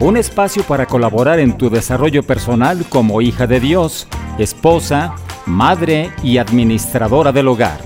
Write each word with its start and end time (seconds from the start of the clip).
un 0.00 0.16
espacio 0.16 0.64
para 0.64 0.86
colaborar 0.86 1.38
en 1.38 1.56
tu 1.56 1.68
desarrollo 1.68 2.22
personal 2.22 2.84
como 2.88 3.20
hija 3.20 3.46
de 3.46 3.60
Dios, 3.60 4.08
esposa, 4.38 5.14
madre 5.44 6.10
y 6.22 6.38
administradora 6.38 7.32
del 7.32 7.48
hogar. 7.48 7.80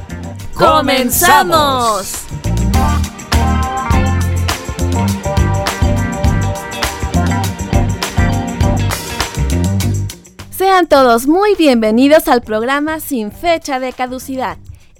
¡Comenzamos! 0.54 2.26
Sean 10.50 10.86
todos 10.86 11.26
muy 11.26 11.56
bienvenidos 11.56 12.28
al 12.28 12.42
programa 12.42 13.00
Sin 13.00 13.32
Fecha 13.32 13.80
de 13.80 13.92
Caducidad. 13.92 14.56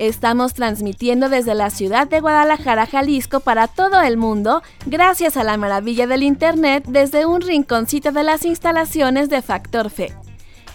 Estamos 0.07 0.53
transmitiendo 0.53 1.31
desde 1.31 1.55
la 1.55 1.71
ciudad 1.71 2.07
de 2.07 2.21
Guadalajara, 2.21 2.85
Jalisco, 2.85 3.41
para 3.41 3.69
todo 3.69 4.03
el 4.03 4.19
mundo, 4.19 4.63
gracias 4.85 5.39
a 5.39 5.45
la 5.45 5.57
maravilla 5.57 6.07
del 6.07 6.23
Internet 6.23 6.85
desde 6.87 7.25
un 7.25 7.41
rinconcito 7.41 8.13
de 8.13 8.23
las 8.23 8.45
instalaciones 8.45 9.31
de 9.31 9.41
Factor 9.41 9.89
Fe. 9.89 10.15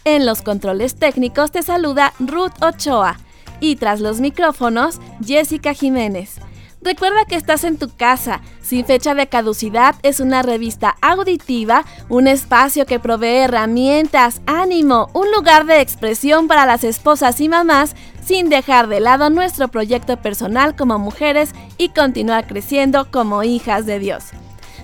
En 0.03 0.25
los 0.25 0.41
controles 0.41 0.95
técnicos 0.95 1.51
te 1.51 1.61
saluda 1.61 2.11
Ruth 2.17 2.53
Ochoa 2.59 3.19
y 3.59 3.75
tras 3.75 3.99
los 3.99 4.19
micrófonos, 4.19 4.99
Jessica 5.23 5.75
Jiménez. 5.75 6.39
Recuerda 6.81 7.25
que 7.25 7.35
estás 7.35 7.65
en 7.65 7.77
tu 7.77 7.89
casa. 7.89 8.41
Sin 8.61 8.85
fecha 8.85 9.13
de 9.13 9.27
caducidad 9.27 9.95
es 10.01 10.19
una 10.19 10.43
revista 10.43 10.95
auditiva, 11.01 11.83
un 12.07 12.27
espacio 12.27 12.85
que 12.85 12.99
provee 12.99 13.43
herramientas, 13.43 14.41
ánimo, 14.45 15.09
un 15.13 15.29
lugar 15.31 15.65
de 15.65 15.81
expresión 15.81 16.47
para 16.47 16.65
las 16.65 16.83
esposas 16.83 17.41
y 17.41 17.49
mamás 17.49 17.95
sin 18.23 18.49
dejar 18.49 18.87
de 18.87 18.99
lado 18.99 19.29
nuestro 19.29 19.69
proyecto 19.69 20.17
personal 20.17 20.75
como 20.75 20.99
mujeres 20.99 21.51
y 21.77 21.89
continuar 21.89 22.47
creciendo 22.47 23.09
como 23.11 23.43
hijas 23.43 23.85
de 23.85 23.99
Dios. 23.99 24.25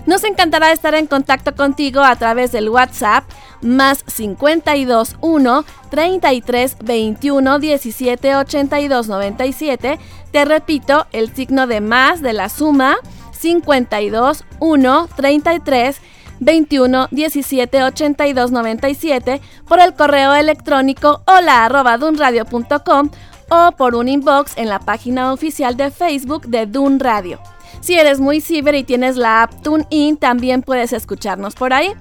Nos 0.06 0.22
encantará 0.22 0.70
estar 0.70 0.94
en 0.94 1.06
contacto 1.06 1.54
contigo 1.54 2.00
a 2.00 2.14
través 2.14 2.52
del 2.52 2.68
WhatsApp 2.68 3.24
más 3.60 4.04
52 4.06 5.16
1 5.20 5.64
33 5.90 6.76
21 6.84 7.58
17 7.58 8.36
82 8.36 9.08
97. 9.08 9.98
Te 10.30 10.44
repito, 10.44 11.06
el 11.12 11.34
signo 11.34 11.66
de 11.66 11.80
más 11.80 12.22
de 12.22 12.32
la 12.32 12.48
suma 12.48 12.96
52 13.32 14.44
1 14.60 15.08
33 15.16 16.00
21 16.38 17.08
17 17.10 17.82
82 17.82 18.50
97 18.52 19.40
por 19.66 19.80
el 19.80 19.94
correo 19.94 20.34
electrónico 20.34 21.22
hola 21.26 21.64
arroba 21.64 21.98
dunradio.com 21.98 23.10
o 23.48 23.72
por 23.72 23.94
un 23.94 24.08
inbox 24.08 24.56
en 24.56 24.68
la 24.68 24.78
página 24.78 25.32
oficial 25.32 25.76
de 25.76 25.90
Facebook 25.90 26.46
de 26.46 26.66
Dun 26.66 27.00
Radio. 27.00 27.40
Si 27.80 27.94
eres 27.94 28.20
muy 28.20 28.40
ciber 28.40 28.74
y 28.74 28.84
tienes 28.84 29.16
la 29.16 29.42
app 29.42 29.62
TuneIn, 29.62 30.16
también 30.16 30.62
puedes 30.62 30.92
escucharnos 30.92 31.54
por 31.54 31.72
ahí. 31.72 31.92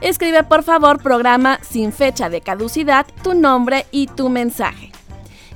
Escribe 0.00 0.42
por 0.42 0.62
favor 0.62 1.02
programa 1.02 1.58
sin 1.62 1.92
fecha 1.92 2.28
de 2.28 2.40
caducidad, 2.40 3.06
tu 3.22 3.34
nombre 3.34 3.86
y 3.90 4.06
tu 4.08 4.28
mensaje. 4.28 4.92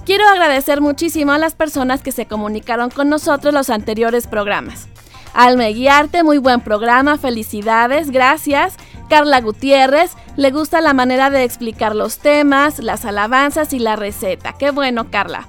Quiero 0.05 0.27
agradecer 0.29 0.81
muchísimo 0.81 1.33
a 1.33 1.39
las 1.39 1.55
personas 1.55 2.03
que 2.03 2.11
se 2.11 2.27
comunicaron 2.27 2.91
con 2.91 3.09
nosotros 3.09 3.53
los 3.53 3.71
anteriores 3.71 4.27
programas. 4.27 4.89
Alme 5.35 5.73
Guiarte, 5.73 6.25
muy 6.25 6.39
buen 6.39 6.61
programa, 6.61 7.19
felicidades, 7.19 8.11
gracias. 8.11 8.75
Carla 9.09 9.41
Gutiérrez, 9.41 10.13
le 10.37 10.51
gusta 10.51 10.81
la 10.81 10.95
manera 10.95 11.31
de 11.31 11.45
explicar 11.45 11.95
los 11.95 12.19
temas, 12.19 12.79
las 12.79 13.05
alabanzas 13.05 13.73
y 13.73 13.79
la 13.79 13.97
receta. 13.97 14.55
Qué 14.59 14.71
bueno, 14.71 15.11
Carla. 15.11 15.49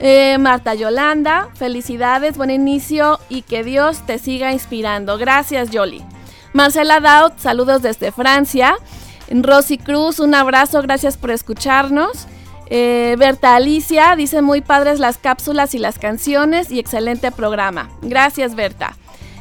Eh, 0.00 0.36
Marta 0.38 0.74
Yolanda, 0.74 1.48
felicidades, 1.54 2.36
buen 2.36 2.50
inicio 2.50 3.20
y 3.28 3.42
que 3.42 3.62
Dios 3.62 4.04
te 4.06 4.18
siga 4.18 4.52
inspirando. 4.52 5.18
Gracias, 5.18 5.70
Yoli. 5.70 6.02
Marcela 6.52 7.00
Daut, 7.00 7.38
saludos 7.38 7.82
desde 7.82 8.12
Francia. 8.12 8.76
Rosy 9.30 9.78
Cruz, 9.78 10.18
un 10.18 10.34
abrazo, 10.34 10.82
gracias 10.82 11.16
por 11.16 11.30
escucharnos. 11.30 12.26
Eh, 12.66 13.16
Berta 13.18 13.54
Alicia 13.54 14.16
dice 14.16 14.42
muy 14.42 14.60
padres 14.60 14.98
las 14.98 15.18
cápsulas 15.18 15.74
y 15.74 15.78
las 15.78 15.98
canciones 15.98 16.70
y 16.70 16.78
excelente 16.78 17.30
programa. 17.30 17.90
Gracias, 18.02 18.54
Berta. 18.54 18.96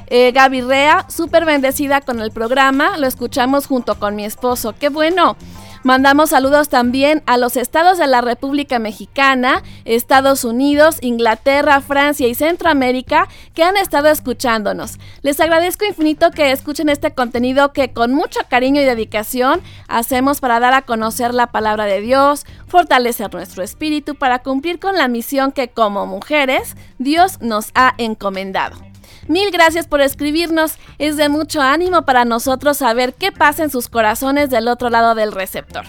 Eh, 0.07 0.31
Gaby 0.31 0.61
Rea, 0.61 1.05
súper 1.09 1.45
bendecida 1.45 2.01
con 2.01 2.19
el 2.19 2.31
programa, 2.31 2.97
lo 2.97 3.07
escuchamos 3.07 3.65
junto 3.65 3.97
con 3.99 4.15
mi 4.15 4.25
esposo. 4.25 4.75
¡Qué 4.77 4.89
bueno! 4.89 5.37
Mandamos 5.83 6.29
saludos 6.29 6.69
también 6.69 7.23
a 7.25 7.37
los 7.37 7.57
estados 7.57 7.97
de 7.97 8.07
la 8.07 8.21
República 8.21 8.79
Mexicana, 8.79 9.63
Estados 9.83 10.45
Unidos, 10.45 10.97
Inglaterra, 11.01 11.81
Francia 11.81 12.25
y 12.29 12.35
Centroamérica 12.35 13.27
que 13.53 13.63
han 13.63 13.75
estado 13.75 14.07
escuchándonos. 14.07 14.97
Les 15.23 15.41
agradezco 15.41 15.83
infinito 15.83 16.31
que 16.31 16.53
escuchen 16.53 16.87
este 16.87 17.11
contenido 17.13 17.73
que 17.73 17.91
con 17.91 18.13
mucho 18.13 18.39
cariño 18.49 18.81
y 18.81 18.85
dedicación 18.85 19.61
hacemos 19.89 20.39
para 20.39 20.61
dar 20.61 20.73
a 20.73 20.83
conocer 20.83 21.33
la 21.33 21.47
palabra 21.47 21.83
de 21.83 21.99
Dios, 21.99 22.45
fortalecer 22.65 23.33
nuestro 23.33 23.61
espíritu 23.61 24.15
para 24.15 24.39
cumplir 24.39 24.79
con 24.79 24.95
la 24.95 25.09
misión 25.09 25.51
que 25.51 25.67
como 25.67 26.05
mujeres 26.05 26.77
Dios 26.97 27.41
nos 27.41 27.71
ha 27.75 27.93
encomendado. 27.97 28.92
Mil 29.27 29.51
gracias 29.51 29.87
por 29.87 30.01
escribirnos. 30.01 30.77
Es 30.97 31.17
de 31.17 31.29
mucho 31.29 31.61
ánimo 31.61 32.03
para 32.03 32.25
nosotros 32.25 32.77
saber 32.77 33.13
qué 33.13 33.31
pasa 33.31 33.63
en 33.63 33.69
sus 33.69 33.89
corazones 33.89 34.49
del 34.49 34.67
otro 34.67 34.89
lado 34.89 35.15
del 35.15 35.31
receptor. 35.31 35.85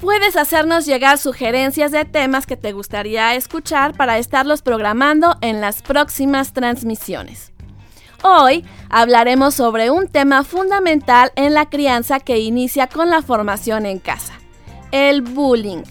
Puedes 0.00 0.36
hacernos 0.36 0.84
llegar 0.84 1.18
sugerencias 1.18 1.92
de 1.92 2.04
temas 2.04 2.44
que 2.44 2.56
te 2.56 2.72
gustaría 2.72 3.34
escuchar 3.34 3.96
para 3.96 4.18
estarlos 4.18 4.60
programando 4.60 5.36
en 5.40 5.60
las 5.60 5.82
próximas 5.82 6.52
transmisiones. 6.52 7.52
Hoy 8.24 8.64
hablaremos 8.88 9.54
sobre 9.54 9.90
un 9.90 10.08
tema 10.08 10.44
fundamental 10.44 11.32
en 11.36 11.54
la 11.54 11.68
crianza 11.68 12.20
que 12.20 12.38
inicia 12.38 12.86
con 12.86 13.10
la 13.10 13.22
formación 13.22 13.86
en 13.86 13.98
casa, 13.98 14.34
el 14.90 15.22
bullying. 15.22 15.82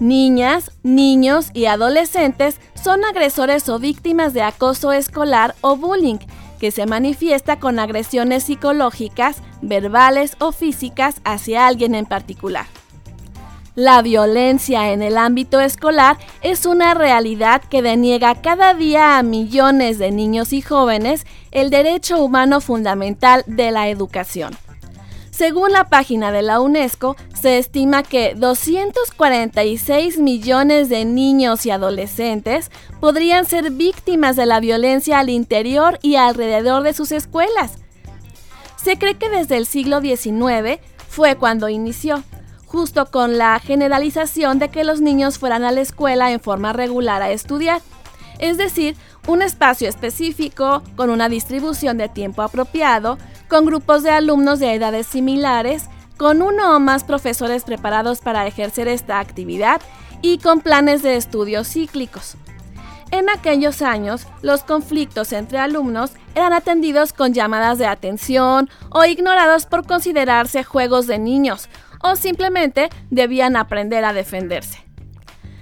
Niñas, 0.00 0.70
niños 0.82 1.50
y 1.52 1.66
adolescentes 1.66 2.58
son 2.72 3.04
agresores 3.04 3.68
o 3.68 3.78
víctimas 3.78 4.32
de 4.32 4.40
acoso 4.40 4.92
escolar 4.92 5.54
o 5.60 5.76
bullying, 5.76 6.16
que 6.58 6.70
se 6.70 6.86
manifiesta 6.86 7.60
con 7.60 7.78
agresiones 7.78 8.44
psicológicas, 8.44 9.42
verbales 9.60 10.36
o 10.38 10.52
físicas 10.52 11.20
hacia 11.24 11.66
alguien 11.66 11.94
en 11.94 12.06
particular. 12.06 12.64
La 13.74 14.00
violencia 14.00 14.90
en 14.90 15.02
el 15.02 15.18
ámbito 15.18 15.60
escolar 15.60 16.16
es 16.40 16.64
una 16.64 16.94
realidad 16.94 17.60
que 17.62 17.82
deniega 17.82 18.34
cada 18.36 18.72
día 18.72 19.18
a 19.18 19.22
millones 19.22 19.98
de 19.98 20.12
niños 20.12 20.54
y 20.54 20.62
jóvenes 20.62 21.26
el 21.50 21.68
derecho 21.68 22.24
humano 22.24 22.62
fundamental 22.62 23.44
de 23.46 23.70
la 23.70 23.88
educación. 23.88 24.56
Según 25.40 25.72
la 25.72 25.84
página 25.84 26.32
de 26.32 26.42
la 26.42 26.60
UNESCO, 26.60 27.16
se 27.32 27.56
estima 27.56 28.02
que 28.02 28.34
246 28.34 30.18
millones 30.18 30.90
de 30.90 31.06
niños 31.06 31.64
y 31.64 31.70
adolescentes 31.70 32.70
podrían 33.00 33.46
ser 33.46 33.70
víctimas 33.70 34.36
de 34.36 34.44
la 34.44 34.60
violencia 34.60 35.18
al 35.18 35.30
interior 35.30 35.98
y 36.02 36.16
alrededor 36.16 36.82
de 36.82 36.92
sus 36.92 37.10
escuelas. 37.10 37.78
Se 38.76 38.98
cree 38.98 39.16
que 39.16 39.30
desde 39.30 39.56
el 39.56 39.64
siglo 39.64 40.02
XIX 40.02 40.78
fue 41.08 41.36
cuando 41.36 41.70
inició, 41.70 42.22
justo 42.66 43.10
con 43.10 43.38
la 43.38 43.58
generalización 43.60 44.58
de 44.58 44.68
que 44.68 44.84
los 44.84 45.00
niños 45.00 45.38
fueran 45.38 45.64
a 45.64 45.72
la 45.72 45.80
escuela 45.80 46.32
en 46.32 46.40
forma 46.40 46.74
regular 46.74 47.22
a 47.22 47.30
estudiar, 47.30 47.80
es 48.40 48.58
decir, 48.58 48.94
un 49.26 49.40
espacio 49.40 49.88
específico 49.88 50.82
con 50.96 51.08
una 51.08 51.30
distribución 51.30 51.96
de 51.96 52.10
tiempo 52.10 52.42
apropiado, 52.42 53.16
con 53.50 53.66
grupos 53.66 54.02
de 54.02 54.10
alumnos 54.10 54.60
de 54.60 54.72
edades 54.72 55.06
similares, 55.06 55.90
con 56.16 56.40
uno 56.40 56.76
o 56.76 56.80
más 56.80 57.04
profesores 57.04 57.64
preparados 57.64 58.20
para 58.20 58.46
ejercer 58.46 58.88
esta 58.88 59.18
actividad 59.18 59.82
y 60.22 60.38
con 60.38 60.60
planes 60.60 61.02
de 61.02 61.16
estudios 61.16 61.68
cíclicos. 61.68 62.36
En 63.10 63.28
aquellos 63.28 63.82
años, 63.82 64.26
los 64.40 64.62
conflictos 64.62 65.32
entre 65.32 65.58
alumnos 65.58 66.12
eran 66.36 66.52
atendidos 66.52 67.12
con 67.12 67.34
llamadas 67.34 67.78
de 67.78 67.86
atención 67.86 68.70
o 68.90 69.04
ignorados 69.04 69.66
por 69.66 69.84
considerarse 69.84 70.62
juegos 70.62 71.08
de 71.08 71.18
niños 71.18 71.68
o 72.02 72.14
simplemente 72.14 72.88
debían 73.10 73.56
aprender 73.56 74.04
a 74.04 74.12
defenderse. 74.12 74.78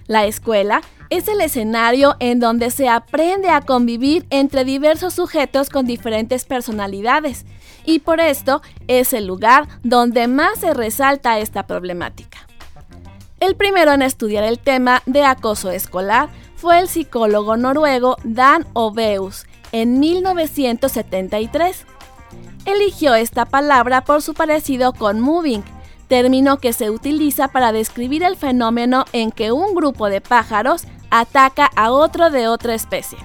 La 0.06 0.26
escuela 0.26 0.82
es 1.08 1.26
el 1.28 1.40
escenario 1.40 2.16
en 2.20 2.38
donde 2.38 2.70
se 2.70 2.88
aprende 2.88 3.48
a 3.48 3.62
convivir 3.62 4.26
entre 4.28 4.64
diversos 4.64 5.14
sujetos 5.14 5.70
con 5.70 5.86
diferentes 5.86 6.44
personalidades 6.44 7.46
y 7.88 8.00
por 8.00 8.20
esto 8.20 8.60
es 8.86 9.14
el 9.14 9.26
lugar 9.26 9.66
donde 9.82 10.28
más 10.28 10.58
se 10.58 10.74
resalta 10.74 11.38
esta 11.38 11.66
problemática. 11.66 12.46
El 13.40 13.56
primero 13.56 13.92
en 13.92 14.02
estudiar 14.02 14.44
el 14.44 14.58
tema 14.58 15.02
de 15.06 15.24
acoso 15.24 15.70
escolar 15.70 16.28
fue 16.56 16.80
el 16.80 16.88
psicólogo 16.88 17.56
noruego 17.56 18.18
Dan 18.24 18.66
Obeus 18.74 19.46
en 19.72 20.00
1973. 20.00 21.86
Eligió 22.66 23.14
esta 23.14 23.46
palabra 23.46 24.04
por 24.04 24.20
su 24.20 24.34
parecido 24.34 24.92
con 24.92 25.20
moving, 25.20 25.64
término 26.08 26.58
que 26.58 26.74
se 26.74 26.90
utiliza 26.90 27.48
para 27.48 27.72
describir 27.72 28.22
el 28.22 28.36
fenómeno 28.36 29.06
en 29.14 29.32
que 29.32 29.50
un 29.50 29.74
grupo 29.74 30.10
de 30.10 30.20
pájaros 30.20 30.84
ataca 31.08 31.70
a 31.74 31.90
otro 31.90 32.28
de 32.28 32.48
otra 32.48 32.74
especie. 32.74 33.16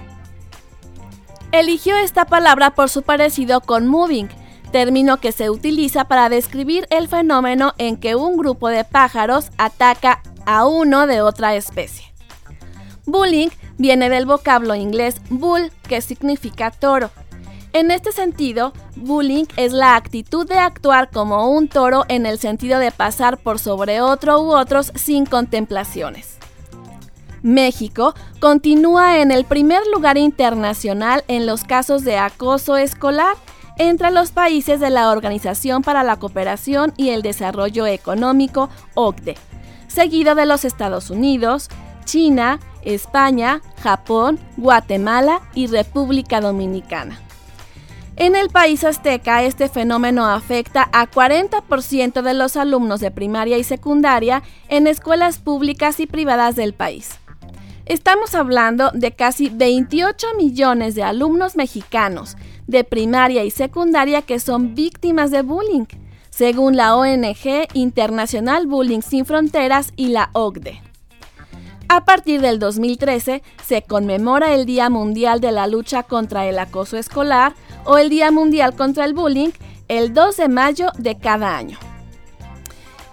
Eligió 1.52 1.98
esta 1.98 2.24
palabra 2.24 2.74
por 2.74 2.88
su 2.88 3.02
parecido 3.02 3.60
con 3.60 3.86
moving, 3.86 4.30
término 4.74 5.18
que 5.18 5.30
se 5.30 5.50
utiliza 5.50 6.06
para 6.06 6.28
describir 6.28 6.88
el 6.90 7.06
fenómeno 7.06 7.74
en 7.78 7.96
que 7.96 8.16
un 8.16 8.36
grupo 8.36 8.68
de 8.68 8.82
pájaros 8.82 9.52
ataca 9.56 10.20
a 10.46 10.66
uno 10.66 11.06
de 11.06 11.22
otra 11.22 11.54
especie. 11.54 12.12
Bullying 13.06 13.50
viene 13.78 14.08
del 14.10 14.26
vocablo 14.26 14.74
inglés 14.74 15.20
bull, 15.30 15.70
que 15.88 16.00
significa 16.00 16.72
toro. 16.72 17.12
En 17.72 17.92
este 17.92 18.10
sentido, 18.10 18.72
bullying 18.96 19.44
es 19.56 19.72
la 19.72 19.94
actitud 19.94 20.44
de 20.44 20.58
actuar 20.58 21.08
como 21.08 21.50
un 21.50 21.68
toro 21.68 22.04
en 22.08 22.26
el 22.26 22.40
sentido 22.40 22.80
de 22.80 22.90
pasar 22.90 23.38
por 23.38 23.60
sobre 23.60 24.00
otro 24.00 24.40
u 24.40 24.56
otros 24.56 24.90
sin 24.96 25.24
contemplaciones. 25.24 26.38
México 27.42 28.16
continúa 28.40 29.20
en 29.20 29.30
el 29.30 29.44
primer 29.44 29.86
lugar 29.94 30.18
internacional 30.18 31.22
en 31.28 31.46
los 31.46 31.62
casos 31.62 32.02
de 32.02 32.18
acoso 32.18 32.76
escolar 32.76 33.36
entre 33.78 34.10
los 34.10 34.30
países 34.30 34.80
de 34.80 34.90
la 34.90 35.10
Organización 35.10 35.82
para 35.82 36.02
la 36.02 36.16
Cooperación 36.16 36.92
y 36.96 37.10
el 37.10 37.22
Desarrollo 37.22 37.86
Económico, 37.86 38.70
OCDE, 38.94 39.36
seguido 39.88 40.34
de 40.34 40.46
los 40.46 40.64
Estados 40.64 41.10
Unidos, 41.10 41.68
China, 42.04 42.60
España, 42.82 43.62
Japón, 43.82 44.38
Guatemala 44.56 45.40
y 45.54 45.66
República 45.66 46.40
Dominicana. 46.40 47.20
En 48.16 48.36
el 48.36 48.48
país 48.48 48.84
azteca, 48.84 49.42
este 49.42 49.68
fenómeno 49.68 50.26
afecta 50.26 50.88
a 50.92 51.10
40% 51.10 52.22
de 52.22 52.34
los 52.34 52.56
alumnos 52.56 53.00
de 53.00 53.10
primaria 53.10 53.58
y 53.58 53.64
secundaria 53.64 54.44
en 54.68 54.86
escuelas 54.86 55.38
públicas 55.38 55.98
y 55.98 56.06
privadas 56.06 56.54
del 56.54 56.74
país. 56.74 57.18
Estamos 57.86 58.34
hablando 58.34 58.90
de 58.94 59.12
casi 59.12 59.50
28 59.50 60.28
millones 60.38 60.94
de 60.94 61.02
alumnos 61.02 61.54
mexicanos 61.54 62.36
de 62.66 62.82
primaria 62.82 63.44
y 63.44 63.50
secundaria 63.50 64.22
que 64.22 64.40
son 64.40 64.74
víctimas 64.74 65.30
de 65.30 65.42
bullying, 65.42 65.84
según 66.30 66.76
la 66.78 66.96
ONG 66.96 67.68
Internacional 67.74 68.66
Bullying 68.66 69.02
Sin 69.02 69.26
Fronteras 69.26 69.92
y 69.96 70.08
la 70.08 70.30
OCDE. 70.32 70.80
A 71.88 72.06
partir 72.06 72.40
del 72.40 72.58
2013 72.58 73.42
se 73.62 73.82
conmemora 73.82 74.54
el 74.54 74.64
Día 74.64 74.88
Mundial 74.88 75.40
de 75.40 75.52
la 75.52 75.66
Lucha 75.66 76.04
contra 76.04 76.46
el 76.46 76.58
Acoso 76.58 76.96
Escolar 76.96 77.54
o 77.84 77.98
el 77.98 78.08
Día 78.08 78.30
Mundial 78.30 78.74
contra 78.74 79.04
el 79.04 79.12
Bullying 79.12 79.50
el 79.88 80.14
2 80.14 80.38
de 80.38 80.48
mayo 80.48 80.90
de 80.96 81.18
cada 81.18 81.54
año. 81.54 81.76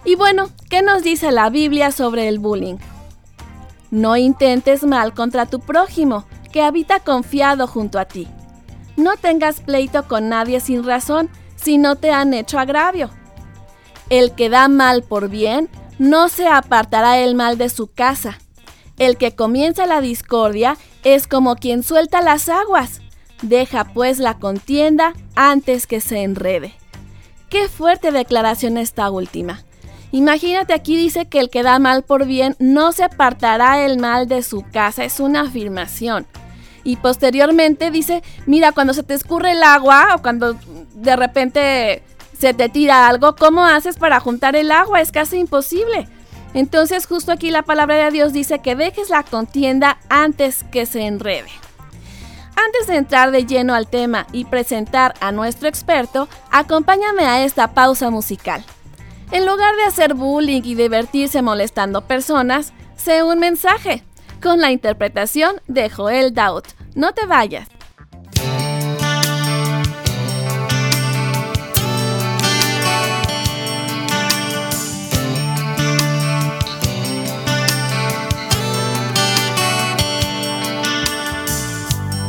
Y 0.05 0.15
bueno, 0.15 0.49
¿qué 0.69 0.81
nos 0.81 1.03
dice 1.03 1.33
la 1.33 1.49
Biblia 1.49 1.91
sobre 1.91 2.29
el 2.29 2.39
bullying? 2.39 2.77
No 3.91 4.17
intentes 4.17 4.83
mal 4.83 5.13
contra 5.13 5.45
tu 5.45 5.59
prójimo, 5.59 6.25
que 6.51 6.61
habita 6.61 6.99
confiado 6.99 7.67
junto 7.67 7.99
a 7.99 8.05
ti. 8.05 8.27
No 8.97 9.17
tengas 9.17 9.61
pleito 9.61 10.07
con 10.07 10.29
nadie 10.29 10.59
sin 10.59 10.83
razón, 10.83 11.29
si 11.55 11.77
no 11.77 11.95
te 11.95 12.11
han 12.11 12.33
hecho 12.33 12.57
agravio. 12.57 13.09
El 14.09 14.33
que 14.33 14.49
da 14.49 14.67
mal 14.67 15.03
por 15.03 15.29
bien, 15.29 15.69
no 15.99 16.29
se 16.29 16.47
apartará 16.47 17.19
el 17.19 17.35
mal 17.35 17.57
de 17.57 17.69
su 17.69 17.87
casa. 17.87 18.39
El 18.97 19.17
que 19.17 19.35
comienza 19.35 19.85
la 19.85 20.01
discordia 20.01 20.77
es 21.03 21.27
como 21.27 21.55
quien 21.55 21.83
suelta 21.83 22.21
las 22.21 22.49
aguas. 22.49 23.01
Deja 23.41 23.85
pues 23.85 24.19
la 24.19 24.37
contienda 24.37 25.13
antes 25.35 25.87
que 25.87 26.01
se 26.01 26.23
enrede. 26.23 26.73
Qué 27.49 27.67
fuerte 27.67 28.11
declaración 28.11 28.77
esta 28.77 29.09
última. 29.09 29.63
Imagínate 30.11 30.73
aquí 30.73 30.97
dice 30.97 31.25
que 31.25 31.39
el 31.39 31.49
que 31.49 31.63
da 31.63 31.79
mal 31.79 32.03
por 32.03 32.25
bien 32.25 32.55
no 32.59 32.91
se 32.91 33.03
apartará 33.05 33.85
el 33.85 33.97
mal 33.97 34.27
de 34.27 34.43
su 34.43 34.63
casa. 34.71 35.05
Es 35.05 35.19
una 35.19 35.41
afirmación. 35.41 36.27
Y 36.83 36.97
posteriormente 36.97 37.91
dice, 37.91 38.23
mira, 38.45 38.71
cuando 38.71 38.93
se 38.93 39.03
te 39.03 39.13
escurre 39.13 39.51
el 39.51 39.63
agua 39.63 40.15
o 40.15 40.21
cuando 40.21 40.57
de 40.95 41.15
repente 41.15 42.03
se 42.37 42.53
te 42.53 42.69
tira 42.69 43.07
algo, 43.07 43.35
¿cómo 43.35 43.63
haces 43.63 43.97
para 43.97 44.19
juntar 44.19 44.55
el 44.55 44.71
agua? 44.71 44.99
Es 44.99 45.11
casi 45.11 45.37
imposible. 45.37 46.07
Entonces 46.53 47.05
justo 47.05 47.31
aquí 47.31 47.49
la 47.49 47.61
palabra 47.61 47.95
de 48.05 48.11
Dios 48.11 48.33
dice 48.33 48.59
que 48.59 48.75
dejes 48.75 49.09
la 49.09 49.23
contienda 49.23 49.99
antes 50.09 50.65
que 50.71 50.85
se 50.85 51.03
enrede. 51.03 51.49
Antes 52.55 52.87
de 52.87 52.97
entrar 52.97 53.31
de 53.31 53.45
lleno 53.45 53.73
al 53.73 53.87
tema 53.87 54.27
y 54.33 54.45
presentar 54.45 55.13
a 55.21 55.31
nuestro 55.31 55.69
experto, 55.69 56.27
acompáñame 56.51 57.23
a 57.23 57.43
esta 57.45 57.73
pausa 57.73 58.09
musical. 58.09 58.65
En 59.31 59.45
lugar 59.45 59.75
de 59.77 59.83
hacer 59.83 60.13
bullying 60.13 60.61
y 60.65 60.75
divertirse 60.75 61.41
molestando 61.41 62.01
personas, 62.01 62.73
sé 62.97 63.23
un 63.23 63.39
mensaje, 63.39 64.03
con 64.43 64.59
la 64.59 64.71
interpretación 64.71 65.61
de 65.67 65.89
Joel 65.89 66.33
Doubt. 66.33 66.67
No 66.95 67.13
te 67.13 67.25
vayas. 67.25 67.69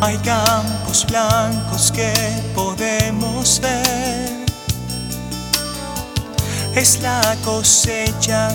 Hay 0.00 0.18
campos 0.18 1.06
blancos 1.08 1.90
que 1.90 2.12
podemos 2.54 3.60
ver. 3.60 4.41
Es 6.74 7.00
la 7.00 7.36
cosecha 7.44 8.48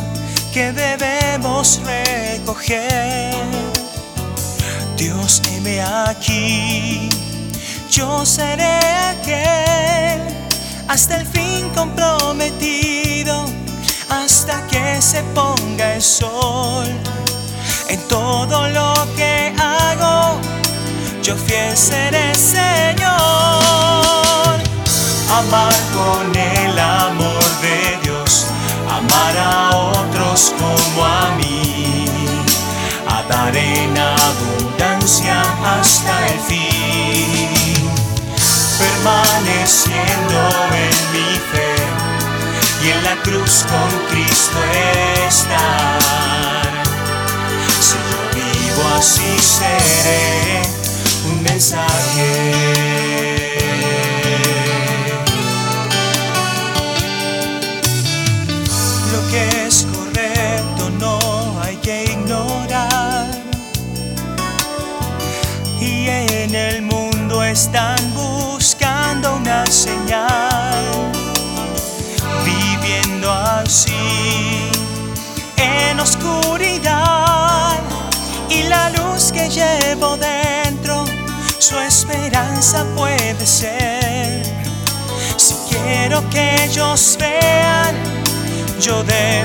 que 0.53 0.71
debemos 0.71 1.81
recoger. 1.83 3.33
Dios, 4.97 5.41
heme 5.51 5.81
aquí, 5.81 7.09
yo 7.91 8.25
seré 8.25 8.79
aquel 9.11 10.21
hasta 10.87 11.17
el 11.17 11.27
fin 11.27 11.69
comprometido, 11.75 13.45
hasta 14.09 14.65
que 14.67 15.01
se 15.01 15.21
ponga 15.35 15.95
el 15.95 16.01
sol 16.01 16.87
en 17.89 17.99
todo 18.07 18.67
lo 18.69 18.93
que 19.15 19.53
hago 19.59 20.39
yo 21.27 21.35
fiel 21.35 21.75
seré 21.75 22.33
Señor. 22.33 23.11
Amar 25.29 25.73
con 25.93 26.33
el 26.33 26.79
amor 26.79 27.46
amar 29.17 29.37
a 29.37 29.75
otros 29.75 30.53
como 30.57 31.05
a 31.05 31.35
mí, 31.37 32.05
a 33.07 33.23
dar 33.23 33.55
en 33.55 33.97
abundancia 33.97 35.41
hasta 35.65 36.27
el 36.27 36.39
fin, 36.39 37.89
permaneciendo 38.77 40.39
en 40.85 40.97
mi 41.13 41.31
fe 41.51 41.75
y 42.83 42.85
en 42.91 43.03
la 43.03 43.15
cruz 43.23 43.65
con 43.71 43.89
Cristo 44.09 44.57
estar. 45.27 46.71
Si 47.79 47.97
yo 48.09 48.19
vivo 48.35 48.83
así 48.97 49.31
seré 49.39 49.86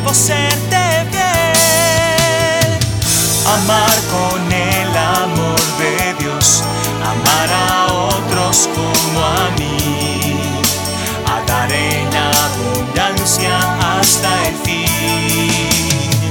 debo 0.02 0.14
serte 0.14 1.06
fiel. 1.10 2.78
Amar 3.46 3.98
con 4.10 4.52
el 4.52 4.96
amor 4.96 5.60
de 5.78 6.14
Dios, 6.18 6.62
amar 7.00 7.50
a 7.50 7.92
otros 7.92 8.68
como 8.74 9.24
a 9.24 9.50
mí, 9.58 10.62
a 11.26 11.40
dar 11.46 11.72
en 11.72 12.08
abundancia 12.14 13.58
hasta 13.98 14.48
el 14.48 14.54
fin, 14.64 16.30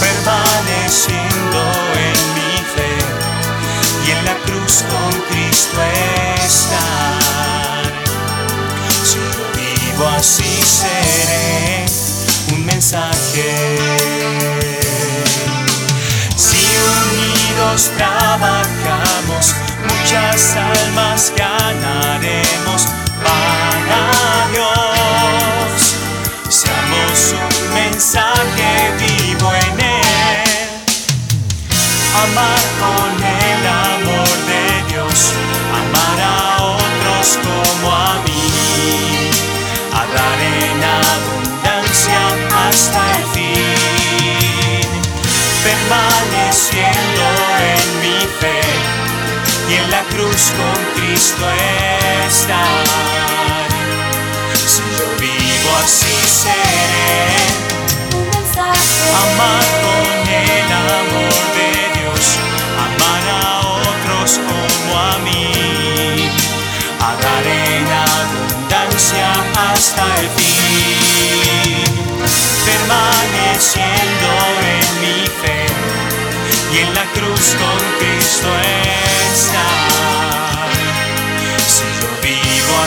permaneciendo 0.00 1.60
en 1.94 2.18
mi 2.34 2.56
fe 2.74 2.94
y 4.06 4.10
en 4.10 4.24
la 4.24 4.36
cruz 4.44 4.84
con 4.90 5.10
Cristo 5.28 5.78
estar. 6.44 7.92
Si 9.04 9.16
yo 9.16 9.20
vivo 9.54 10.06
así 10.16 10.62
seré. 10.62 11.87
Si 16.36 16.66
unidos 16.76 17.90
trabajamos, 17.96 19.54
muchas 19.82 20.56
almas 20.56 21.32
ganaremos 21.36 22.86
para 23.24 24.48
Dios. 24.52 25.96
Seamos 26.48 27.34
un 27.34 27.74
mensaje 27.74 28.92
vivo 29.00 29.50
en 29.54 29.80
Él, 29.80 30.84
amar 32.14 32.60
con 32.80 33.24
Él. 33.24 33.37
Hasta 42.78 43.02
el 43.18 43.24
fin. 43.34 44.88
Permaneciendo 45.64 47.24
en 47.74 47.86
mi 48.02 48.18
fe 48.40 48.60
y 49.68 49.70
en 49.74 49.86
la 49.90 50.02
cruz 50.12 50.42
con 50.58 50.78
Cristo 50.94 51.44
estar. 52.28 52.84
Si 54.72 54.82
yo 54.96 55.06
vivo 55.18 55.70
así 55.82 56.16
seré, 56.42 56.77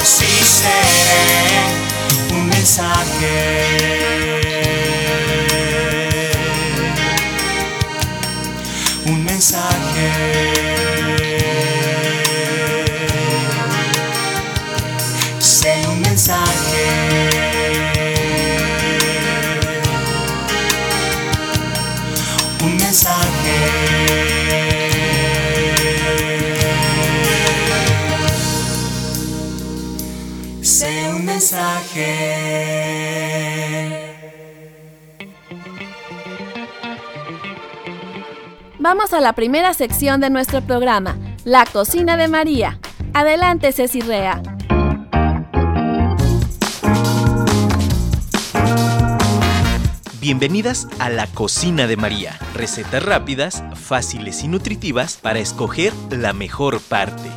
vivo 0.01 0.03
así 0.03 0.25
seré 0.43 2.33
un 2.33 2.47
mensaje. 2.47 3.80
Vamos 39.11 39.25
a 39.25 39.27
la 39.27 39.33
primera 39.33 39.73
sección 39.73 40.21
de 40.21 40.29
nuestro 40.29 40.61
programa, 40.61 41.17
La 41.43 41.65
Cocina 41.65 42.15
de 42.15 42.29
María. 42.29 42.79
Adelante, 43.13 43.73
Ceci 43.73 43.99
Rea. 43.99 44.41
Bienvenidas 50.21 50.87
a 50.99 51.09
la 51.09 51.27
cocina 51.27 51.87
de 51.87 51.97
María. 51.97 52.39
Recetas 52.53 53.03
rápidas, 53.03 53.65
fáciles 53.73 54.45
y 54.45 54.47
nutritivas 54.47 55.17
para 55.17 55.39
escoger 55.39 55.91
la 56.09 56.31
mejor 56.31 56.79
parte. 56.79 57.29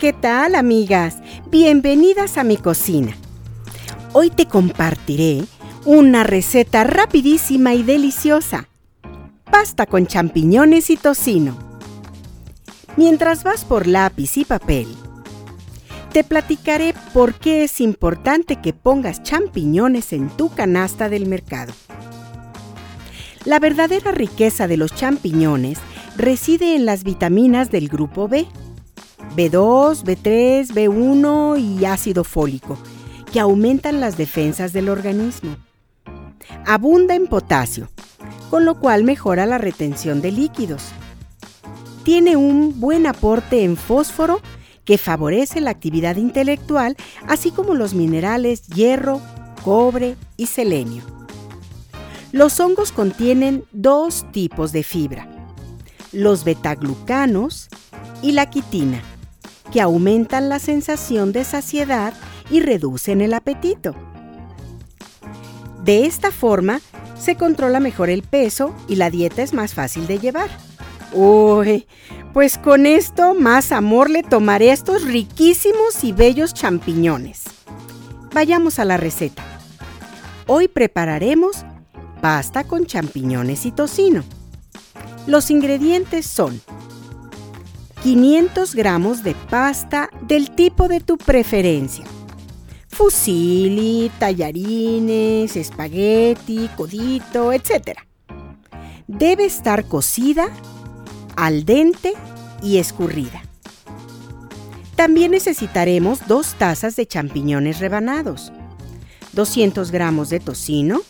¿Qué 0.00 0.12
tal, 0.12 0.56
amigas? 0.56 1.18
Bienvenidas 1.50 2.36
a 2.36 2.42
mi 2.42 2.56
cocina. 2.56 3.14
Hoy 4.12 4.30
te 4.30 4.46
compartiré 4.46 5.44
una 5.84 6.24
receta 6.24 6.84
rapidísima 6.84 7.74
y 7.74 7.82
deliciosa. 7.82 8.68
Pasta 9.50 9.86
con 9.86 10.06
champiñones 10.06 10.90
y 10.90 10.96
tocino. 10.96 11.56
Mientras 12.96 13.44
vas 13.44 13.64
por 13.64 13.86
lápiz 13.86 14.36
y 14.36 14.44
papel, 14.44 14.88
te 16.12 16.24
platicaré 16.24 16.94
por 17.12 17.34
qué 17.34 17.64
es 17.64 17.80
importante 17.80 18.56
que 18.56 18.72
pongas 18.72 19.22
champiñones 19.22 20.12
en 20.12 20.28
tu 20.30 20.50
canasta 20.50 21.08
del 21.08 21.26
mercado. 21.26 21.72
La 23.44 23.60
verdadera 23.60 24.10
riqueza 24.10 24.66
de 24.66 24.76
los 24.76 24.94
champiñones 24.94 25.78
reside 26.16 26.74
en 26.74 26.86
las 26.86 27.04
vitaminas 27.04 27.70
del 27.70 27.88
grupo 27.88 28.26
B, 28.26 28.46
B2, 29.36 30.02
B3, 30.02 30.66
B1 30.72 31.60
y 31.60 31.84
ácido 31.84 32.24
fólico, 32.24 32.76
que 33.32 33.40
aumentan 33.40 34.00
las 34.00 34.16
defensas 34.16 34.72
del 34.72 34.88
organismo. 34.88 35.56
Abunda 36.66 37.14
en 37.14 37.26
potasio, 37.26 37.88
con 38.50 38.64
lo 38.64 38.78
cual 38.78 39.04
mejora 39.04 39.46
la 39.46 39.58
retención 39.58 40.20
de 40.20 40.32
líquidos. 40.32 40.82
Tiene 42.04 42.36
un 42.36 42.80
buen 42.80 43.06
aporte 43.06 43.64
en 43.64 43.76
fósforo 43.76 44.40
que 44.84 44.96
favorece 44.96 45.60
la 45.60 45.70
actividad 45.70 46.16
intelectual, 46.16 46.96
así 47.26 47.50
como 47.50 47.74
los 47.74 47.92
minerales 47.92 48.66
hierro, 48.68 49.20
cobre 49.62 50.16
y 50.38 50.46
selenio. 50.46 51.02
Los 52.32 52.58
hongos 52.60 52.92
contienen 52.92 53.64
dos 53.72 54.24
tipos 54.32 54.72
de 54.72 54.82
fibra, 54.82 55.28
los 56.12 56.44
betaglucanos 56.44 57.68
y 58.22 58.32
la 58.32 58.48
quitina, 58.48 59.02
que 59.72 59.82
aumentan 59.82 60.48
la 60.48 60.58
sensación 60.58 61.32
de 61.32 61.44
saciedad 61.44 62.14
y 62.50 62.60
reducen 62.60 63.20
el 63.20 63.34
apetito. 63.34 63.94
De 65.88 66.04
esta 66.04 66.30
forma, 66.30 66.82
se 67.18 67.36
controla 67.36 67.80
mejor 67.80 68.10
el 68.10 68.22
peso 68.22 68.74
y 68.88 68.96
la 68.96 69.08
dieta 69.08 69.40
es 69.40 69.54
más 69.54 69.72
fácil 69.72 70.06
de 70.06 70.18
llevar. 70.18 70.50
Uy, 71.14 71.86
pues 72.34 72.58
con 72.58 72.84
esto 72.84 73.32
más 73.32 73.72
amor 73.72 74.10
le 74.10 74.22
tomaré 74.22 74.70
estos 74.70 75.04
riquísimos 75.04 76.04
y 76.04 76.12
bellos 76.12 76.52
champiñones. 76.52 77.44
Vayamos 78.34 78.78
a 78.78 78.84
la 78.84 78.98
receta. 78.98 79.42
Hoy 80.46 80.68
prepararemos 80.68 81.64
pasta 82.20 82.64
con 82.64 82.84
champiñones 82.84 83.64
y 83.64 83.70
tocino. 83.70 84.24
Los 85.26 85.50
ingredientes 85.50 86.26
son 86.26 86.60
500 88.02 88.74
gramos 88.74 89.22
de 89.22 89.34
pasta 89.48 90.10
del 90.20 90.50
tipo 90.50 90.86
de 90.86 91.00
tu 91.00 91.16
preferencia. 91.16 92.04
Fusilli, 92.88 94.10
tallarines, 94.18 95.56
espagueti, 95.56 96.68
codito, 96.76 97.52
etc. 97.52 97.98
Debe 99.06 99.44
estar 99.44 99.84
cocida 99.84 100.48
al 101.36 101.64
dente 101.64 102.14
y 102.62 102.78
escurrida. 102.78 103.42
También 104.96 105.30
necesitaremos 105.30 106.26
dos 106.26 106.54
tazas 106.54 106.96
de 106.96 107.06
champiñones 107.06 107.78
rebanados, 107.78 108.52
200 109.32 109.92
gramos 109.92 110.28
de 110.28 110.40
tocino, 110.40 111.02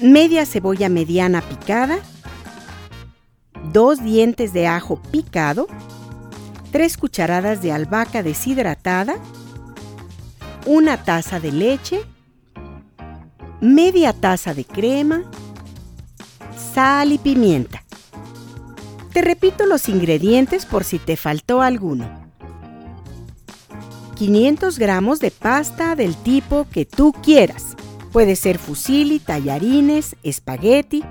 media 0.00 0.46
cebolla 0.46 0.88
mediana 0.88 1.42
picada, 1.42 1.98
dos 3.72 4.04
dientes 4.04 4.52
de 4.52 4.68
ajo 4.68 5.02
picado, 5.10 5.66
tres 6.70 6.96
cucharadas 6.96 7.60
de 7.60 7.72
albahaca 7.72 8.22
deshidratada, 8.22 9.16
una 10.66 11.02
taza 11.02 11.40
de 11.40 11.52
leche, 11.52 12.02
media 13.60 14.12
taza 14.12 14.54
de 14.54 14.64
crema, 14.64 15.22
sal 16.74 17.12
y 17.12 17.18
pimienta. 17.18 17.84
Te 19.12 19.20
repito 19.22 19.66
los 19.66 19.88
ingredientes 19.88 20.64
por 20.64 20.84
si 20.84 20.98
te 20.98 21.16
faltó 21.16 21.60
alguno. 21.62 22.22
500 24.16 24.78
gramos 24.78 25.20
de 25.20 25.30
pasta 25.30 25.96
del 25.96 26.16
tipo 26.16 26.66
que 26.70 26.86
tú 26.86 27.12
quieras. 27.12 27.76
Puede 28.12 28.36
ser 28.36 28.58
fusilli, 28.58 29.18
tallarines, 29.18 30.16
espagueti. 30.22 31.02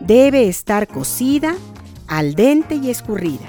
Debe 0.00 0.48
estar 0.48 0.88
cocida, 0.88 1.54
al 2.06 2.34
dente 2.34 2.76
y 2.76 2.90
escurrida. 2.90 3.46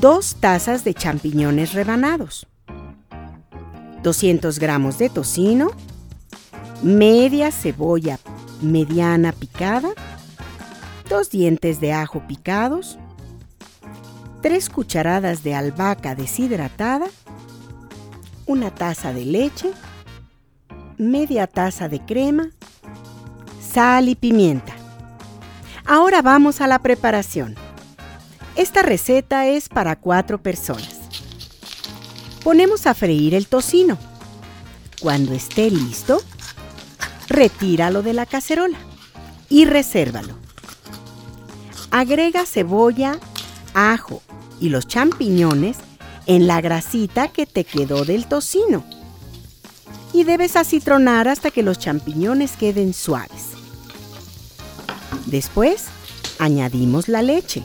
Dos 0.00 0.36
tazas 0.40 0.84
de 0.84 0.94
champiñones 0.94 1.72
rebanados. 1.72 2.46
200 4.02 4.58
gramos 4.58 4.98
de 4.98 5.08
tocino. 5.10 5.70
Media 6.82 7.50
cebolla 7.52 8.18
mediana 8.60 9.32
picada 9.32 9.90
dos 11.12 11.28
dientes 11.28 11.78
de 11.78 11.92
ajo 11.92 12.20
picados, 12.26 12.98
tres 14.40 14.70
cucharadas 14.70 15.42
de 15.42 15.54
albahaca 15.54 16.14
deshidratada, 16.14 17.04
una 18.46 18.70
taza 18.70 19.12
de 19.12 19.26
leche, 19.26 19.70
media 20.96 21.46
taza 21.46 21.90
de 21.90 22.00
crema, 22.00 22.48
sal 23.60 24.08
y 24.08 24.14
pimienta. 24.14 24.72
Ahora 25.84 26.22
vamos 26.22 26.62
a 26.62 26.66
la 26.66 26.78
preparación. 26.78 27.56
Esta 28.56 28.80
receta 28.80 29.46
es 29.46 29.68
para 29.68 29.96
cuatro 29.96 30.42
personas. 30.42 31.01
Ponemos 32.44 32.86
a 32.86 32.94
freír 32.94 33.34
el 33.34 33.46
tocino. 33.46 33.98
Cuando 35.00 35.32
esté 35.32 35.70
listo, 35.70 36.20
retíralo 37.28 38.02
de 38.02 38.12
la 38.12 38.26
cacerola 38.26 38.78
y 39.48 39.64
resérvalo. 39.64 40.34
Agrega 41.90 42.46
cebolla, 42.46 43.18
ajo 43.74 44.22
y 44.60 44.70
los 44.70 44.88
champiñones 44.88 45.76
en 46.26 46.46
la 46.46 46.60
grasita 46.60 47.28
que 47.28 47.46
te 47.46 47.64
quedó 47.64 48.04
del 48.04 48.26
tocino. 48.26 48.84
Y 50.12 50.24
debes 50.24 50.56
acitronar 50.56 51.28
hasta 51.28 51.50
que 51.50 51.62
los 51.62 51.78
champiñones 51.78 52.52
queden 52.52 52.92
suaves. 52.92 53.50
Después, 55.26 55.84
añadimos 56.38 57.08
la 57.08 57.22
leche, 57.22 57.62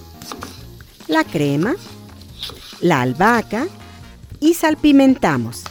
la 1.08 1.24
crema, 1.24 1.76
la 2.80 3.02
albahaca 3.02 3.68
y 4.40 4.54
salpimentamos. 4.54 5.64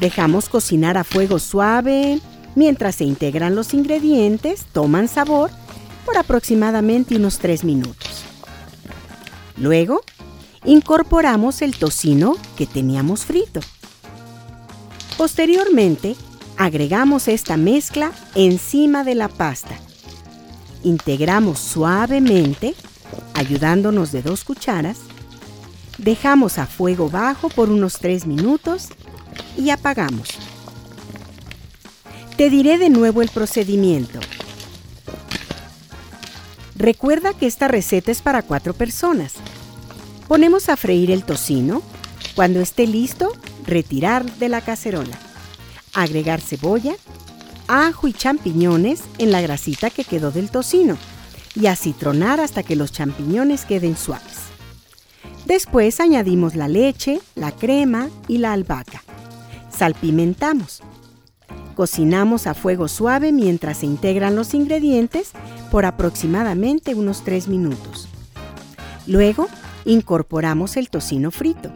Dejamos 0.00 0.48
cocinar 0.48 0.98
a 0.98 1.04
fuego 1.04 1.38
suave. 1.38 2.20
Mientras 2.54 2.96
se 2.96 3.04
integran 3.04 3.54
los 3.54 3.74
ingredientes, 3.74 4.64
toman 4.72 5.08
sabor 5.08 5.50
por 6.04 6.16
aproximadamente 6.16 7.16
unos 7.16 7.38
3 7.38 7.64
minutos. 7.64 8.24
Luego, 9.56 10.02
incorporamos 10.64 11.62
el 11.62 11.76
tocino 11.76 12.36
que 12.56 12.66
teníamos 12.66 13.24
frito. 13.24 13.60
Posteriormente, 15.16 16.14
agregamos 16.56 17.28
esta 17.28 17.56
mezcla 17.56 18.12
encima 18.34 19.02
de 19.04 19.14
la 19.14 19.28
pasta. 19.28 19.74
Integramos 20.82 21.58
suavemente, 21.58 22.74
ayudándonos 23.34 24.12
de 24.12 24.22
dos 24.22 24.44
cucharas. 24.44 24.98
Dejamos 25.98 26.58
a 26.58 26.66
fuego 26.66 27.08
bajo 27.08 27.48
por 27.48 27.70
unos 27.70 27.98
3 27.98 28.26
minutos 28.26 28.88
y 29.56 29.70
apagamos. 29.70 30.28
Te 32.36 32.50
diré 32.50 32.76
de 32.76 32.90
nuevo 32.90 33.22
el 33.22 33.30
procedimiento. 33.30 34.20
Recuerda 36.74 37.32
que 37.32 37.46
esta 37.46 37.68
receta 37.68 38.10
es 38.10 38.20
para 38.20 38.42
cuatro 38.42 38.74
personas. 38.74 39.34
Ponemos 40.28 40.68
a 40.68 40.76
freír 40.76 41.10
el 41.10 41.24
tocino. 41.24 41.82
Cuando 42.34 42.60
esté 42.60 42.86
listo, 42.86 43.32
retirar 43.64 44.30
de 44.36 44.50
la 44.50 44.60
cacerola. 44.60 45.18
Agregar 45.94 46.42
cebolla, 46.42 46.94
ajo 47.68 48.08
y 48.08 48.12
champiñones 48.12 49.00
en 49.16 49.32
la 49.32 49.40
grasita 49.40 49.88
que 49.88 50.04
quedó 50.04 50.30
del 50.30 50.50
tocino 50.50 50.98
y 51.54 51.68
acitronar 51.68 52.40
hasta 52.40 52.62
que 52.62 52.76
los 52.76 52.92
champiñones 52.92 53.64
queden 53.64 53.96
suaves. 53.96 54.35
Después 55.46 56.00
añadimos 56.00 56.56
la 56.56 56.66
leche, 56.66 57.20
la 57.36 57.52
crema 57.52 58.08
y 58.26 58.38
la 58.38 58.52
albahaca. 58.52 59.04
Salpimentamos. 59.70 60.82
Cocinamos 61.76 62.48
a 62.48 62.54
fuego 62.54 62.88
suave 62.88 63.30
mientras 63.30 63.78
se 63.78 63.86
integran 63.86 64.34
los 64.34 64.54
ingredientes 64.54 65.30
por 65.70 65.84
aproximadamente 65.84 66.96
unos 66.96 67.22
3 67.22 67.46
minutos. 67.46 68.08
Luego, 69.06 69.46
incorporamos 69.84 70.76
el 70.76 70.90
tocino 70.90 71.30
frito. 71.30 71.70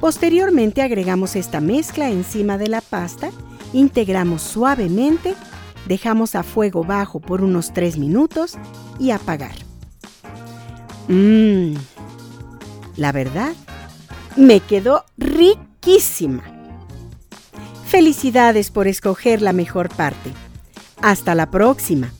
Posteriormente 0.00 0.82
agregamos 0.82 1.36
esta 1.36 1.60
mezcla 1.60 2.10
encima 2.10 2.58
de 2.58 2.66
la 2.68 2.80
pasta, 2.80 3.30
integramos 3.72 4.42
suavemente, 4.42 5.36
dejamos 5.86 6.34
a 6.34 6.42
fuego 6.42 6.82
bajo 6.82 7.20
por 7.20 7.42
unos 7.42 7.72
3 7.72 7.96
minutos 7.96 8.58
y 8.98 9.12
apagar. 9.12 9.54
Mmm, 11.06 11.74
la 12.96 13.12
verdad, 13.12 13.54
me 14.36 14.60
quedó 14.60 15.04
riquísima. 15.16 16.42
Felicidades 17.86 18.70
por 18.70 18.88
escoger 18.88 19.42
la 19.42 19.52
mejor 19.52 19.88
parte. 19.94 20.32
Hasta 21.00 21.34
la 21.34 21.50
próxima, 21.50 22.12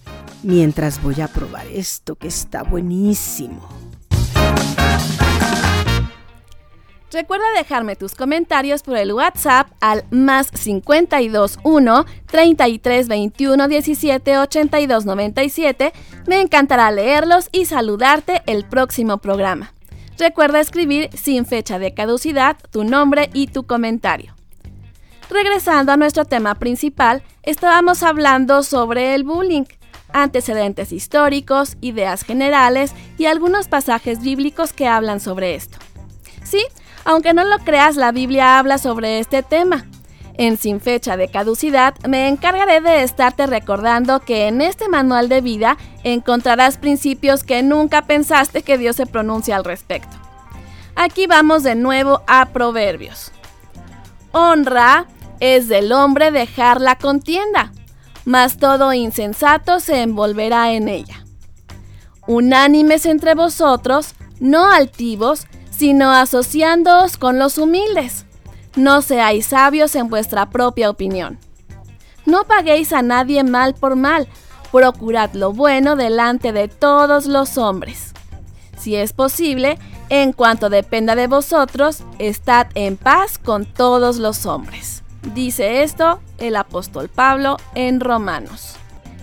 mientras 0.43 1.03
voy 1.03 1.21
a 1.21 1.29
probar 1.29 1.67
esto 1.67 2.17
que 2.17 2.29
está 2.29 2.63
buenísimo. 2.63 3.67
Recuerda 7.15 7.45
dejarme 7.57 7.95
tus 7.95 8.17
comentarios 8.17 8.83
por 8.83 8.97
el 8.97 9.13
WhatsApp 9.13 9.69
al 9.81 10.05
más 10.11 10.51
521 10.51 12.07
33 12.27 13.07
21 13.07 13.69
17 13.69 14.39
82 14.39 15.07
97. 15.07 15.93
Me 16.27 16.41
encantará 16.41 16.91
leerlos 16.91 17.51
y 17.53 17.67
saludarte 17.67 18.43
el 18.47 18.65
próximo 18.65 19.19
programa. 19.19 19.75
Recuerda 20.19 20.61
escribir 20.61 21.11
sin 21.17 21.45
fecha 21.45 21.79
de 21.79 21.93
caducidad 21.93 22.57
tu 22.71 22.85
nombre 22.85 23.31
y 23.33 23.49
tu 23.49 23.65
comentario. 23.65 24.35
Regresando 25.29 25.93
a 25.93 25.97
nuestro 25.97 26.25
tema 26.25 26.55
principal, 26.55 27.23
estábamos 27.43 28.03
hablando 28.03 28.63
sobre 28.63 29.15
el 29.15 29.25
bullying, 29.25 29.65
antecedentes 30.13 30.93
históricos, 30.93 31.77
ideas 31.81 32.23
generales 32.23 32.93
y 33.19 33.27
algunos 33.27 33.67
pasajes 33.67 34.21
bíblicos 34.21 34.73
que 34.73 34.87
hablan 34.87 35.19
sobre 35.19 35.55
esto. 35.55 35.79
Sí, 36.45 36.65
aunque 37.05 37.35
no 37.35 37.45
lo 37.45 37.59
creas, 37.59 37.97
la 37.97 38.13
Biblia 38.13 38.59
habla 38.59 38.79
sobre 38.79 39.19
este 39.19 39.43
tema. 39.43 39.87
En 40.37 40.59
Sin 40.59 40.81
Fecha 40.81 41.17
de 41.17 41.29
Caducidad 41.29 41.95
me 42.09 42.29
encargaré 42.29 42.81
de 42.81 43.03
estarte 43.03 43.47
recordando 43.47 44.21
que 44.21 44.49
en 44.49 44.61
este 44.61 44.89
manual 44.89 45.29
de 45.29 45.41
vida 45.41 45.77
encontrarás 46.03 46.77
principios 46.77 47.45
que 47.45 47.63
nunca 47.63 48.03
pensaste 48.03 48.63
que 48.63 48.77
Dios 48.77 48.97
se 48.97 49.07
pronuncia 49.07 49.55
al 49.57 49.65
respecto. 49.65 50.17
Aquí 50.97 51.27
vamos 51.27 51.63
de 51.63 51.77
nuevo 51.77 52.23
a 52.27 52.47
Proverbios. 52.47 53.31
Honra 54.33 55.07
es 55.39 55.69
del 55.69 55.93
hombre 55.93 56.33
dejar 56.33 56.81
la 56.81 56.97
contienda, 56.97 57.73
mas 58.25 58.59
todo 58.59 58.93
insensato 58.93 59.79
se 59.79 60.03
envolverá 60.03 60.73
en 60.73 60.89
ella. 60.89 61.25
Unánimes 62.27 63.07
entre 63.07 63.35
vosotros, 63.35 64.15
no 64.41 64.71
altivos, 64.71 65.47
sino 65.71 66.11
asociándoos 66.11 67.19
con 67.19 67.39
los 67.39 67.59
humildes. 67.59 68.25
No 68.77 69.03
seáis 69.03 69.47
sabios 69.47 69.95
en 69.95 70.09
vuestra 70.09 70.51
propia 70.51 70.91
opinión. 70.91 71.39
No 72.27 72.45
paguéis 72.45 72.93
a 72.93 73.03
nadie 73.03 73.45
mal 73.45 73.75
por 73.75 73.97
mal, 73.97 74.27
procurad 74.73 75.33
lo 75.35 75.53
bueno 75.53 75.95
delante 75.95 76.53
de 76.53 76.69
todos 76.69 77.27
los 77.27 77.59
hombres. 77.59 78.13
Si 78.77 78.97
es 78.97 79.13
posible, 79.13 79.79
en 80.09 80.33
cuanto 80.33 80.71
dependa 80.71 81.15
de 81.15 81.27
vosotros, 81.27 82.03
estad 82.19 82.67
en 82.75 82.97
paz 82.97 83.39
con 83.39 83.65
todos 83.65 84.17
los 84.17 84.47
hombres. 84.47 85.03
Dice 85.35 85.83
esto 85.83 86.21
el 86.39 86.57
apóstol 86.57 87.09
Pablo 87.09 87.57
en 87.75 88.01
Romanos. 88.01 88.77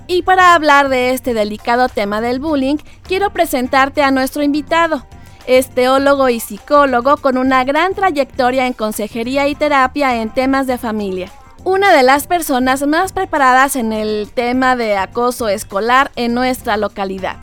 Y 0.07 0.23
para 0.23 0.53
hablar 0.53 0.89
de 0.89 1.11
este 1.11 1.33
delicado 1.33 1.89
tema 1.89 2.21
del 2.21 2.39
bullying, 2.39 2.77
quiero 3.03 3.31
presentarte 3.31 4.01
a 4.01 4.11
nuestro 4.11 4.43
invitado, 4.43 5.05
es 5.47 5.69
teólogo 5.69 6.29
y 6.29 6.39
psicólogo 6.39 7.17
con 7.17 7.37
una 7.37 7.63
gran 7.63 7.93
trayectoria 7.93 8.67
en 8.67 8.73
consejería 8.73 9.47
y 9.47 9.55
terapia 9.55 10.21
en 10.21 10.29
temas 10.29 10.67
de 10.67 10.77
familia. 10.77 11.31
Una 11.63 11.95
de 11.95 12.03
las 12.03 12.27
personas 12.27 12.85
más 12.87 13.13
preparadas 13.13 13.75
en 13.75 13.93
el 13.93 14.29
tema 14.33 14.75
de 14.75 14.97
acoso 14.97 15.47
escolar 15.47 16.11
en 16.15 16.33
nuestra 16.33 16.77
localidad. 16.77 17.37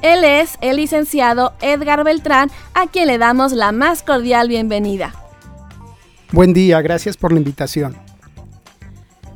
Él 0.00 0.24
es 0.24 0.56
el 0.60 0.76
licenciado 0.76 1.52
Edgar 1.60 2.04
Beltrán, 2.04 2.50
a 2.74 2.86
quien 2.86 3.08
le 3.08 3.18
damos 3.18 3.52
la 3.52 3.72
más 3.72 4.02
cordial 4.02 4.48
bienvenida. 4.48 5.14
Buen 6.30 6.52
día, 6.52 6.80
gracias 6.80 7.16
por 7.16 7.32
la 7.32 7.38
invitación. 7.38 7.96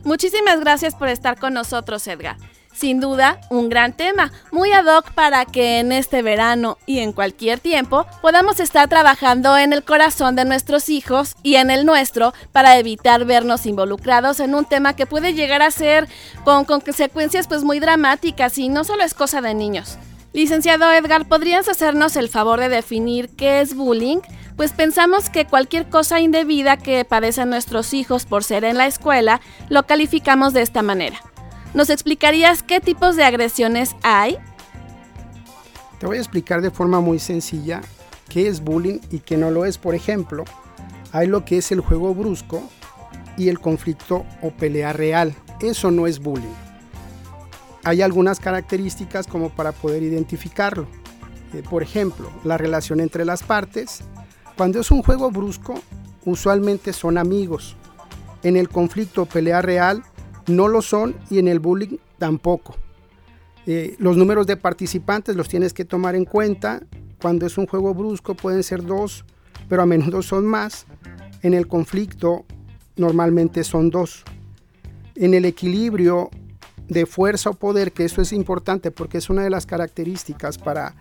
Muchísimas 0.04 0.60
gracias 0.60 0.94
por 0.94 1.08
estar 1.08 1.38
con 1.38 1.54
nosotros, 1.54 2.06
Edgar 2.06 2.36
sin 2.72 3.00
duda 3.00 3.40
un 3.50 3.68
gran 3.68 3.92
tema, 3.92 4.32
muy 4.50 4.72
ad 4.72 4.86
hoc 4.86 5.12
para 5.12 5.44
que 5.44 5.78
en 5.78 5.92
este 5.92 6.22
verano 6.22 6.78
y 6.86 6.98
en 6.98 7.12
cualquier 7.12 7.60
tiempo 7.60 8.06
podamos 8.20 8.60
estar 8.60 8.88
trabajando 8.88 9.56
en 9.56 9.72
el 9.72 9.82
corazón 9.82 10.36
de 10.36 10.44
nuestros 10.44 10.88
hijos 10.88 11.34
y 11.42 11.56
en 11.56 11.70
el 11.70 11.86
nuestro 11.86 12.32
para 12.52 12.78
evitar 12.78 13.24
vernos 13.24 13.66
involucrados 13.66 14.40
en 14.40 14.54
un 14.54 14.64
tema 14.64 14.94
que 14.96 15.06
puede 15.06 15.34
llegar 15.34 15.62
a 15.62 15.70
ser 15.70 16.08
con, 16.44 16.64
consecuencias 16.64 17.46
pues 17.48 17.64
muy 17.64 17.80
dramáticas 17.80 18.58
y 18.58 18.68
no 18.68 18.84
solo 18.84 19.04
es 19.04 19.14
cosa 19.14 19.40
de 19.40 19.54
niños. 19.54 19.98
Licenciado 20.32 20.90
Edgar, 20.90 21.28
¿podrías 21.28 21.68
hacernos 21.68 22.16
el 22.16 22.30
favor 22.30 22.58
de 22.58 22.70
definir 22.70 23.28
qué 23.36 23.60
es 23.60 23.74
bullying? 23.76 24.18
Pues 24.56 24.72
pensamos 24.72 25.28
que 25.28 25.44
cualquier 25.44 25.88
cosa 25.88 26.20
indebida 26.20 26.76
que 26.76 27.04
padecen 27.04 27.50
nuestros 27.50 27.92
hijos 27.92 28.24
por 28.24 28.44
ser 28.44 28.64
en 28.64 28.78
la 28.78 28.86
escuela 28.86 29.40
lo 29.68 29.82
calificamos 29.84 30.52
de 30.54 30.62
esta 30.62 30.82
manera. 30.82 31.20
¿Nos 31.74 31.88
explicarías 31.88 32.62
qué 32.62 32.80
tipos 32.80 33.16
de 33.16 33.24
agresiones 33.24 33.96
hay? 34.02 34.36
Te 35.98 36.06
voy 36.06 36.18
a 36.18 36.20
explicar 36.20 36.60
de 36.60 36.70
forma 36.70 37.00
muy 37.00 37.18
sencilla 37.18 37.80
qué 38.28 38.46
es 38.46 38.62
bullying 38.62 38.98
y 39.10 39.20
qué 39.20 39.38
no 39.38 39.50
lo 39.50 39.64
es. 39.64 39.78
Por 39.78 39.94
ejemplo, 39.94 40.44
hay 41.12 41.28
lo 41.28 41.46
que 41.46 41.58
es 41.58 41.72
el 41.72 41.80
juego 41.80 42.14
brusco 42.14 42.62
y 43.38 43.48
el 43.48 43.58
conflicto 43.58 44.26
o 44.42 44.50
pelea 44.50 44.92
real. 44.92 45.34
Eso 45.60 45.90
no 45.90 46.06
es 46.06 46.18
bullying. 46.18 46.54
hay 47.84 48.02
algunas 48.02 48.38
características 48.38 49.26
como 49.26 49.48
para 49.48 49.72
poder 49.72 50.02
identificarlo. 50.02 50.86
Eh, 51.54 51.62
por 51.68 51.82
ejemplo, 51.82 52.30
la 52.44 52.58
relación 52.58 53.00
entre 53.00 53.24
las 53.24 53.42
partes. 53.42 54.02
Cuando 54.56 54.80
es 54.80 54.90
un 54.90 55.02
juego 55.02 55.30
brusco, 55.30 55.74
usualmente 56.24 56.92
son 56.92 57.16
amigos. 57.16 57.76
En 58.42 58.56
el 58.56 58.68
conflicto 58.68 59.22
o 59.22 59.26
pelea 59.26 59.62
real 59.62 60.04
no 60.46 60.68
lo 60.68 60.82
son 60.82 61.16
y 61.30 61.38
en 61.38 61.48
el 61.48 61.60
bullying 61.60 61.98
tampoco. 62.18 62.76
Eh, 63.66 63.94
los 63.98 64.16
números 64.16 64.46
de 64.46 64.56
participantes 64.56 65.36
los 65.36 65.48
tienes 65.48 65.72
que 65.72 65.84
tomar 65.84 66.14
en 66.14 66.24
cuenta. 66.24 66.82
Cuando 67.20 67.46
es 67.46 67.56
un 67.58 67.66
juego 67.66 67.94
brusco 67.94 68.34
pueden 68.34 68.62
ser 68.62 68.84
dos, 68.84 69.24
pero 69.68 69.82
a 69.82 69.86
menudo 69.86 70.22
son 70.22 70.46
más. 70.46 70.86
En 71.42 71.54
el 71.54 71.68
conflicto 71.68 72.44
normalmente 72.96 73.64
son 73.64 73.90
dos. 73.90 74.24
En 75.14 75.34
el 75.34 75.44
equilibrio 75.44 76.30
de 76.88 77.06
fuerza 77.06 77.50
o 77.50 77.54
poder, 77.54 77.92
que 77.92 78.04
eso 78.04 78.20
es 78.20 78.32
importante 78.32 78.90
porque 78.90 79.18
es 79.18 79.30
una 79.30 79.42
de 79.42 79.50
las 79.50 79.66
características 79.66 80.58
para 80.58 80.94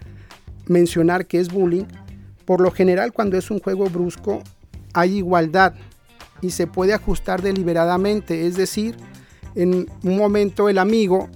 mencionar 0.67 1.25
que 1.25 1.39
es 1.39 1.51
bullying, 1.51 1.85
por 2.45 2.61
lo 2.61 2.71
general 2.71 3.13
cuando 3.13 3.37
es 3.37 3.51
un 3.51 3.59
juego 3.59 3.89
brusco 3.89 4.41
hay 4.93 5.17
igualdad 5.17 5.73
y 6.41 6.51
se 6.51 6.67
puede 6.67 6.93
ajustar 6.93 7.41
deliberadamente, 7.41 8.47
es 8.47 8.55
decir, 8.55 8.95
en 9.55 9.89
un 10.03 10.17
momento 10.17 10.69
el 10.69 10.77
amigo, 10.77 11.29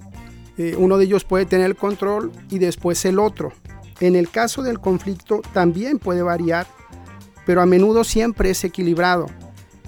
eh, 0.58 0.74
uno 0.78 0.96
de 0.98 1.04
ellos 1.04 1.24
puede 1.24 1.46
tener 1.46 1.66
el 1.66 1.76
control 1.76 2.32
y 2.50 2.58
después 2.58 3.04
el 3.04 3.18
otro. 3.18 3.52
En 4.00 4.14
el 4.14 4.30
caso 4.30 4.62
del 4.62 4.80
conflicto 4.80 5.42
también 5.52 5.98
puede 5.98 6.22
variar, 6.22 6.66
pero 7.44 7.62
a 7.62 7.66
menudo 7.66 8.04
siempre 8.04 8.50
es 8.50 8.64
equilibrado. 8.64 9.26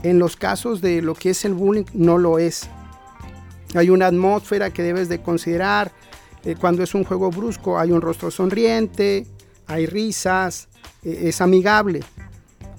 En 0.03 0.19
los 0.19 0.37
casos 0.37 0.81
de 0.81 1.03
lo 1.03 1.15
que 1.15 1.31
es 1.31 1.45
el 1.45 1.55
bullying 1.55 1.85
no 1.93 2.19
lo 2.19 2.39
es. 2.39 2.69
Hay 3.75 3.91
una 3.91 4.07
atmósfera 4.07 4.71
que 4.71 4.83
debes 4.83 5.09
de 5.09 5.21
considerar. 5.21 5.93
Eh, 6.45 6.57
cuando 6.59 6.83
es 6.83 6.95
un 6.95 7.05
juego 7.05 7.31
brusco 7.31 7.79
hay 7.79 7.91
un 7.91 8.01
rostro 8.01 8.31
sonriente, 8.31 9.27
hay 9.67 9.87
risas, 9.87 10.69
eh, 11.03 11.23
es 11.25 11.41
amigable. 11.41 12.01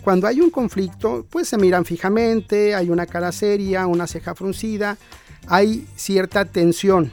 Cuando 0.02 0.28
hay 0.28 0.40
un 0.42 0.50
conflicto, 0.50 1.26
pues 1.30 1.50
se 1.50 1.58
miran 1.58 1.86
fijamente, 1.86 2.74
hay 2.74 2.90
una 2.90 3.06
cara 3.06 3.32
seria, 3.32 3.86
una 3.86 4.08
ceja 4.08 4.34
fruncida, 4.34 4.98
hay 5.48 5.88
cierta 5.96 6.46
tensión. 6.46 7.12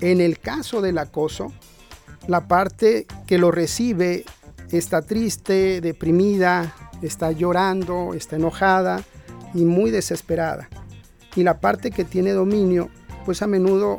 En 0.00 0.20
el 0.20 0.38
caso 0.38 0.80
del 0.80 0.98
acoso, 0.98 1.52
la 2.26 2.46
parte 2.46 3.06
que 3.26 3.38
lo 3.38 3.50
recibe 3.50 4.24
está 4.70 5.02
triste, 5.02 5.80
deprimida, 5.80 6.74
está 7.02 7.32
llorando, 7.32 8.14
está 8.14 8.36
enojada 8.36 9.02
y 9.54 9.64
muy 9.64 9.90
desesperada. 9.90 10.68
Y 11.34 11.42
la 11.42 11.60
parte 11.60 11.90
que 11.90 12.04
tiene 12.04 12.32
dominio, 12.32 12.90
pues 13.24 13.42
a 13.42 13.46
menudo 13.46 13.96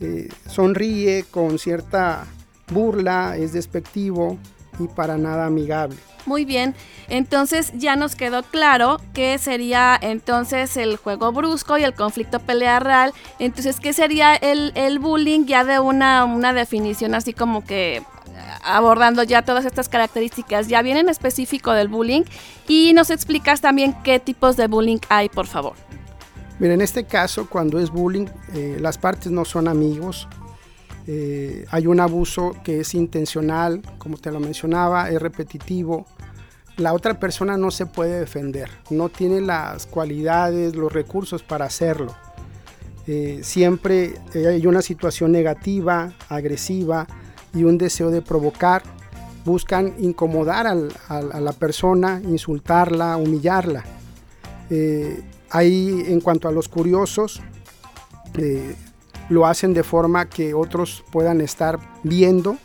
eh, 0.00 0.28
sonríe 0.48 1.24
con 1.30 1.58
cierta 1.58 2.26
burla, 2.72 3.36
es 3.36 3.52
despectivo 3.52 4.38
y 4.78 4.88
para 4.88 5.16
nada 5.16 5.46
amigable. 5.46 5.96
Muy 6.26 6.44
bien, 6.46 6.74
entonces 7.08 7.72
ya 7.74 7.96
nos 7.96 8.16
quedó 8.16 8.42
claro 8.42 8.98
que 9.12 9.36
sería 9.38 9.98
entonces 10.00 10.76
el 10.78 10.96
juego 10.96 11.32
brusco 11.32 11.76
y 11.76 11.84
el 11.84 11.94
conflicto 11.94 12.40
pelea 12.40 12.80
real. 12.80 13.12
Entonces, 13.38 13.78
¿qué 13.78 13.92
sería 13.92 14.34
el, 14.34 14.72
el 14.74 14.98
bullying 14.98 15.44
ya 15.44 15.64
de 15.64 15.80
una, 15.80 16.24
una 16.24 16.54
definición 16.54 17.14
así 17.14 17.34
como 17.34 17.62
que 17.64 18.02
abordando 18.64 19.22
ya 19.22 19.42
todas 19.42 19.64
estas 19.64 19.88
características 19.88 20.68
ya 20.68 20.82
bien 20.82 20.96
en 20.96 21.08
específico 21.08 21.72
del 21.72 21.88
bullying 21.88 22.22
y 22.66 22.92
nos 22.94 23.10
explicas 23.10 23.60
también 23.60 23.94
qué 24.02 24.18
tipos 24.18 24.56
de 24.56 24.66
bullying 24.66 24.98
hay, 25.08 25.28
por 25.28 25.46
favor. 25.46 25.74
Mira, 26.58 26.74
en 26.74 26.80
este 26.80 27.04
caso, 27.04 27.48
cuando 27.48 27.80
es 27.80 27.90
bullying, 27.90 28.26
eh, 28.54 28.78
las 28.80 28.96
partes 28.96 29.30
no 29.30 29.44
son 29.44 29.66
amigos, 29.66 30.28
eh, 31.06 31.66
hay 31.70 31.86
un 31.86 32.00
abuso 32.00 32.56
que 32.64 32.80
es 32.80 32.94
intencional, 32.94 33.82
como 33.98 34.16
te 34.16 34.30
lo 34.30 34.40
mencionaba, 34.40 35.10
es 35.10 35.20
repetitivo. 35.20 36.06
La 36.76 36.92
otra 36.92 37.20
persona 37.20 37.56
no 37.56 37.70
se 37.70 37.86
puede 37.86 38.18
defender, 38.18 38.68
no 38.90 39.08
tiene 39.08 39.40
las 39.40 39.86
cualidades, 39.86 40.74
los 40.74 40.92
recursos 40.92 41.42
para 41.42 41.66
hacerlo. 41.66 42.14
Eh, 43.06 43.40
siempre 43.42 44.14
hay 44.34 44.66
una 44.66 44.80
situación 44.80 45.30
negativa, 45.30 46.14
agresiva 46.28 47.06
y 47.52 47.64
un 47.64 47.78
deseo 47.78 48.10
de 48.10 48.22
provocar. 48.22 48.82
Buscan 49.44 49.94
incomodar 49.98 50.66
a 50.66 51.20
la 51.20 51.52
persona, 51.52 52.20
insultarla, 52.24 53.18
humillarla. 53.18 53.84
Eh, 54.70 55.22
ahí 55.50 56.04
en 56.06 56.20
cuanto 56.22 56.48
a 56.48 56.52
los 56.52 56.68
curiosos, 56.68 57.42
lo 59.28 59.46
hacen 59.46 59.74
de 59.74 59.82
forma 59.82 60.28
que 60.28 60.54
otros 60.54 61.04
puedan 61.10 61.40
estar 61.40 61.78
viendo 62.02 62.56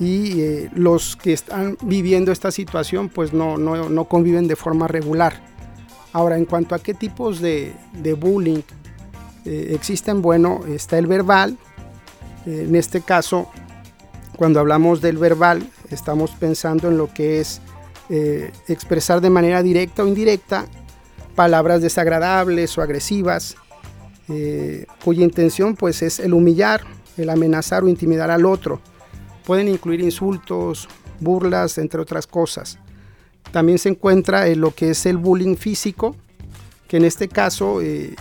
y 0.00 0.40
eh, 0.40 0.70
los 0.74 1.14
que 1.14 1.34
están 1.34 1.76
viviendo 1.82 2.32
esta 2.32 2.50
situación 2.50 3.10
pues 3.10 3.32
no, 3.34 3.58
no, 3.58 4.04
conviven 4.06 4.48
de 4.48 4.56
forma 4.56 4.88
regular. 4.88 5.34
Ahora, 6.12 6.38
en 6.38 6.46
cuanto 6.46 6.74
a 6.74 6.78
qué 6.80 6.94
tipos 6.94 7.40
de, 7.40 7.74
bullying 8.18 8.62
eh, 9.44 9.72
existen, 9.74 10.22
bueno, 10.22 10.62
está 10.66 10.98
el 10.98 11.06
verbal. 11.06 11.58
Eh, 12.46 12.64
en 12.66 12.74
este 12.74 13.02
caso, 13.02 13.48
cuando 14.36 14.58
hablamos 14.58 15.02
del 15.02 15.18
verbal, 15.18 15.70
estamos 15.90 16.30
pensando 16.32 16.88
en 16.88 16.96
lo 16.96 17.12
que 17.12 17.40
es 17.40 17.60
expresar 18.66 19.20
de 19.20 19.30
manera 19.30 19.62
directa 19.62 20.02
o 20.02 20.08
indirecta 20.08 20.66
palabras 21.36 21.80
desagradables 21.80 22.76
o 22.76 22.82
agresivas, 22.82 23.54
eh, 24.30 24.86
cuya 25.04 25.24
intención 25.24 25.74
pues 25.74 26.02
es 26.02 26.20
el 26.20 26.34
humillar, 26.34 26.82
el 27.16 27.30
amenazar 27.30 27.82
o 27.82 27.88
intimidar 27.88 28.30
al 28.30 28.46
otro. 28.46 28.80
Pueden 29.44 29.68
incluir 29.68 30.00
insultos, 30.00 30.88
burlas, 31.18 31.78
entre 31.78 32.00
otras 32.00 32.26
cosas. 32.26 32.78
También 33.52 33.78
se 33.78 33.88
encuentra 33.88 34.46
en 34.46 34.60
lo 34.60 34.74
que 34.74 34.90
es 34.90 35.06
el 35.06 35.16
bullying 35.16 35.56
físico, 35.56 36.14
que 36.86 36.98
en 36.98 37.04
este 37.04 37.28
caso 37.28 37.80
eh, 37.80 38.14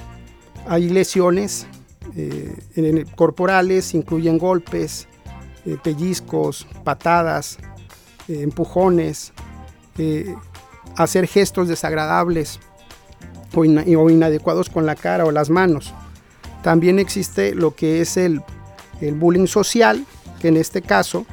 hay 0.68 0.90
lesiones 0.90 1.68
eh, 2.16 3.06
corporales, 3.16 3.94
incluyen 3.94 4.38
golpes, 4.38 5.08
pellizcos, 5.84 6.66
patadas, 6.84 7.60
empujones, 8.28 9.34
hacer 10.96 11.28
gestos 11.28 11.68
desagradables 11.68 12.60
o, 13.56 14.10
inadecuados 14.10 14.70
con 14.70 14.86
la 14.86 14.96
cara 14.96 15.26
o 15.26 15.32
las 15.32 15.50
manos. 15.50 15.94
También 16.64 17.00
existe 17.00 17.56
lo 17.56 17.76
que 17.76 18.02
es 18.02 18.18
el, 18.18 18.42
bullying 19.16 19.48
social, 19.48 20.06
que 20.42 20.50
en 20.50 20.58
este 20.58 20.82
caso 20.82 21.26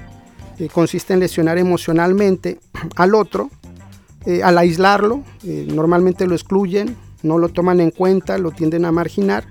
eh, 0.59 0.69
consiste 0.73 1.15
en 1.15 1.21
lesionar 1.21 1.59
emocionalmente 1.59 2.61
al 2.97 3.15
otro, 3.15 3.51
eh, 4.25 4.43
al 4.43 4.59
aislarlo, 4.59 5.23
eh, 5.45 5.67
normalmente 5.73 6.27
lo 6.27 6.35
excluyen, 6.35 6.97
no 7.23 7.39
lo 7.39 7.49
toman 7.49 7.81
en 7.81 7.91
cuenta, 7.91 8.39
lo 8.39 8.51
tienden 8.53 8.85
a 8.85 8.93
marginar 8.93 9.47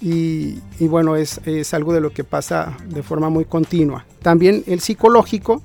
y, 0.00 0.60
bueno, 0.80 1.16
es, 1.16 1.40
algo 1.74 1.92
de 1.92 2.00
lo 2.00 2.10
que 2.10 2.24
pasa 2.24 2.76
de 2.88 3.02
forma 3.02 3.30
muy 3.30 3.44
continua. 3.44 4.06
También 4.22 4.62
el 4.66 4.80
psicológico, 4.80 5.62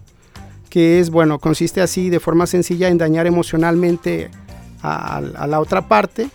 que 0.69 0.99
es, 0.99 1.12
bueno, 1.12 1.38
consiste 1.39 1.81
así 1.81 2.09
de 2.09 2.19
forma 2.19 2.47
sencilla 2.47 2.89
en 2.89 2.97
dañar 2.97 3.27
emocionalmente 3.27 4.31
a 4.84 5.48
la 5.48 5.60
otra 5.60 5.88
parte, 5.88 6.30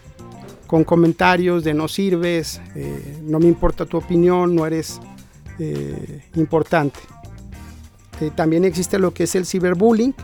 con 0.69 0.85
comentarios 0.85 1.65
de 1.65 1.73
no 1.73 1.89
sirves, 1.89 2.61
eh, 2.77 3.19
no 3.23 3.41
me 3.41 3.47
importa 3.47 3.87
tu 3.87 3.97
opinión, 3.97 4.55
no 4.55 4.67
eres 4.67 5.01
eh, 5.59 6.23
importante. 6.37 7.01
Eh, 8.21 8.31
también 8.37 8.65
existe 8.65 8.99
lo 8.99 9.15
que 9.15 9.25
es 9.25 9.35
el 9.35 9.47
ciberbullying, 9.47 10.15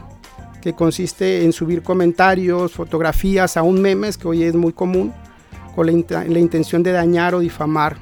que 0.61 0.75
consiste 0.75 1.45
en 1.45 1.53
subir 1.55 1.83
comentarios, 1.83 2.73
fotografías, 2.73 3.57
aún 3.57 3.81
memes, 3.81 4.19
que 4.19 4.29
hoy 4.29 4.43
es 4.43 4.55
muy 4.55 4.75
común, 4.75 5.15
con 5.75 5.87
la, 5.87 6.39
intención 6.39 6.83
de 6.83 6.93
dañar 6.93 7.35
o 7.35 7.41
difamar 7.41 7.97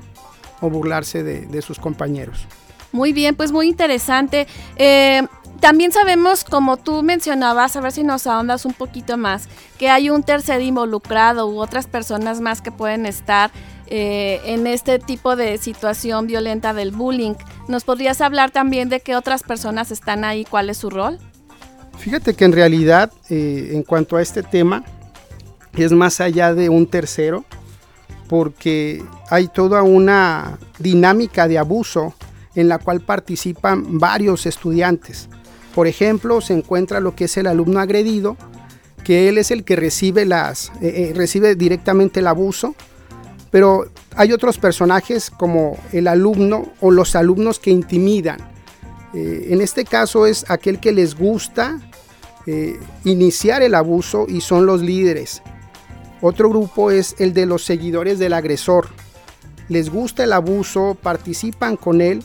o 0.60 0.68
burlarse 0.68 1.22
de, 1.22 1.46
de, 1.46 1.62
sus 1.62 1.78
compañeros. 1.78 2.46
Muy 2.90 3.12
bien, 3.12 3.36
pues 3.36 3.52
muy 3.52 3.68
interesante. 3.68 4.48
También 5.60 5.92
sabemos, 5.92 6.44
como 6.44 6.76
tú 6.76 7.02
mencionabas, 7.02 7.76
a 7.76 7.80
ver 7.80 7.92
si 7.92 8.02
nos 8.02 8.26
ahondas 8.26 8.64
un 8.64 8.74
poquito 8.74 9.16
más, 9.16 9.48
que 9.78 9.88
hay 9.88 10.10
un 10.10 10.24
tercer 10.24 10.60
involucrado 10.60 11.48
u 11.48 11.58
otras 11.58 11.86
personas 11.86 12.40
más 12.40 12.60
que 12.60 12.72
pueden 12.72 13.06
estar 13.06 13.52
eh, 13.86 14.40
en 14.44 14.66
este 14.66 14.98
tipo 14.98 15.36
de 15.36 15.58
situación 15.58 16.26
violenta 16.26 16.72
del 16.72 16.90
bullying. 16.90 17.34
¿Nos 17.68 17.84
podrías 17.84 18.20
hablar 18.20 18.50
también 18.50 18.88
de 18.88 19.00
qué 19.00 19.14
otras 19.14 19.42
personas 19.42 19.90
están 19.90 20.24
ahí? 20.24 20.44
¿Cuál 20.44 20.70
es 20.70 20.78
su 20.78 20.90
rol? 20.90 21.18
Fíjate 21.98 22.34
que 22.34 22.44
en 22.44 22.52
realidad, 22.52 23.12
eh, 23.28 23.70
en 23.72 23.82
cuanto 23.82 24.16
a 24.16 24.22
este 24.22 24.42
tema, 24.42 24.82
es 25.76 25.92
más 25.92 26.20
allá 26.20 26.54
de 26.54 26.68
un 26.68 26.86
tercero, 26.86 27.44
porque 28.28 29.04
hay 29.30 29.48
toda 29.48 29.82
una 29.82 30.58
dinámica 30.78 31.46
de 31.46 31.58
abuso 31.58 32.14
en 32.54 32.68
la 32.68 32.78
cual 32.78 33.00
participan 33.00 33.98
varios 33.98 34.46
estudiantes. 34.46 35.28
Por 35.74 35.86
ejemplo, 35.86 36.40
se 36.40 36.54
encuentra 36.54 37.00
lo 37.00 37.14
que 37.14 37.24
es 37.24 37.36
el 37.36 37.46
alumno 37.46 37.80
agredido, 37.80 38.36
que 39.04 39.28
él 39.28 39.38
es 39.38 39.50
el 39.50 39.64
que 39.64 39.76
recibe, 39.76 40.24
las, 40.24 40.70
eh, 40.80 41.10
eh, 41.10 41.12
recibe 41.14 41.54
directamente 41.54 42.20
el 42.20 42.26
abuso. 42.26 42.74
Pero 43.50 43.86
hay 44.16 44.32
otros 44.32 44.58
personajes 44.58 45.30
como 45.30 45.78
el 45.92 46.08
alumno 46.08 46.72
o 46.80 46.90
los 46.90 47.16
alumnos 47.16 47.58
que 47.58 47.70
intimidan. 47.70 48.38
Eh, 49.14 49.48
en 49.50 49.60
este 49.60 49.84
caso 49.84 50.26
es 50.26 50.44
aquel 50.48 50.80
que 50.80 50.92
les 50.92 51.16
gusta 51.16 51.80
iniciar 53.04 53.62
el 53.62 53.76
abuso 53.76 54.26
y 54.28 54.40
son 54.40 54.66
los 54.66 54.82
líderes. 54.82 55.42
Otro 56.20 56.48
grupo 56.48 56.90
es 56.90 57.14
el 57.20 57.34
de 57.34 57.46
los 57.46 57.64
seguidores 57.64 58.18
del 58.18 58.32
agresor. 58.32 58.88
Les 59.68 59.90
gusta 59.90 60.24
el 60.24 60.32
abuso, 60.32 60.96
participan 61.00 61.76
con 61.76 62.00
él, 62.00 62.24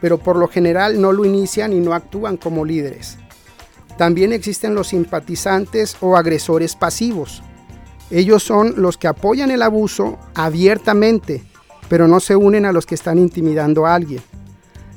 pero 0.00 0.18
por 0.18 0.36
lo 0.36 0.48
general 0.48 1.00
no 1.00 1.12
lo 1.12 1.24
inician 1.24 1.72
y 1.72 1.80
no 1.80 1.94
actúan 1.94 2.36
como 2.36 2.64
líderes. 2.64 3.18
También 3.96 4.32
existen 4.32 4.74
los 4.74 4.88
simpatizantes 4.88 5.96
o 6.00 6.16
agresores 6.16 6.76
pasivos. 6.76 7.42
Ellos 8.10 8.42
son 8.42 8.74
los 8.76 8.96
que 8.96 9.08
apoyan 9.08 9.50
el 9.50 9.62
abuso 9.62 10.18
abiertamente, 10.34 11.42
pero 11.88 12.06
no 12.06 12.20
se 12.20 12.36
unen 12.36 12.64
a 12.64 12.72
los 12.72 12.86
que 12.86 12.94
están 12.94 13.18
intimidando 13.18 13.86
a 13.86 13.94
alguien. 13.94 14.22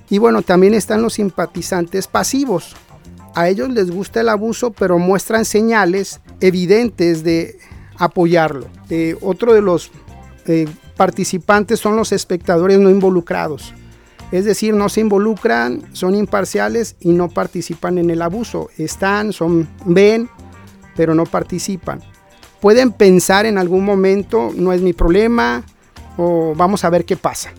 Y 0.10 0.20
bueno, 0.20 0.44
también 0.44 0.74
están 0.74 1.02
los 1.02 1.14
simpatizantes 1.14 2.08
pasivos. 2.08 2.76
A 3.34 3.50
ellos 3.50 3.70
les 3.70 3.90
gusta 3.92 4.22
el 4.22 4.30
abuso, 4.30 4.72
pero 4.72 5.00
muestran 5.00 5.46
señales 5.46 6.20
evidentes 6.42 7.24
de 7.24 7.58
apoyarlo. 7.98 8.68
Eh, 8.90 9.16
otro 9.22 9.54
de 9.54 9.62
los 9.62 9.92
eh, 10.48 10.68
participantes 10.98 11.80
son 11.80 11.96
los 11.96 12.12
espectadores 12.12 12.78
no 12.80 12.90
involucrados. 12.90 13.74
Es 14.32 14.46
decir, 14.46 14.74
no 14.74 14.89
se 14.89 15.02
involucran, 15.02 15.84
son 15.94 16.15
imparciales 16.15 16.96
y 17.00 17.12
no 17.12 17.30
participan 17.30 17.98
en 17.98 18.10
el 18.10 18.22
abuso. 18.22 18.70
Están, 18.78 19.34
son, 19.34 19.67
ven, 19.86 20.30
pero 20.96 21.13
no 21.15 21.26
participan 21.26 22.02
pueden 22.62 22.91
pensar 22.91 23.46
en 23.46 23.58
algún 23.58 23.84
momento, 23.84 24.52
no 24.56 24.72
es 24.72 24.82
mi 24.82 24.94
problema, 24.94 25.65
o 26.15 26.54
vamos 26.56 26.86
a 26.86 26.89
ver 26.89 27.04
qué 27.04 27.17
pasa. 27.17 27.52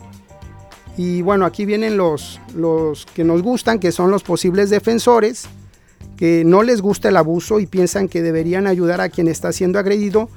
Y 0.97 1.23
bueno, 1.23 1.45
aquí 1.45 1.67
vienen 1.67 1.97
los, 1.97 2.41
los 2.55 3.05
que 3.07 3.25
nos 3.25 3.43
gustan, 3.43 3.79
que 3.79 3.93
son 3.93 4.11
los 4.11 4.23
posibles 4.23 4.71
defensores, 4.71 5.47
que 6.17 6.45
no 6.45 6.63
les 6.63 6.81
gusta 6.81 7.09
el 7.09 7.17
abuso 7.17 7.59
y 7.59 7.67
piensan 7.67 8.09
que 8.09 8.23
deberían 8.23 8.67
ayudar 8.67 9.01
a 9.01 9.09
quien 9.09 9.27
está 9.27 9.53
siendo 9.53 9.79
agredido, 9.79 10.29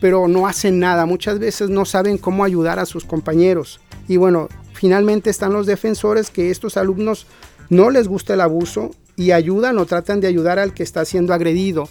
pero 0.00 0.26
no 0.26 0.46
hacen 0.46 0.78
nada. 0.78 1.04
Muchas 1.04 1.38
veces 1.38 1.68
no 1.68 1.84
saben 1.84 2.16
cómo 2.16 2.44
ayudar 2.44 2.78
a 2.78 2.86
sus 2.86 3.04
compañeros. 3.04 3.80
Y 4.06 4.16
bueno, 4.16 4.48
finalmente 4.78 5.30
están 5.30 5.52
los 5.52 5.66
defensores, 5.66 6.30
que 6.30 6.50
estos 6.50 6.76
alumnos 6.76 7.26
no 7.68 7.90
les 7.90 8.06
gusta 8.06 8.34
el 8.34 8.40
abuso 8.40 8.92
y 9.16 9.32
ayudan 9.32 9.78
o 9.78 9.86
tratan 9.86 10.20
de 10.20 10.28
ayudar 10.28 10.58
al 10.58 10.72
que 10.72 10.84
está 10.84 11.04
siendo 11.04 11.34
agredido 11.34 11.88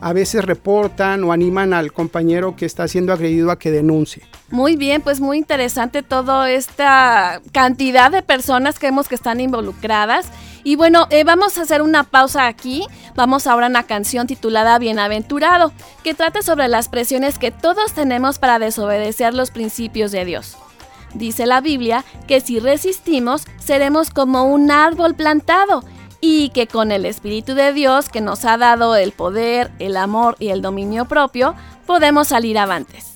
a 0.00 0.12
veces 0.12 0.44
reportan 0.44 1.24
o 1.24 1.32
animan 1.32 1.72
al 1.72 1.92
compañero 1.92 2.56
que 2.56 2.66
está 2.66 2.86
siendo 2.88 3.12
agredido 3.12 3.50
a 3.50 3.58
que 3.58 3.70
denuncie. 3.70 4.22
Muy 4.50 4.76
bien, 4.76 5.02
pues 5.02 5.20
muy 5.20 5.38
interesante 5.38 6.02
toda 6.02 6.50
esta 6.50 7.40
cantidad 7.52 8.10
de 8.10 8.22
personas 8.22 8.78
que 8.78 8.86
vemos 8.86 9.08
que 9.08 9.14
están 9.14 9.40
involucradas. 9.40 10.26
Y 10.64 10.76
bueno, 10.76 11.06
eh, 11.10 11.24
vamos 11.24 11.58
a 11.58 11.62
hacer 11.62 11.82
una 11.82 12.04
pausa 12.04 12.46
aquí. 12.46 12.86
Vamos 13.14 13.46
ahora 13.46 13.66
a 13.66 13.70
una 13.70 13.84
canción 13.84 14.26
titulada 14.26 14.78
Bienaventurado, 14.78 15.72
que 16.04 16.14
trata 16.14 16.42
sobre 16.42 16.68
las 16.68 16.88
presiones 16.88 17.38
que 17.38 17.50
todos 17.50 17.92
tenemos 17.92 18.38
para 18.38 18.58
desobedecer 18.58 19.34
los 19.34 19.50
principios 19.50 20.12
de 20.12 20.24
Dios. 20.24 20.56
Dice 21.14 21.46
la 21.46 21.60
Biblia 21.60 22.04
que 22.26 22.40
si 22.40 22.60
resistimos, 22.60 23.44
seremos 23.58 24.10
como 24.10 24.44
un 24.44 24.70
árbol 24.70 25.14
plantado 25.14 25.82
y 26.20 26.50
que 26.50 26.66
con 26.66 26.92
el 26.92 27.06
Espíritu 27.06 27.54
de 27.54 27.72
Dios 27.72 28.08
que 28.08 28.20
nos 28.20 28.44
ha 28.44 28.56
dado 28.56 28.96
el 28.96 29.12
poder, 29.12 29.70
el 29.78 29.96
amor 29.96 30.36
y 30.38 30.48
el 30.48 30.62
dominio 30.62 31.06
propio, 31.06 31.54
podemos 31.86 32.28
salir 32.28 32.58
avantes. 32.58 33.14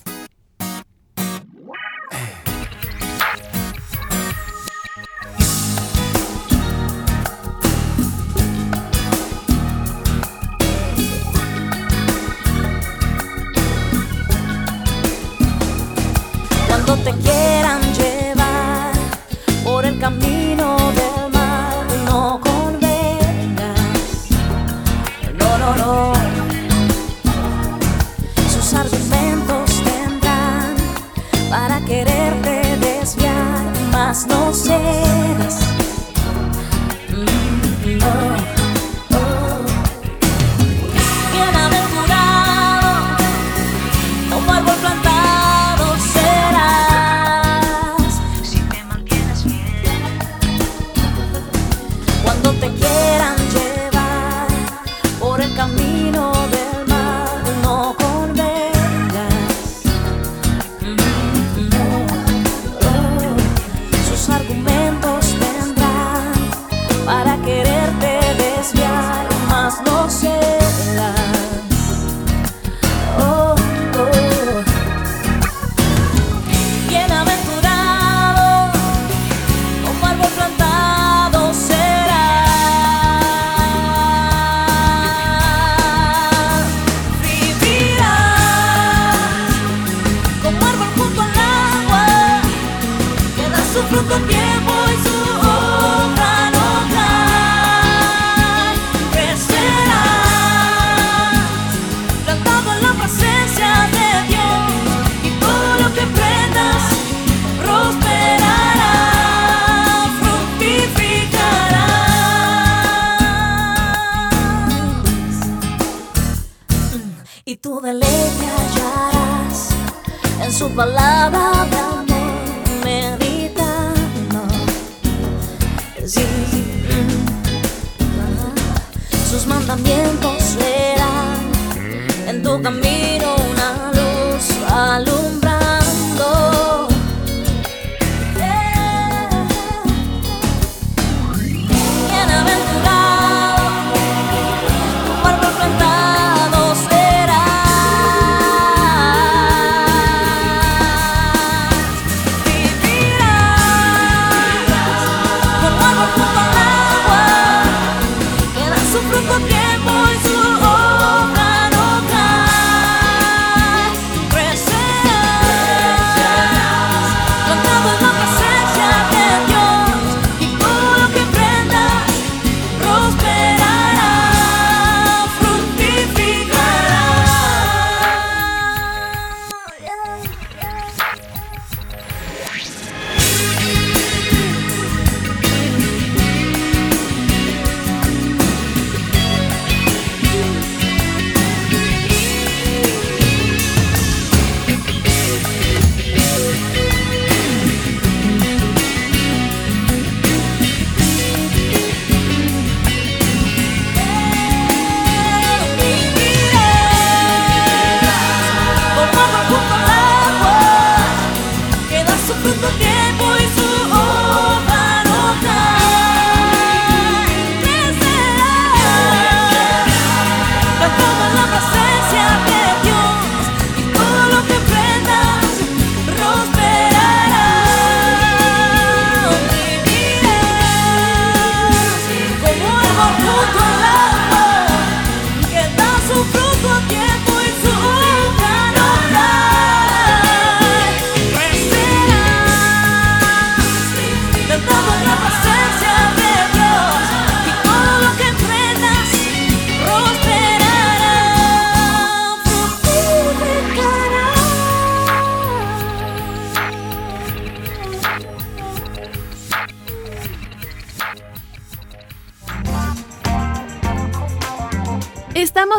Cuando 16.69 16.97
te 17.05 17.13
quieran 17.21 17.82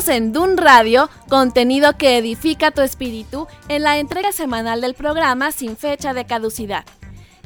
En 0.07 0.33
Dun 0.33 0.57
Radio, 0.57 1.07
contenido 1.29 1.97
que 1.97 2.17
edifica 2.17 2.71
tu 2.71 2.81
espíritu, 2.81 3.47
en 3.69 3.83
la 3.83 3.99
entrega 3.99 4.31
semanal 4.31 4.81
del 4.81 4.95
programa 4.95 5.51
sin 5.51 5.77
fecha 5.77 6.15
de 6.15 6.25
caducidad. 6.25 6.83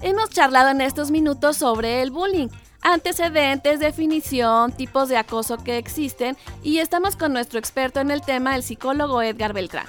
Hemos 0.02 0.30
charlado 0.30 0.70
en 0.70 0.80
estos 0.80 1.12
minutos 1.12 1.58
sobre 1.58 2.02
el 2.02 2.10
bullying, 2.10 2.48
antecedentes, 2.82 3.82
definición, 3.82 4.72
tipos 4.72 5.10
de 5.10 5.18
acoso 5.18 5.58
que 5.58 5.78
existen 5.78 6.38
y 6.64 6.78
estamos 6.78 7.18
con 7.18 7.34
nuestro 7.34 7.60
experto 7.60 8.00
en 8.00 8.12
el 8.12 8.22
tema, 8.22 8.56
el 8.56 8.64
psicólogo 8.64 9.22
Edgar 9.22 9.52
Beltrán. 9.52 9.88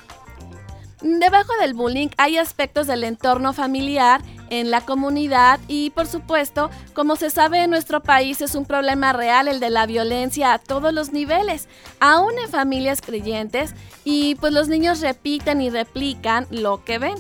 Debajo 1.01 1.53
del 1.61 1.75
bullying 1.75 2.09
hay 2.17 2.39
aspectos 2.39 2.89
del 2.89 3.05
entorno 3.05 3.53
familiar, 3.53 4.21
en 4.51 4.71
la 4.71 4.81
comunidad 4.81 5.61
y 5.69 5.91
por 5.91 6.07
supuesto, 6.07 6.71
como 6.95 7.17
se 7.17 7.31
sabe 7.31 7.65
en 7.65 7.71
nuestro 7.71 8.03
país 8.03 8.41
es 8.41 8.55
un 8.55 8.65
problema 8.65 9.13
real 9.13 9.49
el 9.49 9.61
de 9.61 9.71
la 9.71 9.87
violencia 9.87 10.53
a 10.53 10.59
todos 10.59 10.93
los 10.93 11.13
niveles, 11.13 11.69
aún 12.01 12.33
en 12.43 12.51
familias 12.51 13.01
creyentes 13.01 13.75
y 14.05 14.35
pues 14.37 14.53
los 14.53 14.69
niños 14.69 15.01
repiten 15.01 15.61
y 15.61 15.71
replican 15.71 16.47
lo 16.51 16.85
que 16.85 16.99
ven. 16.99 17.17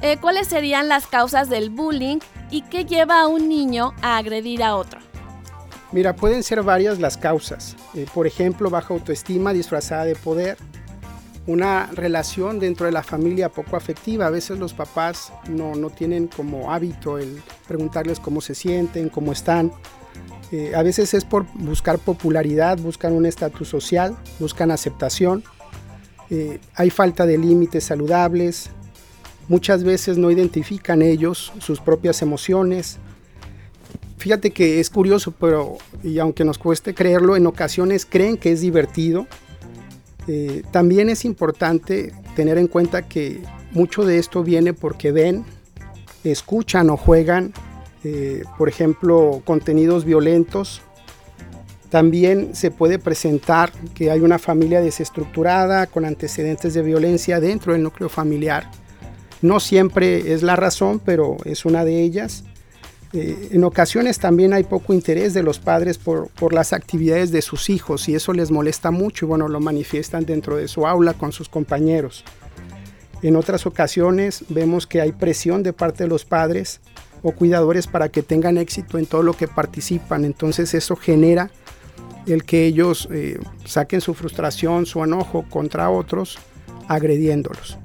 Eh, 0.00 0.18
¿Cuáles 0.20 0.46
serían 0.46 0.88
las 0.88 1.06
causas 1.06 1.48
del 1.48 1.70
bullying 1.70 2.18
y 2.50 2.62
qué 2.62 2.84
lleva 2.84 3.20
a 3.20 3.26
un 3.26 3.48
niño 3.48 3.94
a 4.00 4.16
agredir 4.16 4.62
a 4.62 4.76
otro? 4.76 5.00
Mira, 5.90 6.14
pueden 6.14 6.42
ser 6.42 6.62
varias 6.62 6.98
las 6.98 7.16
causas. 7.16 7.74
Eh, 7.94 8.06
por 8.12 8.26
ejemplo, 8.26 8.68
baja 8.68 8.92
autoestima 8.92 9.52
disfrazada 9.52 10.04
de 10.04 10.14
poder, 10.14 10.58
una 11.48 11.86
relación 11.94 12.60
dentro 12.60 12.84
de 12.84 12.92
la 12.92 13.02
familia 13.02 13.48
poco 13.48 13.76
afectiva. 13.76 14.26
A 14.26 14.30
veces 14.30 14.58
los 14.58 14.74
papás 14.74 15.32
no, 15.48 15.72
tienen 15.88 16.28
como 16.28 16.70
hábito 16.70 17.16
el 17.16 17.40
preguntarles 17.66 18.20
cómo 18.20 18.42
se 18.42 18.54
sienten, 18.54 19.08
cómo 19.08 19.32
están. 19.32 19.72
Eh, 20.52 20.72
a 20.76 20.82
veces 20.82 21.14
es 21.14 21.24
por 21.24 21.46
buscar 21.54 21.98
popularidad, 21.98 22.76
buscan 22.76 23.14
un 23.14 23.24
estatus 23.24 23.66
social, 23.66 24.14
buscan 24.38 24.70
aceptación. 24.70 25.42
Eh, 26.28 26.60
hay 26.74 26.90
falta 26.90 27.24
de 27.24 27.38
límites 27.38 27.84
saludables. 27.84 28.68
Muchas 29.48 29.84
veces 29.84 30.18
no 30.18 30.30
identifican 30.30 31.00
ellos 31.00 31.50
sus 31.60 31.80
propias 31.80 32.20
emociones. 32.20 32.98
Fíjate 34.18 34.50
que 34.50 34.80
es 34.80 34.90
curioso, 34.90 35.32
pero 35.40 35.78
y 36.02 36.18
aunque 36.18 36.44
nos 36.44 36.58
cueste 36.58 36.92
creerlo, 36.92 37.36
en 37.36 37.46
ocasiones 37.46 38.04
creen 38.04 38.36
que 38.36 38.52
es 38.52 38.60
divertido 38.60 39.26
eh, 40.28 40.62
también 40.70 41.08
es 41.08 41.24
importante 41.24 42.12
tener 42.36 42.58
en 42.58 42.68
cuenta 42.68 43.08
que 43.08 43.40
mucho 43.72 44.04
de 44.04 44.18
esto 44.18 44.44
viene 44.44 44.74
porque 44.74 45.10
ven, 45.10 45.44
escuchan 46.22 46.90
o 46.90 46.98
juegan, 46.98 47.54
eh, 48.04 48.42
por 48.58 48.68
ejemplo, 48.68 49.40
contenidos 49.46 50.04
violentos. 50.04 50.82
También 51.88 52.54
se 52.54 52.70
puede 52.70 52.98
presentar 52.98 53.72
que 53.94 54.10
hay 54.10 54.20
una 54.20 54.38
familia 54.38 54.82
desestructurada 54.82 55.86
con 55.86 56.04
antecedentes 56.04 56.74
de 56.74 56.82
violencia 56.82 57.40
dentro 57.40 57.72
del 57.72 57.82
núcleo 57.82 58.10
familiar. 58.10 58.70
No 59.40 59.60
siempre 59.60 60.34
es 60.34 60.42
la 60.42 60.56
razón, 60.56 61.00
pero 61.02 61.38
es 61.46 61.64
una 61.64 61.86
de 61.86 62.02
ellas. 62.02 62.44
Eh, 63.14 63.48
en 63.52 63.64
ocasiones 63.64 64.18
también 64.18 64.52
hay 64.52 64.64
poco 64.64 64.92
interés 64.92 65.32
de 65.32 65.42
los 65.42 65.58
padres 65.58 65.96
por, 65.96 66.28
las 66.52 66.72
actividades 66.72 67.30
de 67.30 67.40
sus 67.40 67.70
hijos 67.70 68.08
y 68.08 68.14
eso 68.14 68.32
les 68.34 68.50
molesta 68.50 68.90
mucho 68.90 69.24
y 69.24 69.28
bueno, 69.28 69.48
lo 69.48 69.60
manifiestan 69.60 70.26
dentro 70.26 70.56
de 70.56 70.68
su 70.68 70.86
aula 70.86 71.14
con 71.14 71.32
sus 71.32 71.48
compañeros. 71.48 72.24
En 73.22 73.34
otras 73.36 73.66
ocasiones 73.66 74.44
vemos 74.48 74.86
que 74.86 75.00
hay 75.00 75.12
presión 75.12 75.62
de 75.62 75.72
parte 75.72 76.04
de 76.04 76.08
los 76.08 76.24
padres 76.24 76.80
o 77.22 77.32
cuidadores 77.32 77.86
para 77.86 78.10
que 78.10 78.22
tengan 78.22 78.58
éxito 78.58 78.98
en 78.98 79.06
todo 79.06 79.22
lo 79.22 79.32
que 79.32 79.48
participan, 79.48 80.24
entonces 80.24 80.74
eso 80.74 80.94
genera 80.94 81.50
el 82.26 82.44
que 82.44 82.66
ellos 82.66 83.08
eh, 83.10 83.40
saquen 83.64 84.02
su 84.02 84.12
frustración, 84.14 84.84
su 84.84 85.02
enojo 85.02 85.46
contra 85.48 85.90
otros, 85.90 86.38
agrediéndolos. 86.86 87.78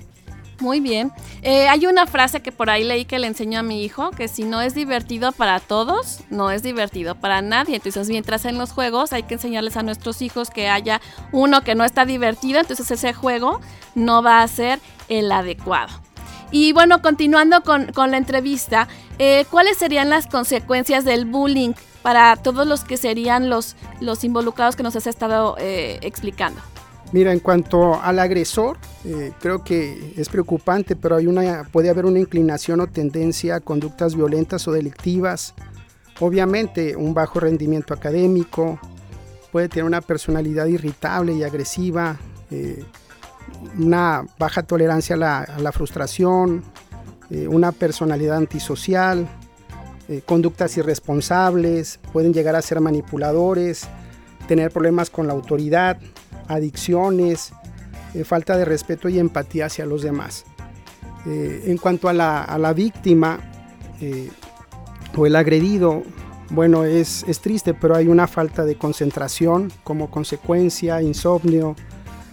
Muy 0.59 0.79
bien. 0.79 1.11
Eh, 1.41 1.67
hay 1.67 1.85
una 1.87 2.05
frase 2.05 2.41
que 2.41 2.51
por 2.51 2.69
ahí 2.69 2.83
leí 2.83 3.05
que 3.05 3.19
le 3.19 3.27
enseño 3.27 3.59
a 3.59 3.63
mi 3.63 3.83
hijo, 3.83 4.11
que 4.11 4.27
si 4.27 4.43
no 4.43 4.61
es 4.61 4.73
divertido 4.73 5.31
para 5.31 5.59
todos, 5.59 6.19
no 6.29 6.51
es 6.51 6.63
divertido 6.63 7.15
para 7.15 7.41
nadie. 7.41 7.75
Entonces, 7.75 8.07
mientras 8.09 8.45
en 8.45 8.57
los 8.57 8.71
juegos 8.71 9.13
hay 9.13 9.23
que 9.23 9.33
enseñarles 9.35 9.77
a 9.77 9.83
nuestros 9.83 10.21
hijos 10.21 10.49
que 10.49 10.69
haya 10.69 11.01
uno 11.31 11.61
que 11.61 11.75
no 11.75 11.83
está 11.83 12.05
divertido, 12.05 12.59
entonces 12.59 12.89
ese 12.91 13.13
juego 13.13 13.59
no 13.95 14.21
va 14.21 14.41
a 14.41 14.47
ser 14.47 14.79
el 15.09 15.31
adecuado. 15.31 15.93
Y 16.51 16.71
bueno, 16.71 17.01
continuando 17.01 17.63
con, 17.63 17.91
la 17.95 18.17
entrevista, 18.17 18.88
eh, 19.17 19.45
¿cuáles 19.49 19.78
serían 19.78 20.09
las 20.09 20.28
consecuencias 20.28 21.03
del 21.03 21.25
bullying 21.25 21.73
para 22.03 22.36
todos 22.36 22.67
los 22.67 22.84
que 22.84 22.95
serían 22.95 23.49
los, 23.49 23.75
los 23.99 24.23
involucrados 24.23 24.75
que 24.75 24.84
nos 24.84 24.95
has 24.95 25.07
estado 25.07 25.55
eh, 25.57 25.97
explicando? 26.01 26.61
Mira, 27.14 27.32
en 27.32 27.39
cuanto 27.39 28.01
al 28.01 28.18
agresor, 28.18 28.78
eh, 29.05 29.34
creo 29.39 29.64
que 29.64 30.16
es 30.18 30.30
preocupante, 30.30 30.95
pero 30.95 31.16
hay 31.16 31.28
una, 31.28 31.64
puede 31.72 31.91
haber 31.91 32.07
una 32.07 32.18
inclinación 32.18 32.82
o 32.82 32.88
tendencia 32.88 33.57
a 33.57 33.59
conductas 33.59 34.16
violentas 34.16 34.68
o 34.68 34.72
delictivas. 34.72 35.53
Obviamente, 36.20 36.95
un 36.95 37.14
bajo 37.14 37.39
rendimiento 37.39 37.93
académico, 37.93 38.80
puede 39.51 39.70
tener 39.70 39.86
una 39.86 40.01
personalidad 40.01 40.66
irritable 40.66 41.34
y 41.34 41.43
agresiva, 41.43 42.18
eh, 42.49 42.84
una 43.78 44.26
baja 44.39 44.64
tolerancia 44.64 45.16
a 45.16 45.59
la, 45.59 45.72
frustración, 45.72 46.64
eh, 47.30 47.47
una 47.47 47.72
personalidad 47.72 48.38
antisocial, 48.38 49.28
conductas 50.26 50.76
irresponsables, 50.78 51.99
pueden 52.11 52.34
llegar 52.34 52.55
a 52.55 52.61
ser 52.61 52.82
manipuladores, 52.82 53.88
tener 54.47 54.70
problemas 54.70 55.09
con 55.09 55.28
la 55.28 55.34
autoridad, 55.34 55.97
adicciones, 56.47 57.53
eh, 58.13 58.23
falta 58.23 58.57
de 58.57 58.65
respeto 58.65 59.09
y 59.09 59.19
empatía 59.19 59.67
hacia 59.67 59.85
los 59.85 60.03
demás. 60.03 60.45
Eh, 61.25 61.63
en 61.67 61.77
cuanto 61.77 62.09
a 62.09 62.13
la, 62.13 62.73
víctima 62.75 63.39
eh, 64.01 64.29
o 65.15 65.25
el 65.25 65.35
agredido, 65.35 66.03
bueno, 66.49 66.83
es, 66.83 67.23
es, 67.27 67.39
triste, 67.39 67.73
pero 67.73 67.95
hay 67.95 68.07
una 68.07 68.27
falta 68.27 68.65
de 68.65 68.75
concentración 68.75 69.71
como 69.83 70.11
consecuencia, 70.11 71.01
insomnio, 71.01 71.75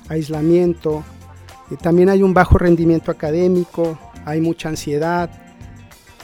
aislamiento. 0.08 1.04
también 1.80 2.08
hay 2.08 2.22
un 2.22 2.34
bajo 2.34 2.58
rendimiento 2.58 3.10
académico, 3.10 3.98
hay 4.24 4.40
mucha 4.40 4.68
ansiedad. 4.68 5.30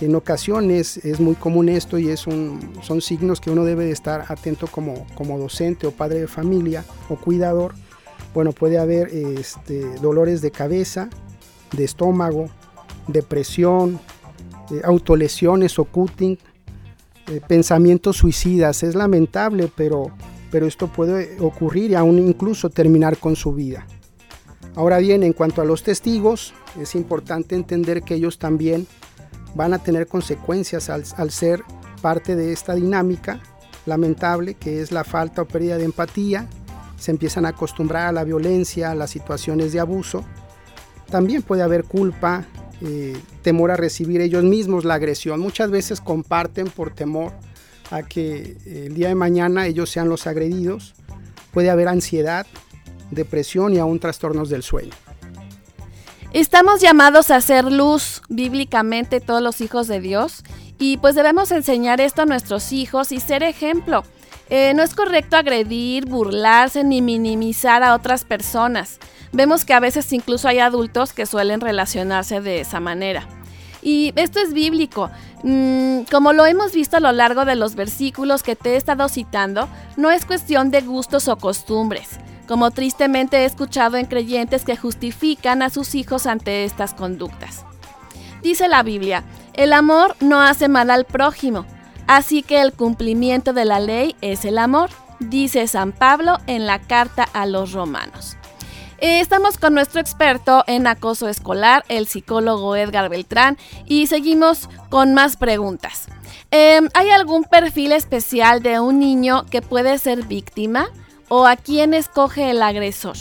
En 0.00 0.14
ocasiones 0.14 0.98
es 0.98 1.20
muy 1.20 1.34
común 1.34 1.68
esto 1.68 1.98
y 1.98 2.10
es 2.10 2.26
un, 2.26 2.72
son 2.82 3.00
signos 3.00 3.40
que 3.40 3.50
uno 3.50 3.64
debe 3.64 3.86
de 3.86 3.92
estar 3.92 4.26
atento 4.28 4.66
como, 4.66 5.06
como 5.14 5.38
docente 5.38 5.86
o 5.86 5.90
padre 5.90 6.20
de 6.20 6.28
familia 6.28 6.84
o 7.08 7.16
cuidador 7.16 7.74
bueno, 8.36 8.52
puede 8.52 8.78
haber 8.78 9.08
este, 9.08 9.80
dolores 10.02 10.42
de 10.42 10.50
cabeza, 10.50 11.08
de 11.74 11.84
estómago, 11.84 12.50
depresión, 13.08 13.98
eh, 14.70 14.82
autolesiones 14.84 15.78
o 15.78 15.86
cutting, 15.86 16.38
eh, 17.28 17.40
pensamientos 17.48 18.18
suicidas. 18.18 18.82
Es 18.82 18.94
lamentable, 18.94 19.70
pero, 19.74 20.10
pero 20.50 20.66
esto 20.66 20.88
puede 20.88 21.40
ocurrir 21.40 21.92
y 21.92 21.94
aún 21.94 22.18
incluso 22.18 22.68
terminar 22.68 23.16
con 23.16 23.36
su 23.36 23.54
vida. 23.54 23.86
Ahora 24.74 24.98
bien, 24.98 25.22
en 25.22 25.32
cuanto 25.32 25.62
a 25.62 25.64
los 25.64 25.82
testigos, 25.82 26.52
es 26.78 26.94
importante 26.94 27.54
entender 27.54 28.02
que 28.02 28.16
ellos 28.16 28.38
también 28.38 28.86
van 29.56 29.72
a 29.72 29.78
tener 29.78 30.06
consecuencias 30.06 30.90
al, 30.90 31.30
ser 31.30 31.62
parte 32.02 32.36
de 32.36 32.52
esta 32.52 32.74
dinámica 32.74 33.40
lamentable 33.86 34.54
que 34.54 34.82
es 34.82 34.92
la 34.92 35.02
falta 35.02 35.42
o 35.42 35.44
pérdida 35.46 35.78
de 35.78 35.84
empatía, 35.84 36.46
se 36.98 37.10
empiezan 37.10 37.46
a 37.46 37.50
acostumbrar 37.50 38.06
a 38.06 38.12
la 38.12 38.24
violencia, 38.24 38.90
a 38.90 38.94
las 38.94 39.10
situaciones 39.10 39.72
de 39.72 39.80
abuso. 39.80 40.24
También 41.10 41.42
puede 41.42 41.62
haber 41.62 41.84
culpa, 41.84 42.44
eh, 42.82 43.16
temor 43.42 43.70
a 43.70 43.76
recibir 43.76 44.20
ellos 44.20 44.44
mismos 44.44 44.84
la 44.84 44.94
agresión. 44.94 45.40
Muchas 45.40 45.70
veces 45.70 46.00
comparten 46.00 46.68
por 46.68 46.90
temor 46.90 47.32
a 47.90 48.02
que 48.02 48.56
el 48.66 48.94
día 48.94 49.08
de 49.08 49.14
mañana 49.14 49.66
ellos 49.66 49.88
sean 49.88 50.08
los 50.08 50.26
agredidos. 50.26 50.94
Puede 51.52 51.70
haber 51.70 51.88
ansiedad, 51.88 52.46
depresión 53.10 53.72
y 53.72 53.78
aún 53.78 54.00
trastornos 54.00 54.48
del 54.48 54.62
sueño. 54.62 54.92
Estamos 56.32 56.80
llamados 56.80 57.30
a 57.30 57.36
hacer 57.36 57.64
luz 57.64 58.20
bíblicamente 58.28 59.20
todos 59.20 59.40
los 59.40 59.60
hijos 59.60 59.86
de 59.86 60.00
Dios 60.00 60.42
y 60.78 60.98
pues 60.98 61.14
debemos 61.14 61.50
enseñar 61.50 62.00
esto 62.00 62.22
a 62.22 62.26
nuestros 62.26 62.72
hijos 62.72 63.12
y 63.12 63.20
ser 63.20 63.42
ejemplo. 63.42 64.02
Eh, 64.50 64.74
no 64.74 64.82
es 64.82 64.94
correcto 64.94 65.36
agredir, 65.36 66.06
burlarse 66.06 66.84
ni 66.84 67.00
minimizar 67.00 67.82
a 67.82 67.94
otras 67.94 68.24
personas. 68.24 68.98
Vemos 69.32 69.64
que 69.64 69.74
a 69.74 69.80
veces 69.80 70.12
incluso 70.12 70.48
hay 70.48 70.58
adultos 70.58 71.12
que 71.12 71.26
suelen 71.26 71.60
relacionarse 71.60 72.40
de 72.40 72.60
esa 72.60 72.80
manera. 72.80 73.26
Y 73.82 74.12
esto 74.16 74.40
es 74.40 74.52
bíblico. 74.52 75.10
Mm, 75.42 76.02
como 76.10 76.32
lo 76.32 76.44
hemos 76.44 76.72
visto 76.72 76.96
a 76.96 77.00
lo 77.00 77.12
largo 77.12 77.44
de 77.44 77.56
los 77.56 77.76
versículos 77.76 78.42
que 78.42 78.56
te 78.56 78.74
he 78.74 78.76
estado 78.76 79.08
citando, 79.08 79.68
no 79.96 80.10
es 80.10 80.26
cuestión 80.26 80.70
de 80.70 80.80
gustos 80.80 81.28
o 81.28 81.36
costumbres, 81.36 82.18
como 82.46 82.70
tristemente 82.70 83.38
he 83.38 83.44
escuchado 83.44 83.96
en 83.96 84.06
creyentes 84.06 84.64
que 84.64 84.76
justifican 84.76 85.62
a 85.62 85.70
sus 85.70 85.94
hijos 85.94 86.26
ante 86.26 86.64
estas 86.64 86.94
conductas. 86.94 87.64
Dice 88.42 88.68
la 88.68 88.82
Biblia, 88.82 89.24
el 89.54 89.72
amor 89.72 90.16
no 90.20 90.40
hace 90.40 90.68
mal 90.68 90.90
al 90.90 91.04
prójimo, 91.04 91.66
Así 92.06 92.42
que 92.42 92.60
el 92.60 92.72
cumplimiento 92.72 93.52
de 93.52 93.64
la 93.64 93.80
ley 93.80 94.16
es 94.20 94.44
el 94.44 94.58
amor. 94.58 94.90
dice 95.18 95.66
San 95.66 95.92
Pablo 95.92 96.36
en 96.46 96.66
la 96.66 96.78
carta 96.78 97.26
a 97.32 97.46
los 97.46 97.72
romanos. 97.72 98.36
Eh, 98.98 99.20
estamos 99.20 99.56
con 99.56 99.72
nuestro 99.72 99.98
experto 99.98 100.62
en 100.66 100.86
acoso 100.86 101.28
escolar, 101.28 101.84
el 101.88 102.06
psicólogo 102.06 102.76
Edgar 102.76 103.08
Beltrán, 103.08 103.56
y 103.86 104.08
seguimos 104.08 104.68
con 104.90 105.14
más 105.14 105.38
preguntas. 105.38 106.08
Em, 106.50 106.90
¿Hay 106.92 107.08
algún 107.08 107.44
perfil 107.44 107.92
especial 107.92 108.62
de 108.62 108.78
un 108.78 108.98
niño 108.98 109.46
que 109.46 109.62
puede 109.62 109.96
ser 109.98 110.26
víctima 110.26 110.88
o 111.28 111.46
a 111.46 111.56
quién 111.56 111.94
escoge 111.94 112.50
el 112.50 112.62
agresor? 112.62 113.16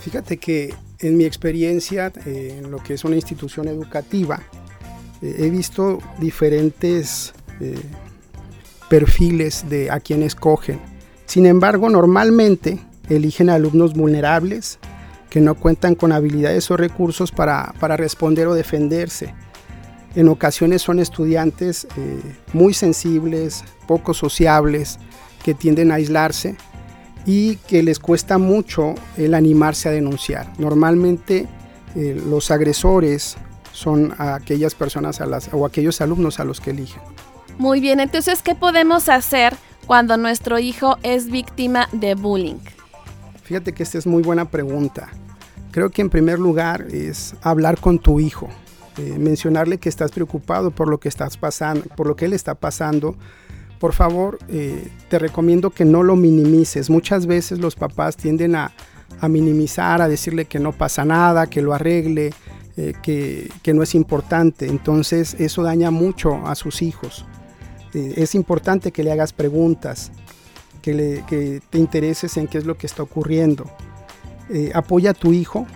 Fíjate 0.00 0.36
que 0.36 0.74
en 0.98 1.16
mi 1.16 1.24
experiencia 1.24 2.12
eh, 2.24 2.56
en 2.58 2.70
lo 2.70 2.78
que 2.78 2.94
es 2.94 3.04
una 3.04 3.16
institución 3.16 3.68
educativa, 3.68 4.40
eh, 5.22 5.36
he 5.38 5.50
visto 5.50 5.98
diferentes 6.18 7.32
perfiles 8.90 9.64
de 9.68 9.90
a 9.90 10.00
quién 10.00 10.22
escogen. 10.22 10.78
Sin 11.24 11.46
embargo, 11.46 11.88
normalmente 11.88 12.78
eligen 13.08 13.50
alumnos 13.50 13.94
vulnerables 13.94 14.78
que 15.30 15.40
no 15.40 15.54
cuentan 15.54 15.94
con 15.94 16.12
habilidades 16.12 16.70
o 16.70 16.76
recursos 16.76 17.32
para, 17.32 17.72
responder 17.96 18.46
o 18.46 18.54
defenderse. 18.54 19.34
En 20.14 20.28
ocasiones 20.28 20.82
son 20.82 20.98
estudiantes 20.98 21.86
eh, 21.96 22.20
muy 22.52 22.72
sensibles, 22.72 23.64
poco 23.86 24.14
sociables, 24.14 24.98
que 25.44 25.52
tienden 25.52 25.92
a 25.92 25.96
aislarse 25.96 26.56
y 27.26 27.56
que 27.56 27.82
les 27.82 27.98
cuesta 27.98 28.38
mucho 28.38 28.94
el 29.16 29.34
animarse 29.34 29.88
a 29.88 29.92
denunciar. 29.92 30.52
Normalmente 30.58 31.46
eh, 31.96 32.22
los 32.28 32.50
agresores 32.50 33.36
son 33.72 34.14
aquellas 34.16 34.74
personas 34.74 35.20
a 35.20 35.26
las, 35.26 35.50
o 35.52 35.66
aquellos 35.66 36.00
alumnos 36.00 36.40
a 36.40 36.44
los 36.44 36.60
que 36.60 36.70
eligen. 36.70 37.02
Muy 37.58 37.80
bien, 37.80 38.00
entonces, 38.00 38.42
¿qué 38.42 38.54
podemos 38.54 39.08
hacer 39.08 39.54
cuando 39.86 40.16
nuestro 40.16 40.58
hijo 40.58 40.98
es 41.02 41.30
víctima 41.30 41.88
de 41.92 42.14
bullying? 42.14 42.58
Fíjate 43.42 43.72
que 43.72 43.82
esta 43.82 43.98
es 43.98 44.06
muy 44.06 44.22
buena 44.22 44.50
pregunta. 44.50 45.08
Creo 45.70 45.90
que 45.90 46.02
en 46.02 46.10
primer 46.10 46.38
lugar 46.38 46.86
es 46.90 47.34
hablar 47.42 47.78
con 47.78 47.98
tu 47.98 48.18
hijo, 48.20 48.48
eh, 48.98 49.16
mencionarle 49.18 49.78
que 49.78 49.88
estás 49.88 50.10
preocupado 50.10 50.70
por 50.70 50.88
lo 50.88 50.98
que 50.98 51.08
estás 51.08 51.36
pasando, 51.36 51.84
por 51.96 52.06
lo 52.06 52.16
que 52.16 52.24
él 52.24 52.32
está 52.32 52.54
pasando. 52.54 53.14
Por 53.78 53.92
favor, 53.92 54.38
eh, 54.48 54.88
te 55.08 55.18
recomiendo 55.18 55.70
que 55.70 55.84
no 55.84 56.02
lo 56.02 56.16
minimices. 56.16 56.90
Muchas 56.90 57.26
veces 57.26 57.58
los 57.58 57.74
papás 57.74 58.16
tienden 58.16 58.56
a, 58.56 58.72
minimizar, 59.28 60.02
a 60.02 60.08
decirle 60.08 60.46
que 60.46 60.58
no 60.58 60.72
pasa 60.72 61.04
nada, 61.04 61.46
que 61.46 61.62
lo 61.62 61.74
arregle, 61.74 62.32
eh, 62.76 62.92
que, 63.02 63.50
que, 63.62 63.74
no 63.74 63.82
es 63.82 63.94
importante. 63.94 64.66
Entonces 64.66 65.36
eso 65.38 65.62
daña 65.62 65.90
mucho 65.90 66.46
a 66.46 66.54
sus 66.54 66.82
hijos. 66.82 67.24
es 67.94 68.34
importante 68.34 68.92
que 68.92 69.02
le 69.02 69.12
hagas 69.12 69.32
preguntas, 69.32 70.12
que, 71.26 71.60
te 71.70 71.78
intereses 71.78 72.36
en 72.36 72.46
qué 72.46 72.58
es 72.58 72.66
lo 72.66 72.76
que 72.76 72.86
está 72.86 73.02
ocurriendo. 73.02 73.64
Eh, 74.48 74.70
apoya 74.74 75.10
a 75.10 75.14
tu 75.14 75.32
hijo, 75.32 75.66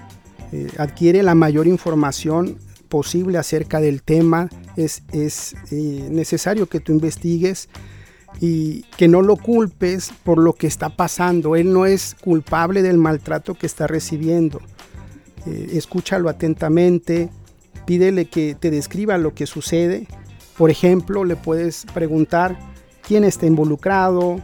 eh, 0.53 0.69
adquiere 0.79 1.23
la 1.23 1.35
mayor 1.35 1.67
información 1.67 2.59
posible 2.89 3.39
acerca 3.39 3.81
del 3.81 4.03
tema. 4.03 4.49
Es, 4.77 5.03
eh, 5.12 6.09
necesario 6.11 6.66
que 6.66 6.81
tú 6.81 6.93
investigues 6.93 7.68
y 8.41 8.83
que 8.97 9.09
no 9.09 9.23
lo 9.23 9.37
culpes 9.37 10.12
por 10.23 10.39
lo 10.39 10.53
que 10.53 10.66
está 10.66 10.91
pasando. 10.91 11.57
Él 11.57 11.73
no 11.73 11.87
es 11.87 12.16
culpable 12.21 12.83
del 12.83 12.99
maltrato 12.99 13.55
que 13.55 13.66
está 13.66 13.87
recibiendo. 13.87 14.61
escúchalo 15.47 16.29
atentamente, 16.29 17.31
pídele 17.87 18.27
que 18.27 18.55
te 18.55 18.71
describa 18.71 19.18
lo 19.18 19.35
que 19.35 19.47
sucede. 19.47 20.07
Por 20.57 20.71
ejemplo, 20.71 21.25
le 21.25 21.37
puedes 21.37 21.87
preguntar 21.95 22.59
quién 23.07 23.25
está 23.25 23.47
involucrado, 23.47 24.41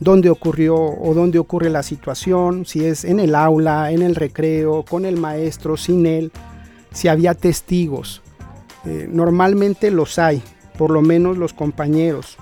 dónde 0.00 0.30
ocurrió 0.30 0.76
o 0.76 1.14
dónde 1.14 1.38
ocurre 1.38 1.70
la 1.70 1.82
situación, 1.82 2.64
si 2.66 2.84
es 2.84 3.04
en 3.04 3.20
el 3.20 3.34
aula, 3.34 3.90
en 3.90 4.02
el 4.02 4.14
recreo, 4.14 4.84
con 4.84 5.04
el 5.04 5.16
maestro, 5.16 5.76
sin 5.76 6.06
él, 6.06 6.32
si 6.92 7.08
había 7.08 7.34
testigos. 7.34 8.22
Eh, 8.86 9.08
normalmente 9.10 9.90
los 9.90 10.18
hay, 10.18 10.42
por 10.78 10.90
lo 10.90 11.02
menos 11.02 11.36
los 11.36 11.52
compañeros. 11.52 12.38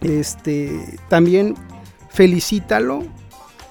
Este, 0.00 0.98
también 1.08 1.54
felicítalo 2.10 3.04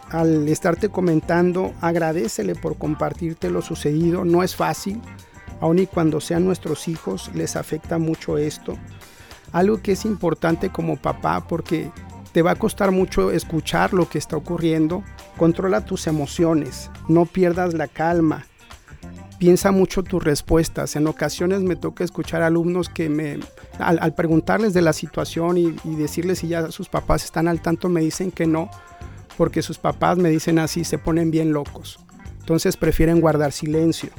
al 0.10 0.48
estarte 0.48 0.90
comentando, 0.90 1.74
agradecele 1.82 2.56
por 2.56 2.78
compartirte 2.78 3.50
lo 3.50 3.62
sucedido, 3.62 4.24
no 4.26 4.44
es 4.44 4.56
fácil, 4.56 5.02
aun 5.60 5.80
y 5.80 5.88
cuando 5.88 6.22
sean 6.22 6.46
nuestros 6.46 6.88
hijos 6.88 7.32
les 7.34 7.56
afecta 7.56 7.98
mucho 7.98 8.38
esto. 8.38 8.78
Algo 9.52 9.82
que 9.82 9.94
es 9.94 10.06
importante 10.06 10.70
como 10.70 10.98
papá 10.98 11.46
porque 11.48 11.92
te 12.32 12.42
va 12.42 12.52
a 12.52 12.56
costar 12.56 12.92
mucho 12.92 13.32
escuchar 13.32 13.94
lo 13.94 14.10
que 14.10 14.18
está 14.18 14.36
ocurriendo. 14.36 15.04
Controla 15.38 15.86
tus 15.86 16.08
emociones, 16.08 16.90
no 17.08 17.26
pierdas 17.26 17.74
la 17.74 17.88
calma. 17.88 18.46
Piensa 19.44 19.74
mucho 19.74 20.04
tus 20.04 20.24
respuestas. 20.24 20.96
En 20.96 21.06
ocasiones 21.06 21.64
me 21.64 21.76
toca 21.76 22.06
escuchar 22.06 22.44
alumnos 22.44 22.88
que 22.88 23.10
me, 23.10 23.40
al, 23.78 24.16
preguntarles 24.16 24.74
de 24.74 24.82
la 24.82 24.94
situación 24.94 25.58
y, 25.58 25.76
decirles 25.98 26.40
si 26.40 26.48
ya 26.48 26.72
sus 26.72 26.88
papás 26.88 27.26
están 27.26 27.50
al 27.50 27.62
tanto, 27.62 27.90
me 27.90 28.00
dicen 28.00 28.32
que 28.32 28.48
no, 28.48 28.70
porque 29.38 29.62
sus 29.62 29.78
papás 29.80 30.18
me 30.18 30.30
dicen 30.30 30.60
así, 30.60 30.86
se 30.86 30.98
ponen 30.98 31.30
bien 31.30 31.52
locos. 31.52 32.00
Entonces 32.40 32.78
prefieren 32.78 33.20
guardar 33.20 33.52
silencio. 33.52 34.12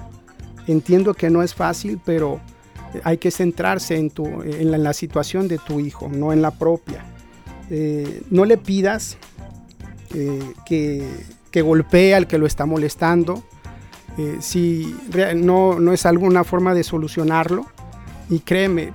Entiendo 0.66 1.14
que 1.14 1.30
no 1.30 1.42
es 1.42 1.54
fácil, 1.54 1.98
pero 2.04 2.42
hay 3.02 3.16
que 3.16 3.30
centrarse 3.30 3.96
en, 3.96 4.10
tu, 4.10 4.26
en 4.26 4.82
la 4.82 4.92
situación 4.92 5.48
de 5.48 5.56
tu 5.56 5.80
hijo, 5.80 6.10
no 6.10 6.34
en 6.34 6.42
la 6.42 6.50
propia. 6.50 7.02
Eh, 7.70 8.20
no 8.28 8.44
le 8.44 8.58
pidas 8.58 9.16
eh, 10.14 10.52
que, 10.66 11.62
golpee 11.62 12.14
al 12.14 12.26
que 12.26 12.36
lo 12.36 12.44
está 12.44 12.66
molestando. 12.66 13.42
Eh, 14.16 14.36
si 14.40 14.94
no, 15.36 15.80
no, 15.80 15.92
es 15.92 16.06
alguna 16.06 16.44
forma 16.44 16.74
de 16.74 16.84
solucionarlo, 16.84 17.66
y 18.30 18.40
créeme, 18.40 18.92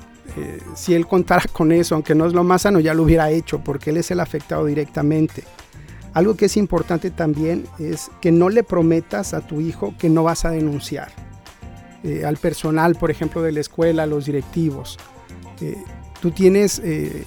si 0.76 0.94
él 0.94 1.06
contara 1.06 1.44
con 1.54 1.72
eso, 1.72 1.96
aunque 1.96 2.16
no 2.16 2.26
es 2.26 2.34
lo 2.34 2.44
más 2.44 2.64
sano, 2.64 2.80
ya 2.80 2.94
lo 2.94 3.04
hubiera 3.04 3.30
hecho, 3.30 3.60
porque 3.60 3.90
él 3.90 3.98
es 3.98 4.12
el 4.12 4.20
afectado 4.20 4.66
directamente. 4.66 5.44
Algo 6.14 6.36
que 6.36 6.46
es 6.46 6.58
importante 6.58 7.12
también 7.12 7.66
es 7.78 8.10
que 8.22 8.32
no 8.32 8.50
le 8.50 8.64
prometas 8.64 9.34
a 9.34 9.42
tu 9.42 9.62
hijo 9.62 9.94
que 10.00 10.10
no 10.10 10.24
vas 10.24 10.46
a 10.46 10.52
denunciar. 10.52 11.12
al 12.26 12.38
personal, 12.38 12.96
por 12.96 13.12
ejemplo, 13.12 13.42
de 13.42 13.52
la 13.52 13.60
escuela, 13.60 14.04
a 14.04 14.06
los 14.08 14.26
directivos. 14.26 14.98
tú 16.22 16.32
tienes 16.32 16.82
eh, 16.84 17.26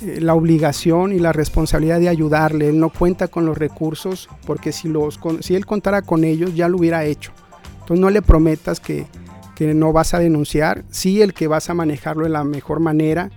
la 0.00 0.34
obligación 0.34 1.12
y 1.12 1.18
la 1.18 1.32
responsabilidad 1.32 2.00
de 2.00 2.08
ayudarle. 2.08 2.68
Él 2.68 2.78
no 2.78 2.90
cuenta 2.90 3.28
con 3.28 3.46
los 3.46 3.56
recursos 3.56 4.28
porque 4.46 4.72
si, 4.72 4.88
los, 4.88 5.18
si 5.40 5.54
él 5.54 5.66
contara 5.66 6.02
con 6.02 6.24
ellos 6.24 6.54
ya 6.54 6.68
lo 6.68 6.78
hubiera 6.78 7.04
hecho. 7.04 7.32
Entonces 7.72 8.00
no 8.00 8.10
le 8.10 8.22
prometas 8.22 8.80
que, 8.80 9.06
no 9.58 9.92
vas 9.92 10.12
a 10.12 10.18
denunciar, 10.18 10.84
sí 10.90 11.22
el 11.22 11.32
que 11.32 11.46
vas 11.46 11.70
a 11.70 11.74
manejarlo 11.74 12.24
de 12.24 12.30
la 12.30 12.44
mejor 12.44 12.78
manera 12.78 13.30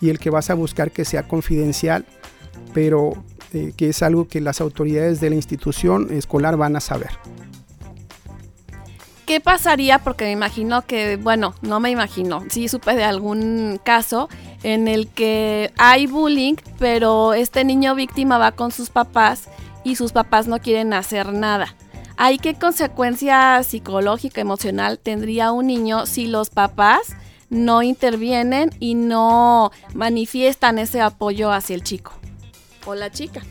y 0.00 0.10
el 0.10 0.20
que 0.20 0.30
vas 0.30 0.50
a 0.50 0.54
buscar 0.54 0.92
que 0.92 1.04
sea 1.04 1.26
confidencial, 1.26 2.04
pero 2.72 3.14
eh, 3.52 3.72
que 3.76 3.88
es 3.88 4.02
algo 4.02 4.28
que 4.28 4.40
las 4.40 4.60
autoridades 4.60 5.20
de 5.20 5.30
la 5.30 5.36
institución 5.36 6.12
escolar 6.12 6.56
van 6.56 6.76
a 6.76 6.80
saber. 6.80 7.10
¿Qué 9.26 9.40
pasaría? 9.40 9.98
Porque 9.98 10.26
me 10.26 10.32
imagino 10.32 10.82
que, 10.82 11.16
bueno, 11.16 11.54
no 11.62 11.80
me 11.80 11.90
imagino, 11.90 12.44
sí 12.50 12.68
supe 12.68 12.94
de 12.94 13.04
algún 13.04 13.80
caso 13.82 14.28
en 14.64 14.88
el 14.88 15.08
que 15.08 15.70
hay 15.76 16.06
bullying, 16.06 16.56
pero 16.78 17.34
este 17.34 17.64
niño 17.64 17.94
víctima 17.94 18.38
va 18.38 18.52
con 18.52 18.72
sus 18.72 18.90
papás 18.90 19.48
y 19.84 19.96
sus 19.96 20.12
papás 20.12 20.48
no 20.48 20.58
quieren 20.58 20.94
hacer 20.94 21.32
nada. 21.32 21.76
¿Hay 22.16 22.38
qué 22.38 22.54
consecuencia 22.54 23.62
psicológica, 23.62 24.40
emocional 24.40 24.98
tendría 24.98 25.52
un 25.52 25.66
niño 25.66 26.06
si 26.06 26.26
los 26.26 26.48
papás 26.48 27.14
no 27.50 27.82
intervienen 27.82 28.70
y 28.80 28.94
no 28.94 29.70
manifiestan 29.94 30.78
ese 30.78 31.00
apoyo 31.00 31.52
hacia 31.52 31.74
el 31.74 31.82
chico 31.82 32.12
o 32.86 32.94
la 32.94 33.10
chica? 33.10 33.42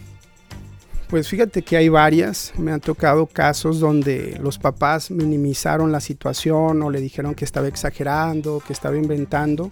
Pues 1.10 1.28
fíjate 1.28 1.62
que 1.62 1.78
hay 1.78 1.90
varias, 1.90 2.54
me 2.58 2.72
han 2.72 2.82
tocado 2.82 3.28
casos 3.28 3.80
donde 3.80 4.40
los 4.42 4.58
papás 4.58 5.12
minimizaron 5.12 5.92
la 5.92 6.00
situación 6.00 6.82
o 6.82 6.90
le 6.90 7.02
dijeron 7.02 7.36
que 7.36 7.46
estaba 7.46 7.68
exagerando, 7.68 8.64
que 8.66 8.74
estaba 8.74 8.98
inventando 8.98 9.72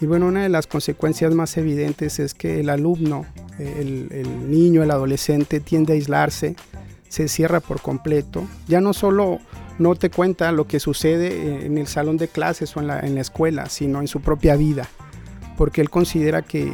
y 0.00 0.06
bueno, 0.06 0.26
una 0.26 0.42
de 0.42 0.48
las 0.50 0.66
consecuencias 0.66 1.34
más 1.34 1.56
evidentes 1.56 2.18
es 2.18 2.34
que 2.34 2.60
el 2.60 2.68
alumno, 2.68 3.24
el, 3.58 4.50
niño, 4.50 4.82
el 4.82 4.90
adolescente 4.90 5.58
tiende 5.60 5.94
a 5.94 5.96
aislarse, 5.96 6.54
se 7.08 7.28
cierra 7.28 7.60
por 7.60 7.80
completo. 7.80 8.46
Ya 8.68 8.82
no 8.82 8.92
solo 8.92 9.38
no 9.78 9.94
te 9.94 10.10
cuenta 10.10 10.52
lo 10.52 10.66
que 10.66 10.80
sucede 10.80 11.64
en 11.64 11.78
el 11.78 11.86
salón 11.86 12.18
de 12.18 12.28
clases 12.28 12.76
o 12.76 12.80
en 12.80 12.88
la, 12.88 13.00
escuela, 13.20 13.66
sino 13.70 14.00
en 14.00 14.08
su 14.08 14.20
propia 14.20 14.56
vida, 14.56 14.86
porque 15.56 15.80
él 15.80 15.88
considera 15.88 16.42
que, 16.42 16.72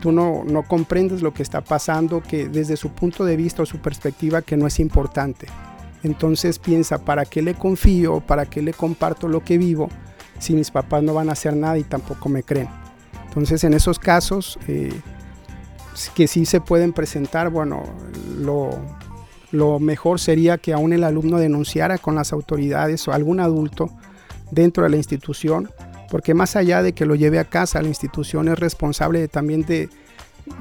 tú 0.00 0.12
no, 0.12 0.44
no 0.44 0.62
comprendes 0.62 1.22
lo 1.22 1.34
que 1.34 1.42
está 1.42 1.62
pasando, 1.62 2.22
que 2.22 2.48
desde 2.48 2.76
su 2.76 2.90
punto 2.90 3.24
de 3.24 3.36
vista 3.36 3.62
o 3.62 3.66
su 3.66 3.78
perspectiva 3.78 4.42
que 4.42 4.56
no 4.56 4.68
es 4.68 4.78
importante. 4.78 5.48
Entonces 6.04 6.60
piensa, 6.60 6.98
¿para 7.04 7.24
qué 7.24 7.42
le 7.42 7.54
confío? 7.54 8.20
¿Para 8.20 8.46
qué 8.46 8.62
le 8.62 8.72
comparto 8.72 9.26
lo 9.26 9.42
que 9.42 9.58
vivo? 9.58 9.88
Si 10.38 10.54
mis 10.54 10.70
papás 10.70 11.02
no 11.02 11.14
van 11.14 11.28
a 11.28 11.32
hacer 11.32 11.56
nada 11.56 11.78
y 11.78 11.84
tampoco 11.84 12.28
me 12.28 12.42
creen. 12.42 12.68
Entonces 13.26 13.62
en 13.64 13.74
esos 13.74 13.98
casos, 13.98 14.58
eh, 14.68 15.00
que 16.14 16.26
sí 16.26 16.46
se 16.46 16.60
pueden 16.60 16.92
presentar, 16.92 17.50
bueno, 17.50 17.82
lo, 18.38 19.78
mejor 19.80 20.20
sería 20.20 20.58
que 20.58 20.72
aún 20.72 20.92
el 20.92 21.04
alumno 21.04 21.38
denunciara 21.38 21.98
con 21.98 22.14
las 22.14 22.32
autoridades 22.32 23.06
o 23.08 23.12
algún 23.12 23.40
adulto 23.40 23.90
dentro 24.50 24.84
de 24.84 24.90
la 24.90 24.96
institución, 24.96 25.70
porque 26.10 26.34
más 26.34 26.56
allá 26.56 26.82
de 26.82 26.92
que 26.92 27.06
lo 27.06 27.14
lleve 27.14 27.38
a 27.38 27.44
casa, 27.44 27.82
la 27.82 27.88
institución 27.88 28.48
es 28.48 28.58
responsable 28.58 29.28
también 29.28 29.62
de, 29.62 29.90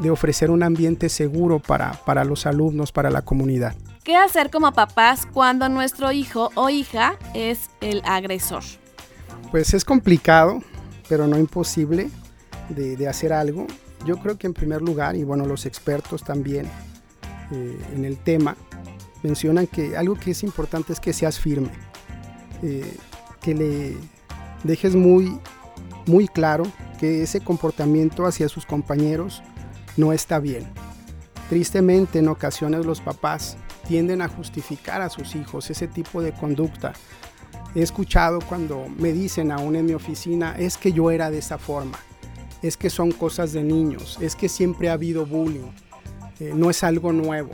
de 0.01 0.09
ofrecer 0.09 0.51
un 0.51 0.63
ambiente 0.63 1.09
seguro 1.09 1.59
para, 1.59 1.93
para 2.05 2.25
los 2.25 2.45
alumnos, 2.45 2.91
para 2.91 3.09
la 3.09 3.21
comunidad. 3.21 3.75
¿Qué 4.03 4.15
hacer 4.15 4.49
como 4.49 4.71
papás 4.71 5.27
cuando 5.31 5.67
nuestro 5.69 6.11
hijo 6.11 6.51
o 6.55 6.69
hija 6.69 7.15
es 7.33 7.69
el 7.81 8.01
agresor? 8.05 8.63
Pues 9.51 9.73
es 9.73 9.85
complicado, 9.85 10.61
pero 11.07 11.25
no 11.25 11.37
imposible 11.37 12.09
de, 12.69 13.07
hacer 13.07 13.31
algo. 13.31 13.65
Yo 14.05 14.17
creo 14.17 14.37
que 14.37 14.47
en 14.47 14.53
primer 14.53 14.81
lugar, 14.81 15.15
y 15.15 15.23
bueno, 15.23 15.45
los 15.45 15.65
expertos 15.65 16.23
también 16.23 16.65
eh, 17.51 17.77
en 17.95 18.05
el 18.05 18.17
tema, 18.17 18.55
mencionan 19.23 19.67
que 19.67 19.95
algo 19.95 20.15
que 20.15 20.31
es 20.31 20.43
importante 20.43 20.93
es 20.93 20.99
que 20.99 21.13
seas 21.13 21.39
firme, 21.39 21.69
eh, 22.61 22.97
que 23.41 23.53
le 23.53 23.97
dejes 24.63 24.95
muy, 24.95 25.39
muy 26.05 26.27
claro 26.27 26.63
que 26.99 27.23
ese 27.23 27.39
comportamiento 27.39 28.25
hacia 28.25 28.49
sus 28.49 28.65
compañeros 28.65 29.41
no 29.95 30.11
está 30.11 30.39
bien. 30.39 30.67
Tristemente 31.49 32.19
en 32.19 32.27
ocasiones 32.27 32.85
los 32.85 32.99
papás 32.99 33.57
tienden 33.87 34.21
a 34.21 34.27
justificar 34.27 35.01
a 35.01 35.09
sus 35.09 35.35
hijos 35.35 35.69
ese 35.69 35.87
tipo 35.87 36.21
de 36.21 36.33
conducta. 36.33 36.93
He 37.75 37.81
escuchado 37.81 38.39
cuando 38.47 38.87
me 38.97 39.13
dicen 39.13 39.51
aún 39.51 39.75
en 39.75 39.85
mi 39.85 39.93
oficina, 39.93 40.55
es 40.57 40.77
que 40.77 40.91
yo 40.91 41.11
era 41.11 41.29
de 41.29 41.39
esa 41.39 41.57
forma, 41.57 41.99
es 42.61 42.77
que 42.77 42.89
son 42.89 43.11
cosas 43.11 43.53
de 43.53 43.63
niños, 43.63 44.17
es 44.21 44.35
que 44.35 44.49
siempre 44.49 44.89
ha 44.89 44.93
habido 44.93 45.25
bullying, 45.25 45.71
eh, 46.39 46.53
no 46.55 46.69
es 46.69 46.83
algo 46.83 47.13
nuevo. 47.13 47.51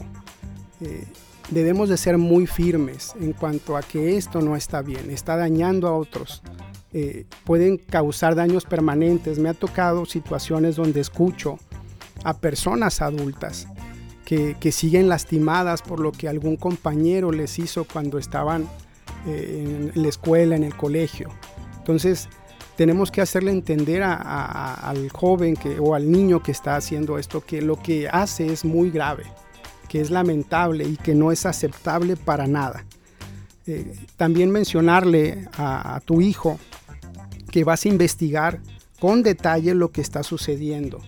Eh, 0.82 1.05
debemos 1.49 1.89
de 1.89 1.97
ser 1.97 2.18
muy 2.18 2.47
firmes 2.47 3.14
en 3.20 3.34
cuanto 3.34 3.76
a 3.76 3.82
que 3.82 4.18
esto 4.18 4.41
no 4.41 4.55
está 4.55 4.82
bien, 4.82 5.09
está 5.09 5.36
dañando 5.36 5.88
a 5.88 5.97
otros, 5.97 6.41
eh, 6.93 7.26
pueden 7.43 7.78
causar 7.78 8.36
daños 8.36 8.66
permanentes. 8.66 9.39
Me 9.39 9.49
ha 9.49 9.53
tocado 9.55 10.05
situaciones 10.05 10.76
donde 10.76 11.01
escucho 11.01 11.57
a 12.24 12.38
personas 12.38 13.01
adultas 13.01 13.68
que, 14.26 14.55
que 14.59 14.72
siguen 14.72 15.09
lastimadas 15.09 15.82
por 15.82 15.99
lo 15.99 16.11
que 16.11 16.30
algún 16.30 16.55
compañero 16.55 17.32
les 17.32 17.57
hizo 17.57 17.86
cuando 17.86 18.20
estaban 18.20 18.70
en 19.26 19.91
la 19.95 20.07
escuela, 20.07 20.55
en 20.55 20.63
el 20.63 20.76
colegio. 20.76 21.30
Entonces, 21.78 22.30
tenemos 22.76 23.11
que 23.11 23.21
hacerle 23.21 23.51
entender 23.51 24.03
a, 24.03 24.74
al 24.74 25.09
joven 25.09 25.55
que, 25.55 25.80
o 25.80 25.95
al 25.95 26.11
niño 26.11 26.41
que 26.41 26.51
está 26.51 26.76
haciendo 26.76 27.17
esto 27.17 27.41
que 27.41 27.61
lo 27.61 27.82
que 27.82 28.07
hace 28.07 28.51
es 28.51 28.65
muy 28.65 28.89
grave, 28.89 29.26
que 29.88 30.01
es 30.01 30.09
lamentable 30.09 30.86
y 30.86 30.97
que 30.97 31.13
no 31.13 31.32
es 31.32 31.45
aceptable 31.45 32.15
para 32.15 32.47
nada. 32.47 32.86
Eh, 33.67 33.95
también 34.17 34.51
mencionarle 34.51 35.47
a, 35.55 35.95
a, 35.95 35.99
tu 36.01 36.19
hijo 36.19 36.59
que 37.49 37.63
vas 37.63 37.86
a 37.86 37.89
investigar 37.89 38.59
con 38.99 39.24
detalle 39.24 39.76
lo 39.76 39.91
que 39.91 40.01
está 40.01 40.24
sucediendo. 40.24 40.99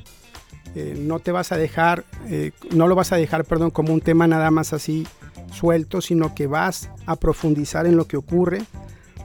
Eh, 0.75 0.93
no 0.97 1.19
te 1.19 1.31
vas 1.31 1.53
a 1.53 1.57
dejar, 1.57 2.03
eh, 2.27 2.51
no 2.71 2.87
lo 2.87 2.95
vas 2.95 3.13
a 3.13 3.15
dejar, 3.15 3.45
perdón, 3.45 3.71
como 3.71 3.93
un 3.93 4.01
tema 4.01 4.27
nada 4.27 4.51
más 4.51 4.73
así 4.73 5.07
suelto, 5.51 6.01
sino 6.01 6.35
que 6.35 6.47
vas 6.47 6.89
a 7.05 7.15
profundizar 7.15 7.85
en 7.85 7.97
lo 7.97 8.07
que 8.07 8.17
ocurre, 8.17 8.63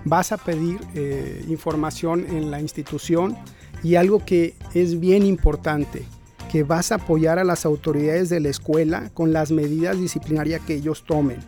vas 0.04 0.32
a 0.32 0.38
pedir 0.38 0.78
eh, 0.94 1.44
información 1.48 2.26
en 2.28 2.50
la 2.50 2.60
institución 2.60 3.36
y 3.82 3.96
algo 3.96 4.24
que 4.24 4.54
es 4.74 5.00
bien 5.00 5.24
importante, 5.24 6.04
que 6.50 6.62
vas 6.62 6.92
a 6.92 6.96
apoyar 6.96 7.38
a 7.38 7.44
las 7.44 7.64
autoridades 7.64 8.28
de 8.28 8.40
la 8.40 8.48
escuela 8.48 9.10
con 9.14 9.32
las 9.32 9.52
medidas 9.52 9.98
disciplinarias 9.98 10.60
que 10.66 10.74
ellos 10.74 11.04
tomen 11.06 11.38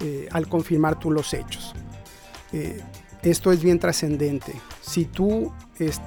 eh, 0.00 0.28
al 0.30 0.48
confirmar 0.48 0.98
tú 0.98 1.10
los 1.10 1.34
hechos. 1.34 1.74
Eh, 2.52 2.80
esto 3.22 3.52
es 3.52 3.62
bien 3.62 3.78
trascendente. 3.78 4.52
Si 4.80 5.04
tú 5.04 5.52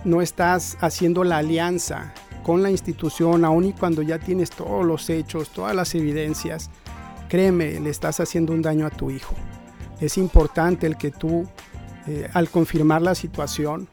no 0.04 0.22
estás 0.22 0.78
haciendo 0.82 1.24
la 1.24 1.38
alianza 1.38 2.14
con 2.44 2.62
la 2.62 2.70
institución, 2.70 3.46
aun 3.46 3.66
y 3.66 3.74
cuando 3.74 4.02
ya 4.02 4.20
tienes 4.20 4.50
todos 4.50 4.86
los 4.86 5.10
hechos, 5.10 5.50
todas 5.50 5.76
las 5.76 5.96
evidencias, 5.96 6.70
créeme, 7.30 7.80
le 7.80 7.90
estás 7.90 8.20
haciendo 8.20 8.54
un 8.54 8.62
daño 8.62 8.86
a 8.86 8.90
tu 8.90 9.12
hijo. 9.12 9.36
Es 10.00 10.18
importante 10.18 10.88
el 10.88 10.98
que 10.98 11.12
tú, 11.12 11.48
eh, 12.08 12.30
al 12.34 12.50
confirmar 12.50 13.02
la 13.02 13.16
situación, 13.16 13.88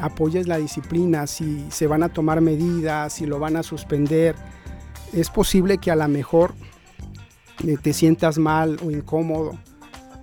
apoyes 0.00 0.46
la 0.46 0.58
disciplina, 0.58 1.26
si 1.26 1.66
se 1.70 1.86
van 1.86 2.02
a 2.02 2.08
tomar 2.08 2.40
medidas, 2.40 3.12
si 3.12 3.26
lo 3.26 3.38
van 3.38 3.56
a 3.56 3.62
suspender. 3.62 4.34
Es 5.12 5.30
posible 5.30 5.78
que 5.78 5.90
a 5.90 5.96
lo 5.96 6.08
mejor 6.08 6.54
eh, 7.66 7.76
te 7.80 7.92
sientas 7.92 8.38
mal 8.38 8.78
o 8.84 8.90
incómodo, 8.90 9.58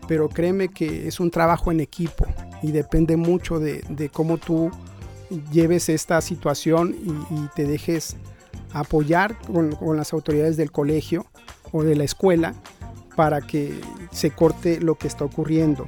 pero 0.08 0.30
créeme 0.30 0.70
que 0.70 1.08
es 1.08 1.20
un 1.20 1.32
trabajo 1.32 1.72
en 1.72 1.80
equipo 1.80 2.26
y 2.62 2.72
depende 2.72 3.18
mucho 3.18 3.60
de, 3.60 4.10
cómo 4.14 4.38
tú 4.38 4.72
lleves 5.52 5.90
esta 5.90 6.22
situación 6.22 6.96
y, 7.30 7.48
te 7.56 7.66
dejes 7.66 8.16
apoyar 8.72 9.38
con, 9.42 9.76
las 9.98 10.14
autoridades 10.14 10.58
del 10.58 10.72
colegio 10.72 11.26
o 11.76 11.84
de 11.84 11.96
la 11.96 12.06
escuela 12.06 12.54
para 13.18 13.42
que 13.42 13.82
se 14.12 14.32
corte 14.32 14.80
lo 14.80 14.96
que 14.96 15.08
está 15.08 15.26
ocurriendo. 15.26 15.88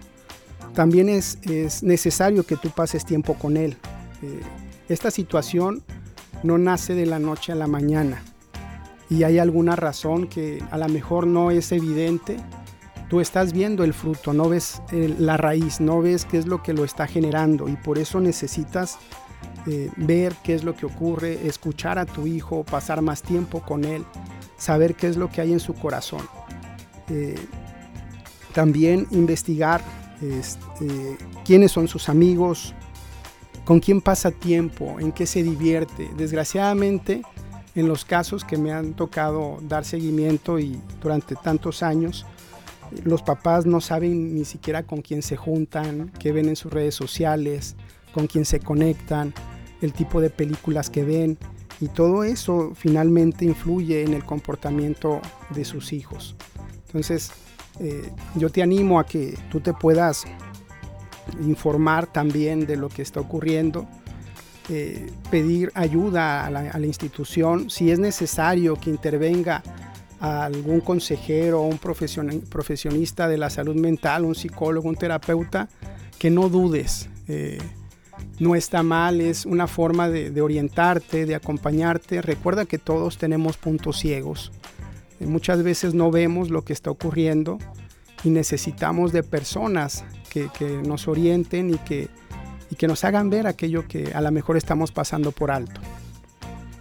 También 0.74 1.08
es, 1.08 1.40
es 1.44 1.82
necesario 1.82 2.44
que 2.44 2.58
tú 2.58 2.70
pases 2.70 3.06
tiempo 3.06 3.36
con 3.36 3.56
él. 3.56 3.78
Eh, 4.22 4.42
esta 4.90 5.12
situación 5.12 5.82
no 6.44 6.58
nace 6.58 6.94
de 6.94 7.06
la 7.06 7.20
noche 7.20 7.54
a 7.54 7.56
la 7.56 7.68
mañana 7.68 8.22
y 9.10 9.24
hay 9.24 9.40
alguna 9.40 9.78
razón 9.78 10.28
que 10.28 10.62
a 10.72 10.78
lo 10.78 10.90
mejor 10.90 11.26
no 11.26 11.52
es 11.52 11.72
evidente. 11.72 12.38
Tú 13.10 13.22
estás 13.22 13.54
viendo 13.54 13.86
el 13.86 13.94
fruto, 13.94 14.34
no 14.34 14.50
ves 14.50 14.82
el, 14.92 15.26
la 15.26 15.38
raíz, 15.38 15.80
no 15.80 16.02
ves 16.02 16.26
qué 16.26 16.38
es 16.38 16.48
lo 16.48 16.62
que 16.62 16.74
lo 16.74 16.84
está 16.84 17.08
generando 17.08 17.70
y 17.70 17.78
por 17.78 17.98
eso 17.98 18.20
necesitas 18.20 18.98
eh, 19.68 19.90
ver 19.96 20.36
qué 20.44 20.54
es 20.54 20.66
lo 20.66 20.76
que 20.76 20.86
ocurre, 20.86 21.48
escuchar 21.48 21.98
a 21.98 22.06
tu 22.06 22.28
hijo, 22.28 22.66
pasar 22.66 23.02
más 23.02 23.22
tiempo 23.22 23.62
con 23.62 23.86
él, 23.86 24.04
saber 24.58 24.96
qué 24.96 25.08
es 25.08 25.18
lo 25.18 25.30
que 25.30 25.42
hay 25.42 25.54
en 25.54 25.60
su 25.60 25.74
corazón. 25.74 26.22
Eh, 27.10 27.36
también 28.54 29.08
investigar 29.12 29.82
este, 30.22 31.18
quiénes 31.46 31.72
son 31.72 31.88
sus 31.88 32.10
amigos, 32.10 32.74
con 33.66 33.80
quién 33.80 34.02
pasa 34.02 34.32
tiempo, 34.32 35.00
en 35.00 35.12
qué 35.12 35.26
se 35.26 35.44
divierte. 35.44 36.10
Desgraciadamente, 36.18 37.22
en 37.76 37.88
los 37.88 38.06
casos 38.06 38.44
que 38.44 38.58
me 38.58 38.72
han 38.72 38.94
tocado 38.94 39.60
dar 39.62 39.86
seguimiento 39.86 40.58
y 40.58 40.82
durante 41.02 41.36
tantos 41.36 41.84
años, 41.84 42.26
los 43.04 43.22
papás 43.22 43.66
no 43.66 43.82
saben 43.82 44.34
ni 44.34 44.46
siquiera 44.46 44.84
con 44.84 45.02
quién 45.02 45.22
se 45.22 45.36
juntan, 45.36 46.12
qué 46.20 46.32
ven 46.32 46.48
en 46.48 46.56
sus 46.56 46.72
redes 46.72 46.96
sociales, 46.96 47.76
con 48.14 48.28
quién 48.28 48.46
se 48.46 48.60
conectan, 48.60 49.34
el 49.82 49.94
tipo 49.94 50.22
de 50.22 50.30
películas 50.30 50.90
que 50.90 51.04
ven 51.04 51.38
y 51.80 51.88
todo 51.88 52.24
eso 52.24 52.72
finalmente 52.76 53.46
influye 53.46 54.04
en 54.04 54.14
el 54.14 54.24
comportamiento 54.24 55.22
de 55.52 55.66
sus 55.66 55.94
hijos. 55.94 56.36
Entonces, 56.88 57.32
eh, 57.80 58.10
yo 58.36 58.50
te 58.50 58.64
animo 58.64 59.00
a 59.00 59.06
que 59.06 59.38
tú 59.52 59.60
te 59.60 59.74
puedas 59.74 60.26
informar 61.42 62.08
también 62.08 62.66
de 62.66 62.78
lo 62.78 62.90
que 62.90 63.02
está 63.02 63.20
ocurriendo, 63.20 63.88
eh, 64.70 65.12
pedir 65.30 65.72
ayuda 65.76 66.46
a 66.46 66.50
la, 66.50 66.86
institución, 66.86 67.70
si 67.70 67.92
es 67.92 68.00
necesario 68.00 68.76
que 68.76 68.90
intervenga 68.90 69.62
algún 70.20 70.82
consejero 70.82 71.62
o 71.62 71.68
un 71.68 71.78
profesionista 71.78 73.28
de 73.28 73.38
la 73.38 73.50
salud 73.50 73.76
mental, 73.76 74.26
un 74.26 74.36
psicólogo, 74.36 74.90
un 74.90 74.96
terapeuta, 74.96 75.70
que 76.18 76.32
no 76.32 76.50
dudes. 76.50 77.10
Eh, 77.28 77.60
no 78.40 78.56
está 78.56 78.84
mal, 78.84 79.22
es 79.22 79.46
una 79.46 79.68
forma 79.68 80.10
de, 80.10 80.42
orientarte, 80.42 81.26
de 81.26 81.36
acompañarte. 81.36 82.22
Recuerda 82.22 82.66
que 82.66 82.78
todos 82.78 83.18
tenemos 83.18 83.58
puntos 83.58 83.98
ciegos. 83.98 84.52
Eh, 85.20 85.26
muchas 85.26 85.64
veces 85.64 85.94
no 85.94 86.12
vemos 86.12 86.50
lo 86.50 86.64
que 86.64 86.74
está 86.74 86.92
ocurriendo 86.92 87.58
y 88.24 88.30
necesitamos 88.30 89.12
de 89.12 89.24
personas 89.24 90.06
que, 90.30 90.50
que 90.58 90.68
nos 90.68 91.08
orienten 91.08 91.74
y 91.74 91.78
que, 91.78 92.10
y 92.70 92.76
que 92.76 92.88
nos 92.88 93.04
hagan 93.04 93.30
ver 93.30 93.48
aquello 93.48 93.88
que 93.88 94.12
a 94.14 94.22
lo 94.22 94.32
mejor 94.32 94.58
estamos 94.58 94.92
pasando 94.92 95.32
por 95.32 95.52
alto. 95.52 95.82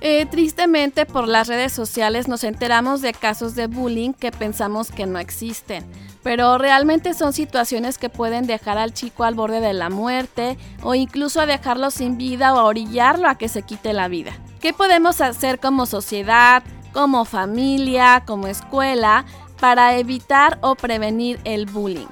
Eh, 0.02 0.26
tristemente 0.26 1.06
por 1.06 1.26
las 1.26 1.48
redes 1.48 1.72
sociales 1.72 2.28
nos 2.28 2.44
enteramos 2.44 3.00
de 3.00 3.14
casos 3.14 3.54
de 3.54 3.66
bullying 3.66 4.12
que 4.12 4.30
pensamos 4.30 4.90
que 4.90 5.06
no 5.06 5.18
existen, 5.18 5.84
pero 6.26 6.58
realmente 6.58 7.14
son 7.14 7.32
situaciones 7.32 7.98
que 7.98 8.08
pueden 8.08 8.48
dejar 8.48 8.78
al 8.78 8.92
chico 8.92 9.22
al 9.22 9.36
borde 9.36 9.60
de 9.60 9.72
la 9.72 9.90
muerte 9.90 10.58
o 10.82 10.96
incluso 10.96 11.40
a 11.40 11.46
dejarlo 11.46 11.92
sin 11.92 12.18
vida 12.18 12.52
o 12.52 12.58
a 12.58 12.64
orillarlo 12.64 13.28
a 13.28 13.38
que 13.38 13.48
se 13.48 13.62
quite 13.62 13.92
la 13.92 14.08
vida. 14.08 14.32
¿Qué 14.60 14.72
podemos 14.72 15.20
hacer 15.20 15.60
como 15.60 15.86
sociedad, 15.86 16.64
como 16.92 17.26
familia, 17.26 18.24
como 18.26 18.48
escuela 18.48 19.24
para 19.60 19.96
evitar 19.98 20.58
o 20.62 20.74
prevenir 20.74 21.38
el 21.44 21.66
bullying? 21.66 22.08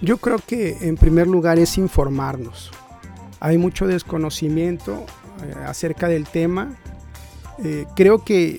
Yo 0.00 0.16
creo 0.16 0.38
que 0.38 0.88
en 0.88 0.96
primer 0.96 1.26
lugar 1.26 1.58
es 1.58 1.76
informarnos. 1.76 2.70
Hay 3.40 3.58
mucho 3.58 3.86
desconocimiento 3.86 5.04
eh, 5.44 5.54
acerca 5.66 6.08
del 6.08 6.26
tema 6.26 6.78
Eh, 7.62 7.84
creo 7.94 8.24
que 8.24 8.58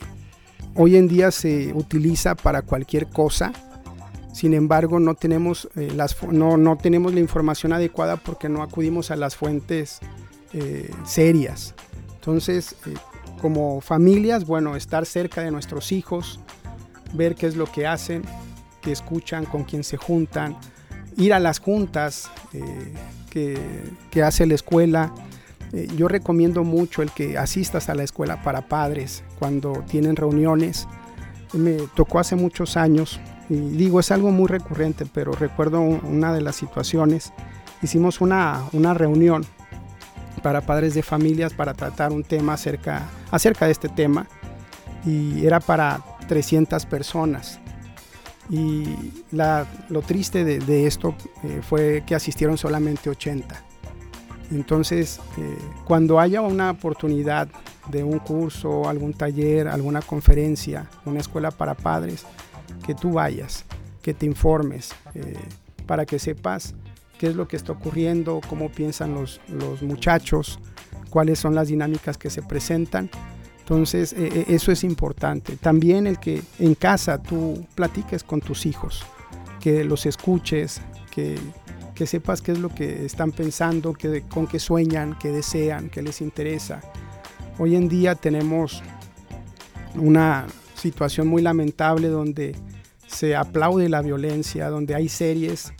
hoy 0.75 0.97
en 0.97 1.07
día 1.07 1.31
se 1.31 1.73
utiliza 1.73 2.35
para 2.35 2.61
cualquier 2.61 3.07
cosa, 3.07 3.53
sin 4.33 4.53
embargo 4.53 4.99
no 4.99 5.15
tenemos, 5.15 5.69
eh, 5.75 5.91
las, 5.95 6.21
no, 6.23 6.57
no, 6.57 6.77
tenemos 6.77 7.13
la 7.13 7.19
información 7.19 7.73
adecuada 7.73 8.17
porque 8.17 8.49
no 8.49 8.63
acudimos 8.63 9.11
a 9.11 9.15
las 9.15 9.35
fuentes 9.35 9.99
eh, 10.53 10.89
serias. 11.05 11.75
Entonces, 12.15 12.75
como 13.41 13.81
familias, 13.81 14.45
bueno, 14.45 14.75
estar 14.75 15.05
cerca 15.05 15.41
de 15.41 15.51
nuestros 15.51 15.91
hijos, 15.91 16.39
ver 17.13 17.35
qué 17.35 17.47
es 17.47 17.55
lo 17.55 17.65
que 17.65 17.85
hacen, 17.85 18.23
qué 18.81 18.91
escuchan, 18.91 19.45
con 19.45 19.65
quién 19.65 19.83
se 19.83 19.97
juntan, 19.97 20.57
ir 21.17 21.33
a 21.33 21.39
las 21.39 21.59
juntas 21.59 22.31
que 23.29 24.23
hace 24.23 24.45
la 24.45 24.53
escuela, 24.55 25.13
eh, 25.73 25.87
yo 25.97 26.07
recomiendo 26.07 26.63
mucho 26.63 27.01
el 27.01 27.11
que 27.11 27.37
asistas 27.37 27.89
a 27.89 27.95
la 27.95 28.03
escuela 28.03 28.43
para 28.43 28.67
padres 28.67 29.23
cuando 29.39 29.83
tienen 29.87 30.15
reuniones. 30.15 30.87
Me 31.53 31.73
tocó 31.95 32.19
hace 32.19 32.35
muchos 32.35 32.77
años 32.77 33.19
y 33.49 33.55
digo, 33.55 33.99
es 33.99 34.11
algo 34.11 34.31
muy 34.31 34.47
recurrente, 34.47 35.05
pero 35.05 35.31
recuerdo 35.33 35.81
una 35.81 36.31
de 36.31 36.41
las 36.41 36.55
situaciones. 36.55 37.33
Hicimos 37.81 38.21
una, 38.21 38.63
una 38.71 38.93
reunión 38.93 39.45
para 40.43 40.61
padres 40.61 40.93
de 40.93 41.01
familias 41.01 41.53
para 41.53 41.73
tratar 41.73 42.11
un 42.11 42.23
tema 42.23 42.53
acerca, 42.53 43.09
acerca 43.31 43.65
de 43.65 43.71
este 43.71 43.89
tema 43.89 44.27
y 45.05 45.45
era 45.45 45.59
para 45.59 46.01
300 46.27 46.85
personas. 46.85 47.59
Y 48.49 48.95
lo 49.31 50.01
triste 50.01 50.43
de, 50.43 50.85
esto 50.85 51.15
eh, 51.43 51.61
fue 51.67 52.03
que 52.05 52.13
asistieron 52.13 52.57
solamente 52.57 53.09
80. 53.09 53.72
Entonces, 54.53 55.19
eh, 55.37 55.57
cuando 55.85 56.19
haya 56.19 56.41
una 56.41 56.71
oportunidad 56.71 57.47
de 57.89 58.03
un 58.03 58.19
curso, 58.19 58.87
algún 58.87 59.13
taller, 59.13 59.67
alguna 59.67 60.01
conferencia, 60.01 60.87
una 61.05 61.19
escuela 61.19 61.51
para 61.51 61.73
padres, 61.73 62.25
que 62.85 62.93
tú 62.93 63.13
vayas, 63.13 63.65
que 64.01 64.13
te 64.13 64.25
informes, 64.25 64.93
eh, 65.15 65.35
para 65.87 66.05
que 66.05 66.19
sepas 66.19 66.75
qué 67.17 67.27
es 67.27 67.35
lo 67.35 67.47
que 67.47 67.55
está 67.55 67.71
ocurriendo, 67.71 68.41
cómo 68.47 68.69
piensan 68.69 69.13
los, 69.13 69.39
muchachos, 69.81 70.59
cuáles 71.09 71.39
son 71.39 71.55
las 71.55 71.67
dinámicas 71.67 72.17
que 72.17 72.29
se 72.29 72.41
presentan. 72.41 73.09
Entonces, 73.59 74.13
eh, 74.13 74.45
eso 74.49 74.71
es 74.71 74.83
importante. 74.83 75.55
También 75.55 76.05
el 76.05 76.19
que 76.19 76.41
en 76.59 76.75
casa 76.75 77.21
tú 77.21 77.65
platiques 77.75 78.23
con 78.23 78.39
tus 78.41 78.65
hijos, 78.65 79.03
que 79.59 79.83
los 79.83 80.05
escuches, 80.05 80.81
que 81.11 81.37
que 81.93 82.07
sepas 82.07 82.41
qué 82.41 82.53
es 82.53 82.59
lo 82.59 82.69
que 82.69 83.05
están 83.05 83.31
pensando, 83.31 83.93
que, 83.93 84.21
con 84.21 84.47
qué 84.47 84.59
sueñan, 84.59 85.17
qué 85.19 85.29
desean, 85.29 85.89
qué 85.89 86.01
les 86.01 86.21
interesa. 86.21 86.81
Hoy 87.59 87.75
en 87.75 87.87
día 87.87 88.15
tenemos 88.15 88.81
una 89.95 90.47
situación 90.75 91.27
muy 91.27 91.41
lamentable 91.41 92.07
donde 92.07 92.55
se 93.07 93.35
aplaude 93.35 93.89
la 93.89 94.01
violencia, 94.01 94.69
donde 94.69 94.95
hay 94.95 95.07
series 95.07 95.73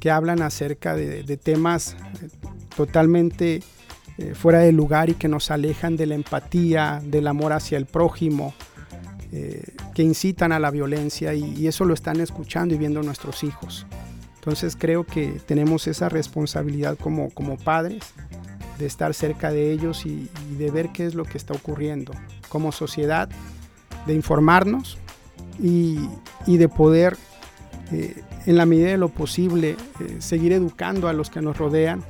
que 0.00 0.10
hablan 0.10 0.42
acerca 0.42 0.94
de, 0.94 1.36
temas 1.38 1.96
eh, 2.22 2.28
totalmente 2.76 3.62
eh, 4.18 4.34
fuera 4.34 4.58
de 4.58 4.72
lugar 4.72 5.08
y 5.08 5.14
que 5.14 5.28
nos 5.28 5.50
alejan 5.50 5.96
de 5.96 6.06
la 6.06 6.14
empatía, 6.14 7.00
del 7.02 7.26
amor 7.26 7.54
hacia 7.54 7.78
el 7.78 7.86
prójimo, 7.86 8.54
eh, 9.32 9.64
que 9.94 10.02
incitan 10.02 10.52
a 10.52 10.58
la 10.58 10.70
violencia 10.70 11.32
y 11.32 11.66
eso 11.66 11.86
lo 11.86 11.94
están 11.94 12.20
escuchando 12.20 12.74
y 12.74 12.78
viendo 12.78 13.02
nuestros 13.02 13.42
hijos. 13.44 13.86
Entonces 14.44 14.76
creo 14.78 15.04
que 15.04 15.40
tenemos 15.46 15.86
esa 15.86 16.10
responsabilidad 16.10 16.98
como, 16.98 17.30
como 17.30 17.56
padres 17.56 18.12
de 18.78 18.84
estar 18.84 19.14
cerca 19.14 19.50
de 19.50 19.72
ellos 19.72 20.04
y, 20.04 20.28
de 20.58 20.70
ver 20.70 20.90
qué 20.90 21.06
es 21.06 21.14
lo 21.14 21.24
que 21.24 21.38
está 21.38 21.54
ocurriendo 21.54 22.12
como 22.50 22.70
sociedad, 22.70 23.30
de 24.06 24.12
informarnos 24.12 24.98
y, 25.58 25.96
de 26.46 26.68
poder, 26.68 27.16
eh, 27.90 28.22
en 28.44 28.58
la 28.58 28.66
medida 28.66 28.88
de 28.88 28.98
lo 28.98 29.08
posible, 29.08 29.78
eh, 30.00 30.16
seguir 30.18 30.52
educando 30.52 31.08
a 31.08 31.14
los 31.14 31.30
que 31.30 31.40
nos 31.40 31.56
rodean, 31.56 32.04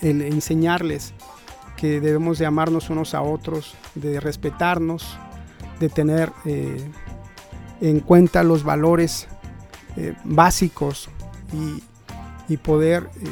el 0.00 0.22
enseñarles 0.22 1.12
que 1.76 2.00
debemos 2.00 2.38
de 2.38 2.46
amarnos 2.46 2.88
unos 2.88 3.12
a 3.12 3.20
otros, 3.20 3.74
de 3.94 4.18
respetarnos, 4.18 5.18
de 5.78 5.90
tener 5.90 6.32
eh, 6.46 6.90
en 7.82 8.00
cuenta 8.00 8.42
los 8.42 8.64
valores 8.64 9.28
básicos 10.24 11.10
y, 12.48 12.56
poder 12.58 13.08
eh, 13.20 13.26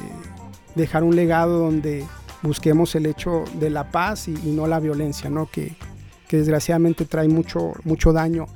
dejar 0.75 1.05
un 1.05 1.15
legado 1.15 1.59
donde 1.59 2.05
busquemos 2.43 2.95
el 2.95 3.07
hecho 3.07 3.45
de 3.55 3.71
la 3.71 3.91
paz 3.91 4.29
y, 4.29 4.33
no 4.33 4.67
la 4.67 4.81
violencia, 4.81 5.31
¿no? 5.31 5.47
Que, 5.47 5.77
que, 6.29 6.39
desgraciadamente 6.39 7.05
trae 7.05 7.29
mucho, 7.29 7.73
mucho 7.85 8.13
daño, 8.13 8.47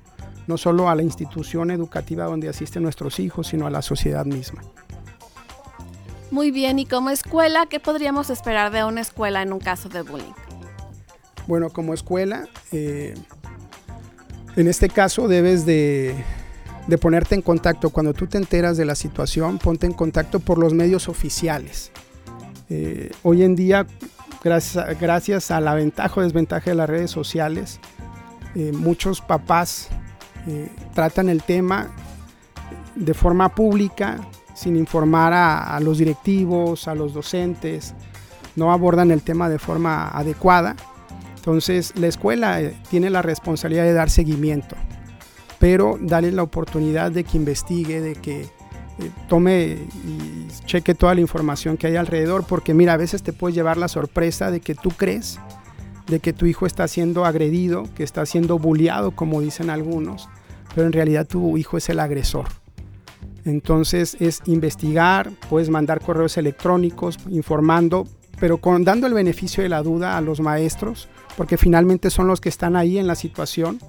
no 0.46 0.56
solo 0.56 0.88
a 0.88 0.94
la 0.94 1.02
institución 1.02 1.70
educativa 1.70 2.24
donde 2.24 2.48
asisten 2.48 2.82
nuestros 2.82 3.20
hijos, 3.20 3.48
sino 3.48 3.66
a 3.66 3.70
la 3.70 3.82
sociedad 3.82 4.24
misma. 4.24 4.62
Muy 6.30 6.50
bien, 6.50 6.78
y 6.78 6.86
como 6.86 7.10
escuela, 7.10 7.66
¿qué 7.66 7.78
podríamos 7.78 8.30
esperar 8.30 8.72
de 8.72 8.84
una 8.84 9.00
escuela 9.00 9.42
en 9.42 9.52
un 9.52 9.60
caso 9.60 9.88
de 9.88 10.02
bullying? 10.02 10.34
Bueno, 11.46 11.70
como 11.70 11.94
escuela, 11.94 12.48
eh, 12.72 13.14
en 14.56 14.66
este 14.66 14.88
caso 14.88 15.28
debes 15.28 15.64
de 15.64 16.16
de 16.86 16.98
ponerte 16.98 17.34
en 17.34 17.42
contacto. 17.42 17.90
Cuando 17.90 18.14
tú 18.14 18.26
te 18.26 18.38
enteras 18.38 18.76
de 18.76 18.84
la 18.84 18.94
situación, 18.94 19.58
ponte 19.58 19.86
en 19.86 19.92
contacto 19.92 20.40
por 20.40 20.58
los 20.58 20.72
medios 20.72 21.08
oficiales. 21.08 21.90
Eh, 22.68 23.10
hoy 23.22 23.42
en 23.42 23.56
día, 23.56 23.86
gracias, 24.42 25.50
a 25.50 25.60
la 25.60 25.74
ventaja 25.74 26.20
o 26.20 26.22
desventaja 26.22 26.70
de 26.70 26.76
las 26.76 26.88
redes 26.88 27.10
sociales, 27.10 27.80
eh, 28.54 28.72
muchos 28.72 29.20
papás 29.20 29.88
eh, 30.46 30.68
tratan 30.94 31.28
el 31.28 31.42
tema 31.42 31.90
de 32.94 33.14
forma 33.14 33.54
pública, 33.54 34.18
sin 34.54 34.76
informar 34.76 35.34
a 35.34 35.78
los 35.80 35.98
directivos, 35.98 36.88
a 36.88 36.94
los 36.94 37.12
docentes, 37.12 37.94
no 38.54 38.72
abordan 38.72 39.10
el 39.10 39.20
tema 39.20 39.50
de 39.50 39.58
forma 39.58 40.08
adecuada. 40.08 40.76
Entonces, 41.36 41.92
la 41.96 42.06
escuela 42.06 42.58
tiene 42.88 43.10
la 43.10 43.20
responsabilidad 43.20 43.84
de 43.84 43.92
dar 43.92 44.08
seguimiento 44.08 44.74
pero 45.68 45.98
darle 46.00 46.30
la 46.30 46.44
oportunidad 46.44 47.10
de 47.10 47.24
que 47.24 47.36
investigue, 47.36 48.00
de 48.00 48.14
que 48.14 48.42
eh, 48.42 49.10
tome 49.28 49.78
y 50.06 50.46
cheque 50.64 50.94
toda 50.94 51.12
la 51.16 51.20
información 51.20 51.76
que 51.76 51.88
hay 51.88 51.96
alrededor, 51.96 52.44
porque 52.46 52.72
mira, 52.72 52.92
a 52.92 52.96
veces 52.96 53.24
te 53.24 53.32
puedes 53.32 53.56
llevar 53.56 53.76
la 53.76 53.88
sorpresa 53.88 54.52
de 54.52 54.60
que 54.60 54.76
tú 54.76 54.90
crees 54.90 55.40
de 56.06 56.20
que 56.20 56.32
tu 56.32 56.46
hijo 56.46 56.66
está 56.66 56.86
siendo 56.86 57.24
agredido, 57.24 57.88
que 57.96 58.04
está 58.04 58.24
siendo 58.26 58.60
bulleado, 58.60 59.10
como 59.10 59.40
dicen 59.40 59.68
algunos, 59.68 60.28
pero 60.72 60.86
en 60.86 60.92
realidad 60.92 61.26
tu 61.26 61.58
hijo 61.58 61.78
es 61.78 61.88
el 61.88 61.98
agresor. 61.98 62.46
Entonces 63.44 64.16
es 64.20 64.42
investigar, 64.46 65.32
puedes 65.50 65.68
mandar 65.68 66.00
correos 66.00 66.36
electrónicos 66.36 67.18
informando, 67.28 68.06
pero 68.38 68.60
dando 68.82 69.08
el 69.08 69.14
beneficio 69.14 69.64
de 69.64 69.68
la 69.68 69.82
duda 69.82 70.16
a 70.16 70.20
los 70.20 70.38
maestros, 70.38 71.08
porque 71.36 71.56
finalmente 71.56 72.10
son 72.10 72.28
los 72.28 72.40
que 72.40 72.50
están 72.50 72.76
ahí 72.76 72.98
en 72.98 73.08
la 73.08 73.16
situación 73.16 73.80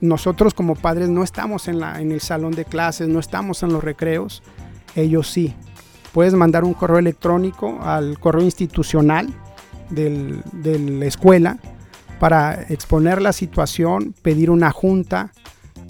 nosotros 0.00 0.54
como 0.54 0.74
padres 0.74 1.08
no 1.08 1.22
estamos 1.22 1.68
en, 1.68 1.80
la, 1.80 2.00
en 2.00 2.12
el 2.12 2.20
salón 2.20 2.52
de 2.52 2.64
clases, 2.64 3.08
no 3.08 3.18
estamos 3.18 3.62
en 3.62 3.72
los 3.72 3.82
recreos, 3.82 4.42
ellos 4.94 5.28
sí. 5.28 5.54
Puedes 6.12 6.34
mandar 6.34 6.64
un 6.64 6.74
correo 6.74 6.98
electrónico 6.98 7.78
al 7.82 8.18
correo 8.18 8.42
institucional 8.42 9.28
de 9.90 10.42
la 10.78 11.06
escuela 11.06 11.58
para 12.18 12.62
exponer 12.68 13.22
la 13.22 13.32
situación, 13.32 14.14
pedir 14.22 14.50
una 14.50 14.70
junta 14.70 15.32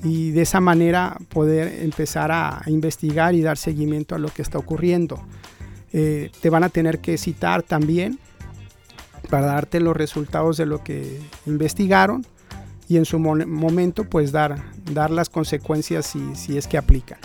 y 0.03 0.31
de 0.31 0.43
esa 0.43 0.61
manera 0.61 1.17
poder 1.29 1.83
empezar 1.83 2.31
a, 2.33 2.63
investigar 2.67 3.35
y 3.35 3.43
dar 3.43 3.59
seguimiento 3.59 4.15
a 4.15 4.19
lo 4.19 4.29
que 4.29 4.43
está 4.43 4.59
ocurriendo. 4.59 5.21
Eh, 5.93 6.31
te 6.41 6.51
van 6.51 6.65
a 6.65 6.69
tener 6.69 7.01
que 7.01 7.19
citar 7.19 7.63
también 7.63 8.19
para 9.29 9.47
darte 9.47 9.81
los 9.81 9.97
resultados 9.97 10.57
de 10.57 10.67
lo 10.67 10.83
que 10.83 11.21
investigaron 11.47 12.25
y 12.91 12.97
en 12.97 13.05
su 13.05 13.21
momento 13.21 14.03
pues 14.03 14.33
dar, 14.33 14.57
dar 14.93 15.13
las 15.13 15.29
consecuencias 15.29 16.07
si, 16.07 16.35
si 16.35 16.59
es 16.59 16.67
que 16.67 16.77
aplican. 16.77 17.21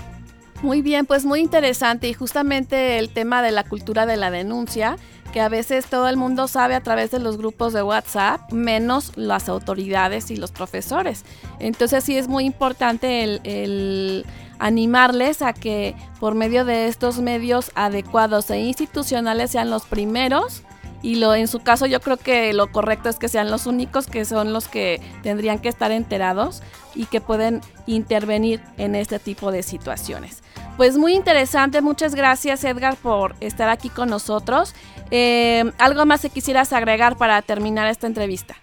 Muy 0.61 0.84
bien, 0.84 1.07
pues 1.07 1.26
muy 1.26 1.39
interesante 1.39 2.07
y 2.07 2.13
justamente 2.13 2.99
el 2.99 3.09
tema 3.09 3.41
de 3.41 3.49
la 3.49 3.63
cultura 3.63 4.05
de 4.05 4.16
la 4.16 4.30
denuncia, 4.30 4.95
que 5.34 5.41
a 5.41 5.49
veces 5.49 5.88
todo 5.88 6.07
el 6.07 6.18
mundo 6.18 6.47
sabe 6.47 6.76
a 6.76 6.82
través 6.82 7.09
de 7.09 7.18
los 7.18 7.38
grupos 7.38 7.74
de 7.74 7.82
WhatsApp, 7.82 8.51
menos 8.51 9.18
las 9.18 9.49
autoridades 9.49 10.30
y 10.30 10.36
los 10.36 10.51
profesores. 10.51 11.26
Entonces 11.57 12.03
sí 12.03 12.16
es 12.16 12.28
muy 12.28 12.45
importante 12.45 13.24
el, 13.24 13.41
el 13.43 14.26
animarles 14.59 15.41
a 15.41 15.53
que 15.53 15.95
por 16.20 16.36
medio 16.36 16.63
de 16.63 16.88
estos 16.88 17.18
medios 17.18 17.72
adecuados 17.74 18.51
e 18.51 18.59
institucionales 18.59 19.49
sean 19.49 19.72
los 19.72 19.86
primeros 19.86 20.61
y 21.06 21.18
lo 21.18 21.36
en 21.36 21.47
su 21.47 21.60
caso 21.60 21.86
yo 21.86 21.99
creo 22.01 22.18
que 22.18 22.51
lo 22.53 22.72
correcto 22.72 23.10
es 23.10 23.18
que 23.18 23.28
sean 23.28 23.51
los 23.51 23.68
únicos 23.68 24.08
que 24.08 24.26
son 24.26 24.53
los 24.53 24.68
que 24.68 24.99
tendrían 25.22 25.60
que 25.60 25.70
estar 25.70 25.91
enterados 25.91 26.64
y 26.95 27.06
que 27.06 27.22
pueden 27.22 27.62
intervenir 27.86 28.60
en 28.78 28.95
este 28.95 29.20
tipo 29.20 29.51
de 29.51 29.62
situaciones. 29.62 30.41
Pues 30.78 30.97
muy 30.97 31.14
interesante, 31.14 31.82
muchas 31.82 32.16
gracias 32.16 32.64
Edgar 32.64 32.95
por 32.95 33.36
estar 33.39 33.70
aquí 33.70 33.89
con 33.89 34.10
nosotros. 34.10 34.74
Eh, 35.12 35.72
¿Algo 35.78 36.08
más 36.08 36.22
que 36.22 36.32
quisieras 36.32 36.74
agregar 36.74 37.18
para 37.18 37.39
terminar 37.43 37.88
esta 37.88 38.08
entrevista? 38.08 38.56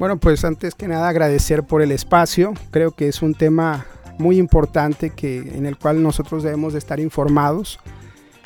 Bueno, 0.00 0.16
pues 0.16 0.44
antes 0.44 0.74
que 0.74 0.88
nada 0.88 1.08
agradecer 1.08 1.62
por 1.62 1.80
el 1.80 1.92
espacio. 1.92 2.54
Creo 2.72 2.90
que 2.90 3.06
es 3.06 3.22
un 3.22 3.34
tema 3.34 3.86
muy 4.18 4.36
importante 4.36 5.10
que, 5.10 5.38
en 5.38 5.64
el 5.64 5.78
cual 5.78 6.02
nosotros 6.02 6.42
debemos 6.42 6.72
de 6.72 6.80
estar 6.80 6.98
informados. 6.98 7.78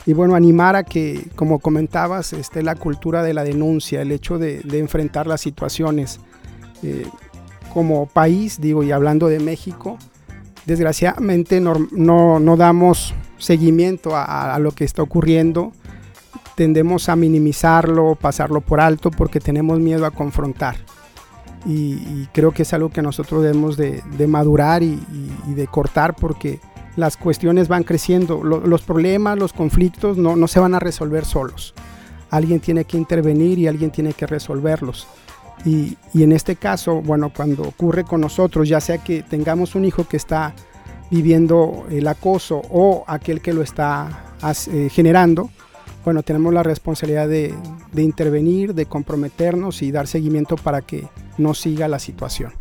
Y 0.06 0.12
bueno, 0.12 0.34
animar 0.34 0.76
a 0.76 0.84
que, 0.84 1.28
como 1.34 1.58
comentabas, 1.58 2.32
esté 2.32 2.62
la 2.62 2.74
cultura 2.74 3.22
de 3.22 3.32
la 3.32 3.42
denuncia, 3.42 4.02
el 4.02 4.12
hecho 4.12 4.38
de, 4.38 4.60
de 4.60 4.78
enfrentar 4.78 5.26
las 5.26 5.40
situaciones. 5.40 6.20
Eh, 6.82 7.06
como 7.72 8.06
país, 8.06 8.60
digo, 8.60 8.84
y 8.84 8.92
hablando 8.92 9.26
de 9.28 9.40
México, 9.40 9.98
desgraciadamente 10.64 11.60
no, 11.60 11.74
no, 11.90 12.38
no 12.38 12.56
damos 12.56 13.14
seguimiento 13.38 14.14
a, 14.14 14.54
a, 14.54 14.58
lo 14.60 14.70
que 14.72 14.84
está 14.84 15.02
ocurriendo. 15.02 15.72
Tendemos 16.54 17.08
a 17.08 17.16
minimizarlo, 17.16 18.14
pasarlo 18.14 18.60
por 18.60 18.80
alto 18.80 19.10
porque 19.10 19.40
tenemos 19.40 19.80
miedo 19.80 20.06
a 20.06 20.12
confrontar. 20.12 20.76
Y, 21.66 21.94
y 21.94 22.28
creo 22.32 22.52
que 22.52 22.62
es 22.62 22.72
algo 22.74 22.90
que 22.90 23.02
nosotros 23.02 23.42
debemos 23.42 23.76
de, 23.76 24.02
de 24.16 24.26
madurar 24.26 24.82
y, 24.82 24.92
y, 25.12 25.34
y, 25.48 25.54
de 25.54 25.66
cortar 25.66 26.14
porque 26.14 26.60
las 26.96 27.16
cuestiones 27.16 27.68
van 27.68 27.84
creciendo. 27.84 28.42
Lo, 28.42 28.60
los 28.60 28.82
problemas, 28.82 29.38
los 29.38 29.52
conflictos 29.52 30.16
no, 30.16 30.36
no 30.36 30.48
se 30.48 30.60
van 30.60 30.74
a 30.74 30.80
resolver 30.80 31.24
solos. 31.24 31.74
Alguien 32.30 32.60
tiene 32.60 32.84
que 32.84 32.96
intervenir 32.96 33.58
y 33.58 33.66
alguien 33.66 33.90
tiene 33.90 34.12
que 34.12 34.26
resolverlos. 34.26 35.06
Y, 35.64 35.96
y, 36.12 36.22
en 36.22 36.32
este 36.32 36.56
caso, 36.56 37.00
bueno, 37.00 37.32
cuando 37.34 37.62
ocurre 37.62 38.04
con 38.04 38.20
nosotros, 38.20 38.68
ya 38.68 38.80
sea 38.80 38.98
que 38.98 39.22
tengamos 39.22 39.74
un 39.74 39.84
hijo 39.84 40.06
que 40.06 40.16
está 40.16 40.52
viviendo 41.10 41.86
el 41.90 42.06
acoso 42.08 42.60
o 42.70 43.04
aquel 43.06 43.40
que 43.40 43.52
lo 43.52 43.62
está 43.62 44.34
eh, 44.70 44.88
generando, 44.90 45.50
bueno, 46.04 46.22
tenemos 46.22 46.52
la 46.52 46.62
responsabilidad 46.62 47.28
de, 47.28 47.54
de, 47.92 48.02
intervenir, 48.02 48.74
de 48.74 48.86
comprometernos 48.86 49.80
y 49.80 49.90
dar 49.90 50.06
seguimiento 50.06 50.56
para 50.56 50.82
que 50.82 51.08
no 51.38 51.54
siga 51.54 51.88
la 51.88 51.98
situación. 51.98 52.52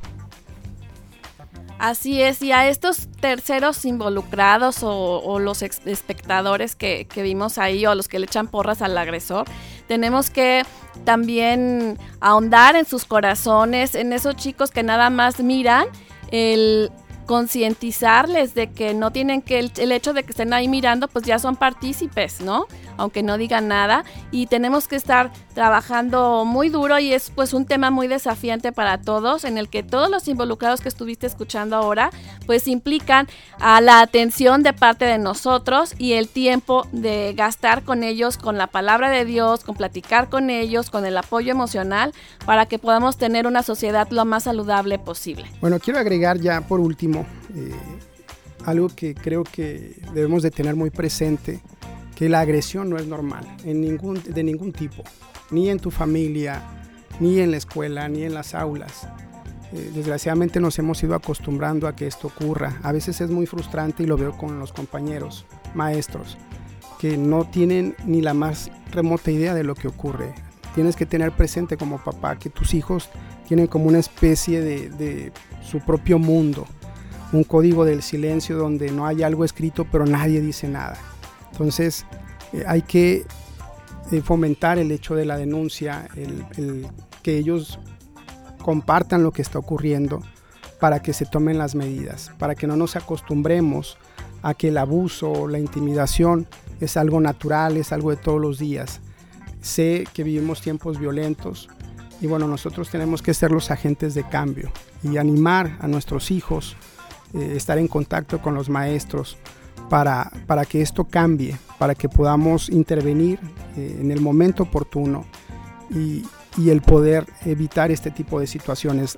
Así 1.83 2.21
es, 2.21 2.41
y 2.41 2.53
a 2.53 2.69
estos 2.69 3.09
terceros 3.19 3.83
involucrados 3.83 4.83
o, 4.83 5.37
los 5.39 5.61
espectadores 5.61 6.77
que, 6.77 7.07
que, 7.13 7.23
vimos 7.23 7.57
ahí 7.57 7.85
o 7.85 7.93
los 7.93 8.07
que 8.07 8.19
le 8.19 8.25
echan 8.25 8.47
porras 8.47 8.81
al 8.81 8.97
agresor, 8.97 9.47
tenemos 9.85 10.29
que 10.29 10.63
también 11.03 11.99
ahondar 12.21 12.77
en 12.77 12.85
sus 12.85 13.03
corazones, 13.03 13.95
en 13.95 14.13
esos 14.13 14.37
chicos 14.37 14.71
que 14.71 14.81
nada 14.81 15.09
más 15.09 15.41
miran 15.41 15.87
el 16.31 16.89
concientizarles 17.33 18.53
de 18.53 18.69
que 18.69 18.93
no 18.93 19.09
tienen 19.09 19.41
que 19.41 19.57
el, 19.57 19.71
el, 19.77 19.91
hecho 19.91 20.13
de 20.13 20.21
que 20.21 20.29
estén 20.29 20.53
ahí 20.53 20.67
mirando 20.67 21.07
pues 21.07 21.25
ya 21.25 21.39
son 21.39 21.55
partícipes, 21.55 22.41
¿no? 22.41 22.67
Aunque 22.95 23.23
no 23.23 23.39
digan 23.39 23.67
nada 23.67 24.05
y 24.29 24.45
tenemos 24.45 24.87
que 24.87 24.95
estar 24.95 25.31
trabajando 25.55 26.45
muy 26.45 26.69
duro 26.69 26.99
y 26.99 27.11
es 27.11 27.31
pues 27.31 27.55
un 27.55 27.65
tema 27.65 27.89
muy 27.89 28.07
desafiante 28.07 28.71
para 28.71 28.99
todos 28.99 29.45
en 29.45 29.57
el 29.57 29.67
que 29.67 29.81
todos 29.81 30.11
los 30.11 30.27
involucrados 30.27 30.81
que 30.81 30.89
estuviste 30.89 31.25
escuchando 31.25 31.75
ahora 31.75 32.11
pues 32.45 32.67
implican 32.67 33.27
a 33.59 33.81
la 33.81 34.01
atención 34.01 34.61
de 34.61 34.73
parte 34.73 35.05
de 35.05 35.17
nosotros 35.17 35.95
y 35.97 36.13
el 36.13 36.27
tiempo 36.27 36.85
de 36.91 37.33
gastar 37.35 37.81
con 37.81 38.03
ellos 38.03 38.37
con 38.37 38.59
la 38.59 38.67
palabra 38.67 39.09
de 39.09 39.25
Dios, 39.25 39.63
con 39.63 39.75
platicar 39.75 40.29
con 40.29 40.51
ellos, 40.51 40.91
con 40.91 41.03
el 41.07 41.17
apoyo 41.17 41.49
emocional 41.49 42.13
para 42.45 42.67
que 42.67 42.77
podamos 42.77 43.17
tener 43.17 43.47
una 43.47 43.63
sociedad 43.63 44.07
lo 44.11 44.23
más 44.23 44.43
saludable 44.43 44.99
posible. 44.99 45.45
Bueno, 45.61 45.79
quiero 45.79 45.99
agregar 45.99 46.39
ya 46.39 46.61
por 46.61 46.79
último 46.79 47.22
eh, 47.55 47.71
algo 48.65 48.89
que 48.89 49.13
creo 49.13 49.43
que 49.43 49.99
debemos 50.13 50.43
de 50.43 50.51
tener 50.51 50.75
muy 50.75 50.89
presente, 50.89 51.61
que 52.15 52.29
la 52.29 52.39
agresión 52.39 52.89
no 52.89 52.97
es 52.97 53.07
normal 53.07 53.45
en 53.65 53.81
ningún, 53.81 54.21
de 54.23 54.43
ningún 54.43 54.71
tipo, 54.71 55.03
ni 55.51 55.69
en 55.69 55.79
tu 55.79 55.91
familia, 55.91 56.61
ni 57.19 57.39
en 57.39 57.51
la 57.51 57.57
escuela, 57.57 58.07
ni 58.07 58.23
en 58.23 58.33
las 58.33 58.55
aulas. 58.55 59.07
Eh, 59.73 59.91
desgraciadamente 59.93 60.59
nos 60.59 60.77
hemos 60.79 61.01
ido 61.03 61.15
acostumbrando 61.15 61.87
a 61.87 61.95
que 61.95 62.07
esto 62.07 62.27
ocurra. 62.27 62.79
A 62.83 62.91
veces 62.91 63.19
es 63.21 63.29
muy 63.29 63.45
frustrante 63.45 64.03
y 64.03 64.05
lo 64.05 64.17
veo 64.17 64.37
con 64.37 64.59
los 64.59 64.71
compañeros, 64.71 65.45
maestros, 65.73 66.37
que 66.99 67.17
no 67.17 67.45
tienen 67.45 67.95
ni 68.05 68.21
la 68.21 68.33
más 68.33 68.71
remota 68.91 69.31
idea 69.31 69.53
de 69.53 69.63
lo 69.63 69.75
que 69.75 69.87
ocurre. 69.87 70.33
Tienes 70.75 70.95
que 70.95 71.05
tener 71.05 71.31
presente 71.31 71.77
como 71.77 72.03
papá 72.03 72.37
que 72.37 72.49
tus 72.49 72.73
hijos 72.73 73.09
tienen 73.47 73.67
como 73.67 73.85
una 73.85 73.99
especie 73.99 74.61
de, 74.61 74.89
de 74.89 75.31
su 75.61 75.79
propio 75.79 76.17
mundo 76.17 76.65
un 77.33 77.43
código 77.43 77.83
del 77.83 78.01
silencio 78.01 78.57
donde 78.57 78.91
no 78.91 79.05
hay 79.05 79.23
algo 79.23 79.43
escrito 79.43 79.85
pero 79.91 80.05
nadie 80.05 80.39
dice 80.39 80.67
nada. 80.67 80.97
Entonces 81.51 82.05
eh, 82.53 82.63
hay 82.67 82.83
que 82.83 83.25
eh, 84.11 84.21
fomentar 84.21 84.77
el 84.77 84.91
hecho 84.91 85.15
de 85.15 85.25
la 85.25 85.37
denuncia, 85.37 86.07
el, 86.15 86.87
que 87.21 87.37
ellos 87.37 87.79
compartan 88.61 89.23
lo 89.23 89.31
que 89.31 89.41
está 89.41 89.59
ocurriendo 89.59 90.21
para 90.79 91.01
que 91.01 91.13
se 91.13 91.25
tomen 91.25 91.57
las 91.57 91.75
medidas, 91.75 92.31
para 92.37 92.55
que 92.55 92.67
no 92.67 92.75
nos 92.75 92.95
acostumbremos 92.95 93.97
a 94.41 94.53
que 94.53 94.67
el 94.67 94.77
abuso, 94.77 95.47
la 95.47 95.59
intimidación 95.59 96.47
es 96.81 96.97
algo 96.97 97.21
natural, 97.21 97.77
es 97.77 97.93
algo 97.93 98.11
de 98.11 98.17
todos 98.17 98.41
los 98.41 98.59
días. 98.59 98.99
Sé 99.61 100.03
que 100.13 100.23
vivimos 100.23 100.61
tiempos 100.61 100.99
violentos 100.99 101.69
y 102.19 102.27
bueno, 102.27 102.47
nosotros 102.47 102.89
tenemos 102.89 103.21
que 103.21 103.33
ser 103.33 103.51
los 103.51 103.71
agentes 103.71 104.13
de 104.13 104.27
cambio 104.27 104.71
y 105.01 105.17
animar 105.17 105.77
a 105.79 105.87
nuestros 105.87 106.31
hijos 106.31 106.75
eh, 107.33 107.53
estar 107.55 107.79
en 107.79 107.87
contacto 107.87 108.39
con 108.39 108.53
los 108.53 108.69
maestros 108.69 109.37
para, 109.89 110.31
para, 110.45 110.65
que 110.65 110.81
esto 110.81 111.05
cambie, 111.05 111.57
para 111.79 111.95
que 111.95 112.07
podamos 112.07 112.69
intervenir 112.69 113.39
eh, 113.75 113.97
en 113.99 114.11
el 114.11 114.21
momento 114.21 114.63
oportuno 114.63 115.25
y, 115.89 116.23
y, 116.57 116.69
el 116.69 116.81
poder 116.81 117.25
evitar 117.43 117.89
este 117.89 118.11
tipo 118.11 118.39
de 118.39 118.45
situaciones. 118.45 119.17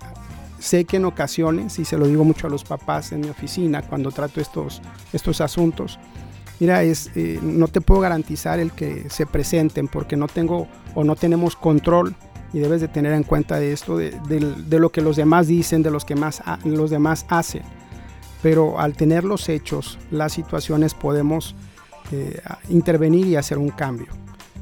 Sé 0.59 0.86
que 0.86 0.95
en 0.95 1.03
ocasiones, 1.03 1.78
y 1.78 1.84
se 1.84 1.97
lo 1.97 2.07
digo 2.07 2.24
mucho 2.24 2.47
a 2.47 2.49
los 2.49 2.63
papás 2.63 3.11
en 3.11 3.20
mi 3.20 3.30
oficina 3.30 3.82
cuando 3.82 4.11
trato 4.11 4.39
estos, 4.39 4.82
estos 5.11 5.41
asuntos, 5.41 5.99
mira, 6.61 6.84
es, 6.84 7.11
eh, 7.16 7.38
no 7.41 7.68
te 7.68 7.82
puedo 7.82 7.99
garantizar 7.99 8.59
el 8.59 8.72
que 8.72 9.09
se 9.09 9.26
presenten 9.26 9.89
porque 9.89 10.16
no 10.16 10.30
tengo 10.30 10.70
o 10.93 11.03
no 11.03 11.18
tenemos 11.18 11.57
control 11.57 12.16
y 12.53 12.59
debes 12.59 12.80
de 12.80 12.88
tener 12.88 13.11
en 13.11 13.24
cuenta 13.24 13.59
de 13.59 13.74
esto, 13.74 13.97
de, 13.97 14.11
de, 14.30 14.39
de 14.39 14.80
lo 14.80 14.89
que 14.89 15.01
los 15.01 15.18
demás 15.18 15.47
dicen, 15.47 15.84
de 15.84 15.91
los 15.91 16.05
que 16.05 16.16
más, 16.16 16.41
los 16.63 16.89
demás 16.89 17.26
hacen 17.28 17.63
pero 18.46 18.80
al 18.80 18.96
tener 18.96 19.24
los 19.24 19.50
hechos, 19.50 19.98
las 20.12 20.34
situaciones 20.34 20.93
podemos 20.93 21.56
eh, 22.12 22.39
intervenir 22.70 23.26
y 23.26 23.38
hacer 23.38 23.58
un 23.58 23.70
cambio. 23.70 24.06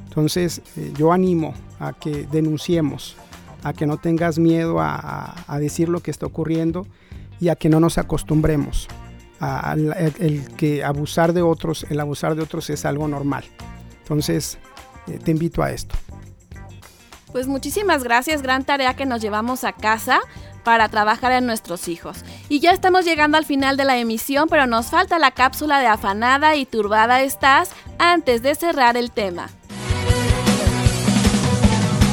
Entonces 0.06 0.62
eh, 0.78 0.94
yo 0.98 1.12
animo 1.12 1.54
a 1.82 1.92
que 1.92 2.26
denunciemos, 2.32 3.18
a 3.62 3.74
que 3.74 3.86
no 3.86 3.98
tengas 3.98 4.40
miedo 4.40 4.80
a, 4.80 4.96
a, 4.96 5.36
a, 5.54 5.60
decir 5.60 5.90
lo 5.90 6.00
que 6.00 6.12
está 6.12 6.26
ocurriendo 6.26 6.88
y 7.42 7.50
a 7.50 7.58
que 7.58 7.68
no 7.68 7.82
nos 7.82 7.98
acostumbremos 7.98 8.88
a, 9.42 9.74
el, 9.74 9.94
el, 10.18 10.48
que 10.56 10.82
abusar 10.86 11.34
de 11.34 11.42
otros, 11.42 11.86
el 11.90 12.00
abusar 12.00 12.36
de 12.36 12.44
otros 12.44 12.70
es 12.70 12.86
algo 12.86 13.10
normal. 13.10 13.44
Entonces 14.04 14.60
eh, 15.08 15.20
te 15.22 15.32
invito 15.32 15.62
a 15.62 15.72
esto. 15.72 15.94
Pues 17.34 17.48
muchísimas 17.48 18.06
gracias, 18.06 18.44
gran 18.44 18.64
tarea 18.64 18.94
que 18.94 19.06
nos 19.06 19.22
llevamos 19.22 19.66
a 19.66 19.74
casa 19.74 20.22
para 20.64 20.90
trabajar 20.90 21.32
en 21.34 21.46
nuestros 21.46 21.88
hijos. 21.88 22.24
Y 22.50 22.60
ya 22.60 22.72
estamos 22.72 23.06
llegando 23.06 23.38
al 23.38 23.46
final 23.46 23.78
de 23.78 23.86
la 23.86 23.98
emisión, 23.98 24.48
pero 24.50 24.66
nos 24.68 24.88
falta 24.88 25.20
la 25.20 25.32
cápsula 25.32 25.80
de 25.80 25.88
afanada 25.88 26.56
y 26.56 26.66
turbada 26.66 27.22
estás 27.22 27.70
antes 28.00 28.42
de 28.42 28.56
cerrar 28.56 28.98
el 28.98 29.12
tema. 29.12 29.50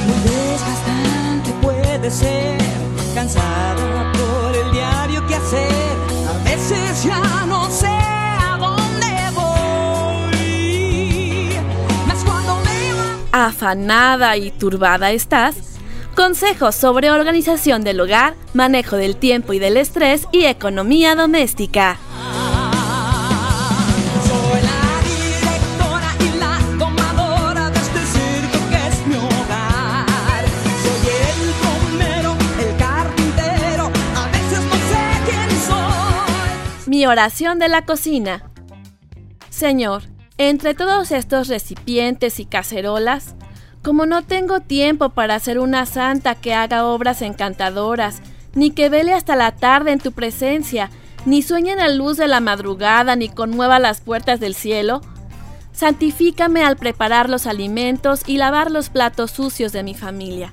Muy 0.06 0.18
desgastante 0.28 1.50
puede 1.62 2.10
ser, 2.10 2.58
cansada 3.14 4.12
por 4.12 4.56
el 4.56 4.72
diario 4.72 5.26
que 5.26 5.34
hacer, 5.36 5.96
a 6.28 6.32
veces 6.44 7.04
ya 7.04 7.46
no 7.46 7.70
sé 7.70 7.86
a 7.86 8.56
dónde 8.58 9.06
voy. 9.34 10.70
Mas 12.06 12.24
cuando 12.24 12.56
me 12.56 12.70
Afanada 13.32 14.36
y 14.36 14.50
turbada 14.50 15.10
estás, 15.12 15.69
Consejos 16.14 16.74
sobre 16.74 17.10
organización 17.10 17.82
del 17.82 18.00
hogar, 18.00 18.34
manejo 18.52 18.96
del 18.96 19.16
tiempo 19.16 19.52
y 19.52 19.58
del 19.58 19.76
estrés 19.76 20.26
y 20.32 20.44
economía 20.44 21.14
doméstica. 21.14 21.98
Soy 24.26 24.60
la 24.60 25.00
directora 25.08 26.10
y 26.20 26.38
la 26.38 26.58
domadora 26.78 27.70
de 27.70 27.78
este 27.78 28.00
circo 28.00 28.58
que 28.68 28.88
es 28.88 29.06
mi 29.06 29.14
hogar. 29.16 30.44
Soy 30.82 31.08
el 31.16 31.54
plomero, 31.60 32.36
el 32.58 32.76
carpintero, 32.76 33.84
a 34.16 34.26
veces 34.28 34.60
no 34.64 34.74
sé 34.74 35.04
quién 35.24 35.50
soy. 35.66 36.90
Mi 36.90 37.06
oración 37.06 37.58
de 37.58 37.68
la 37.68 37.86
cocina. 37.86 38.50
Señor, 39.48 40.02
entre 40.38 40.74
todos 40.74 41.12
estos 41.12 41.48
recipientes 41.48 42.40
y 42.40 42.46
cacerolas, 42.46 43.36
como 43.82 44.06
no 44.06 44.22
tengo 44.22 44.60
tiempo 44.60 45.10
para 45.10 45.38
ser 45.38 45.58
una 45.58 45.86
santa 45.86 46.34
que 46.34 46.54
haga 46.54 46.84
obras 46.84 47.22
encantadoras, 47.22 48.20
ni 48.54 48.70
que 48.70 48.88
vele 48.88 49.14
hasta 49.14 49.36
la 49.36 49.52
tarde 49.52 49.92
en 49.92 50.00
tu 50.00 50.12
presencia, 50.12 50.90
ni 51.24 51.42
sueñe 51.42 51.72
en 51.72 51.78
la 51.78 51.88
luz 51.88 52.16
de 52.16 52.28
la 52.28 52.40
madrugada, 52.40 53.16
ni 53.16 53.28
conmueva 53.28 53.78
las 53.78 54.00
puertas 54.00 54.40
del 54.40 54.54
cielo, 54.54 55.00
santifícame 55.72 56.62
al 56.62 56.76
preparar 56.76 57.30
los 57.30 57.46
alimentos 57.46 58.22
y 58.26 58.36
lavar 58.36 58.70
los 58.70 58.90
platos 58.90 59.30
sucios 59.30 59.72
de 59.72 59.82
mi 59.82 59.94
familia. 59.94 60.52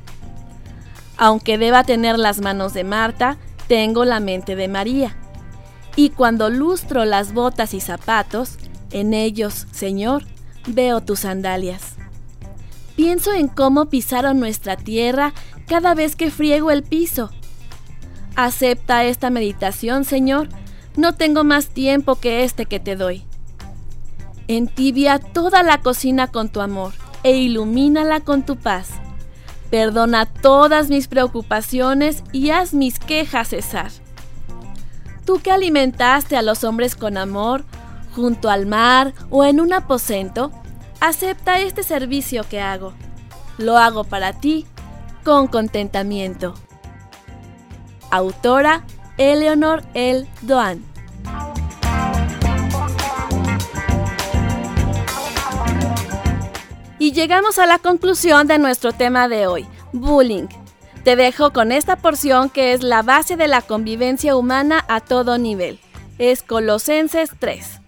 Aunque 1.17 1.57
deba 1.57 1.83
tener 1.83 2.19
las 2.19 2.39
manos 2.39 2.73
de 2.73 2.83
Marta, 2.83 3.37
tengo 3.67 4.05
la 4.05 4.19
mente 4.19 4.55
de 4.55 4.67
María. 4.67 5.17
Y 5.95 6.11
cuando 6.11 6.49
lustro 6.49 7.05
las 7.05 7.33
botas 7.33 7.73
y 7.73 7.81
zapatos, 7.81 8.57
en 8.91 9.13
ellos, 9.13 9.67
Señor, 9.71 10.23
veo 10.67 11.01
tus 11.01 11.21
sandalias. 11.21 11.96
Pienso 12.97 13.31
en 13.31 13.47
cómo 13.47 13.85
pisaron 13.85 14.39
nuestra 14.39 14.75
tierra 14.75 15.31
cada 15.67 15.93
vez 15.93 16.15
que 16.15 16.31
friego 16.31 16.71
el 16.71 16.81
piso. 16.81 17.29
Acepta 18.35 19.05
esta 19.05 19.29
meditación, 19.29 20.03
Señor. 20.03 20.49
No 20.95 21.13
tengo 21.13 21.43
más 21.43 21.67
tiempo 21.67 22.15
que 22.15 22.43
este 22.43 22.65
que 22.65 22.79
te 22.79 22.95
doy. 22.95 23.23
Entibia 24.47 25.19
toda 25.19 25.61
la 25.61 25.79
cocina 25.81 26.25
con 26.27 26.49
tu 26.49 26.59
amor 26.59 26.91
e 27.21 27.37
ilumínala 27.37 28.21
con 28.21 28.43
tu 28.43 28.55
paz. 28.55 28.89
Perdona 29.69 30.25
todas 30.25 30.89
mis 30.89 31.07
preocupaciones 31.07 32.23
y 32.31 32.49
haz 32.49 32.73
mis 32.73 32.97
quejas 32.97 33.49
cesar. 33.49 33.91
Tú 35.23 35.39
que 35.39 35.51
alimentaste 35.51 36.35
a 36.35 36.41
los 36.41 36.63
hombres 36.63 36.95
con 36.95 37.15
amor, 37.15 37.63
junto 38.15 38.49
al 38.49 38.65
mar 38.65 39.13
o 39.29 39.45
en 39.45 39.59
un 39.59 39.71
aposento, 39.71 40.51
acepta 40.99 41.59
este 41.59 41.83
servicio 41.83 42.43
que 42.47 42.61
hago. 42.61 42.93
Lo 43.57 43.77
hago 43.77 44.03
para 44.03 44.33
ti 44.33 44.65
con 45.23 45.47
contentamiento. 45.47 46.53
Autora 48.11 48.85
Eleonor 49.17 49.83
L. 49.93 50.27
Doan. 50.41 50.83
Y 56.99 57.11
llegamos 57.11 57.59
a 57.59 57.67
la 57.67 57.77
conclusión 57.77 58.47
de 58.47 58.57
nuestro 58.57 58.91
tema 58.91 59.27
de 59.27 59.47
hoy, 59.47 59.67
bullying. 59.93 60.47
Te 61.03 61.15
dejo 61.15 61.53
con 61.53 61.71
esta 61.71 61.95
porción 61.95 62.49
que 62.49 62.73
es 62.73 62.83
la 62.83 63.01
base 63.01 63.37
de 63.37 63.47
la 63.47 63.61
convivencia 63.61 64.35
humana 64.35 64.83
a 64.87 64.99
todo 64.99 65.37
nivel. 65.37 65.79
Es 66.17 66.43
Colosenses 66.43 67.31
3. 67.39 67.81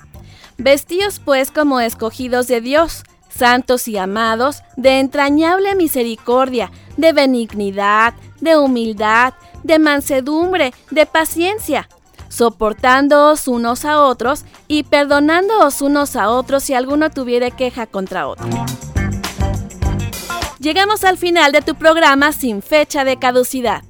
Vestíos 0.59 1.21
pues 1.23 1.51
como 1.51 1.79
escogidos 1.79 2.47
de 2.47 2.59
Dios, 2.59 3.03
santos 3.29 3.87
y 3.87 3.97
amados, 3.97 4.61
de 4.75 4.99
entrañable 4.99 5.73
misericordia, 5.73 6.69
de 6.97 7.13
benignidad, 7.13 8.13
de 8.41 8.57
humildad, 8.57 9.33
de 9.63 9.79
mansedumbre, 9.79 10.73
de 10.91 11.05
paciencia, 11.05 11.87
soportándoos 12.27 13.47
unos 13.47 13.85
a 13.85 14.01
otros 14.01 14.43
y 14.67 14.83
perdonándoos 14.83 15.81
unos 15.81 16.17
a 16.17 16.29
otros 16.29 16.65
si 16.65 16.73
alguno 16.73 17.09
tuviere 17.09 17.51
queja 17.51 17.87
contra 17.87 18.27
otro. 18.27 18.45
Llegamos 20.59 21.05
al 21.05 21.17
final 21.17 21.53
de 21.53 21.61
tu 21.61 21.75
programa 21.75 22.33
sin 22.33 22.61
fecha 22.61 23.05
de 23.05 23.17
caducidad. 23.17 23.83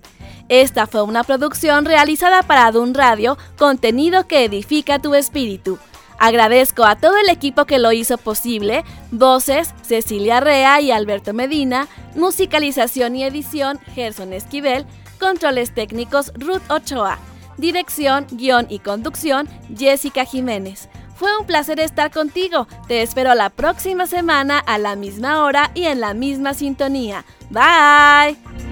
Esta 0.50 0.86
fue 0.86 1.02
una 1.02 1.24
producción 1.24 1.86
realizada 1.86 2.44
para 2.44 2.72
Dun 2.72 2.94
Radio, 2.94 3.40
contenido 3.58 4.28
que 4.28 4.46
edifica 4.46 5.00
tu 5.00 5.16
espíritu. 5.16 5.80
Agradezco 6.20 6.84
a 6.84 6.98
todo 6.98 7.18
el 7.18 7.30
equipo 7.30 7.66
que 7.66 7.80
lo 7.80 7.92
hizo 7.94 8.18
posible, 8.18 8.84
voces 9.10 9.74
Cecilia 9.82 10.42
Rea 10.42 10.82
y 10.82 10.92
Alberto 10.92 11.34
Medina, 11.34 11.88
musicalización 12.16 13.16
y 13.16 13.24
edición 13.24 13.80
Gerson 13.96 14.34
Esquivel, 14.34 14.86
controles 15.20 15.74
técnicos 15.74 16.34
Ruth 16.36 16.62
Ochoa, 16.70 17.18
dirección, 17.58 18.28
guion 18.32 18.68
y 18.70 18.80
conducción 18.80 19.48
Jessica 19.78 20.26
Jiménez. 20.26 20.90
Fue 21.16 21.38
un 21.38 21.46
placer 21.46 21.80
estar 21.82 22.12
contigo. 22.12 22.68
Te 22.88 23.02
espero 23.02 23.36
la 23.36 23.50
próxima 23.50 24.06
semana 24.06 24.60
a 24.60 24.78
la 24.78 24.96
misma 24.96 25.44
hora 25.44 25.72
y 25.74 25.86
en 25.86 26.00
la 26.00 26.14
misma 26.14 26.54
sintonía. 26.54 27.26
Bye. 27.50 28.69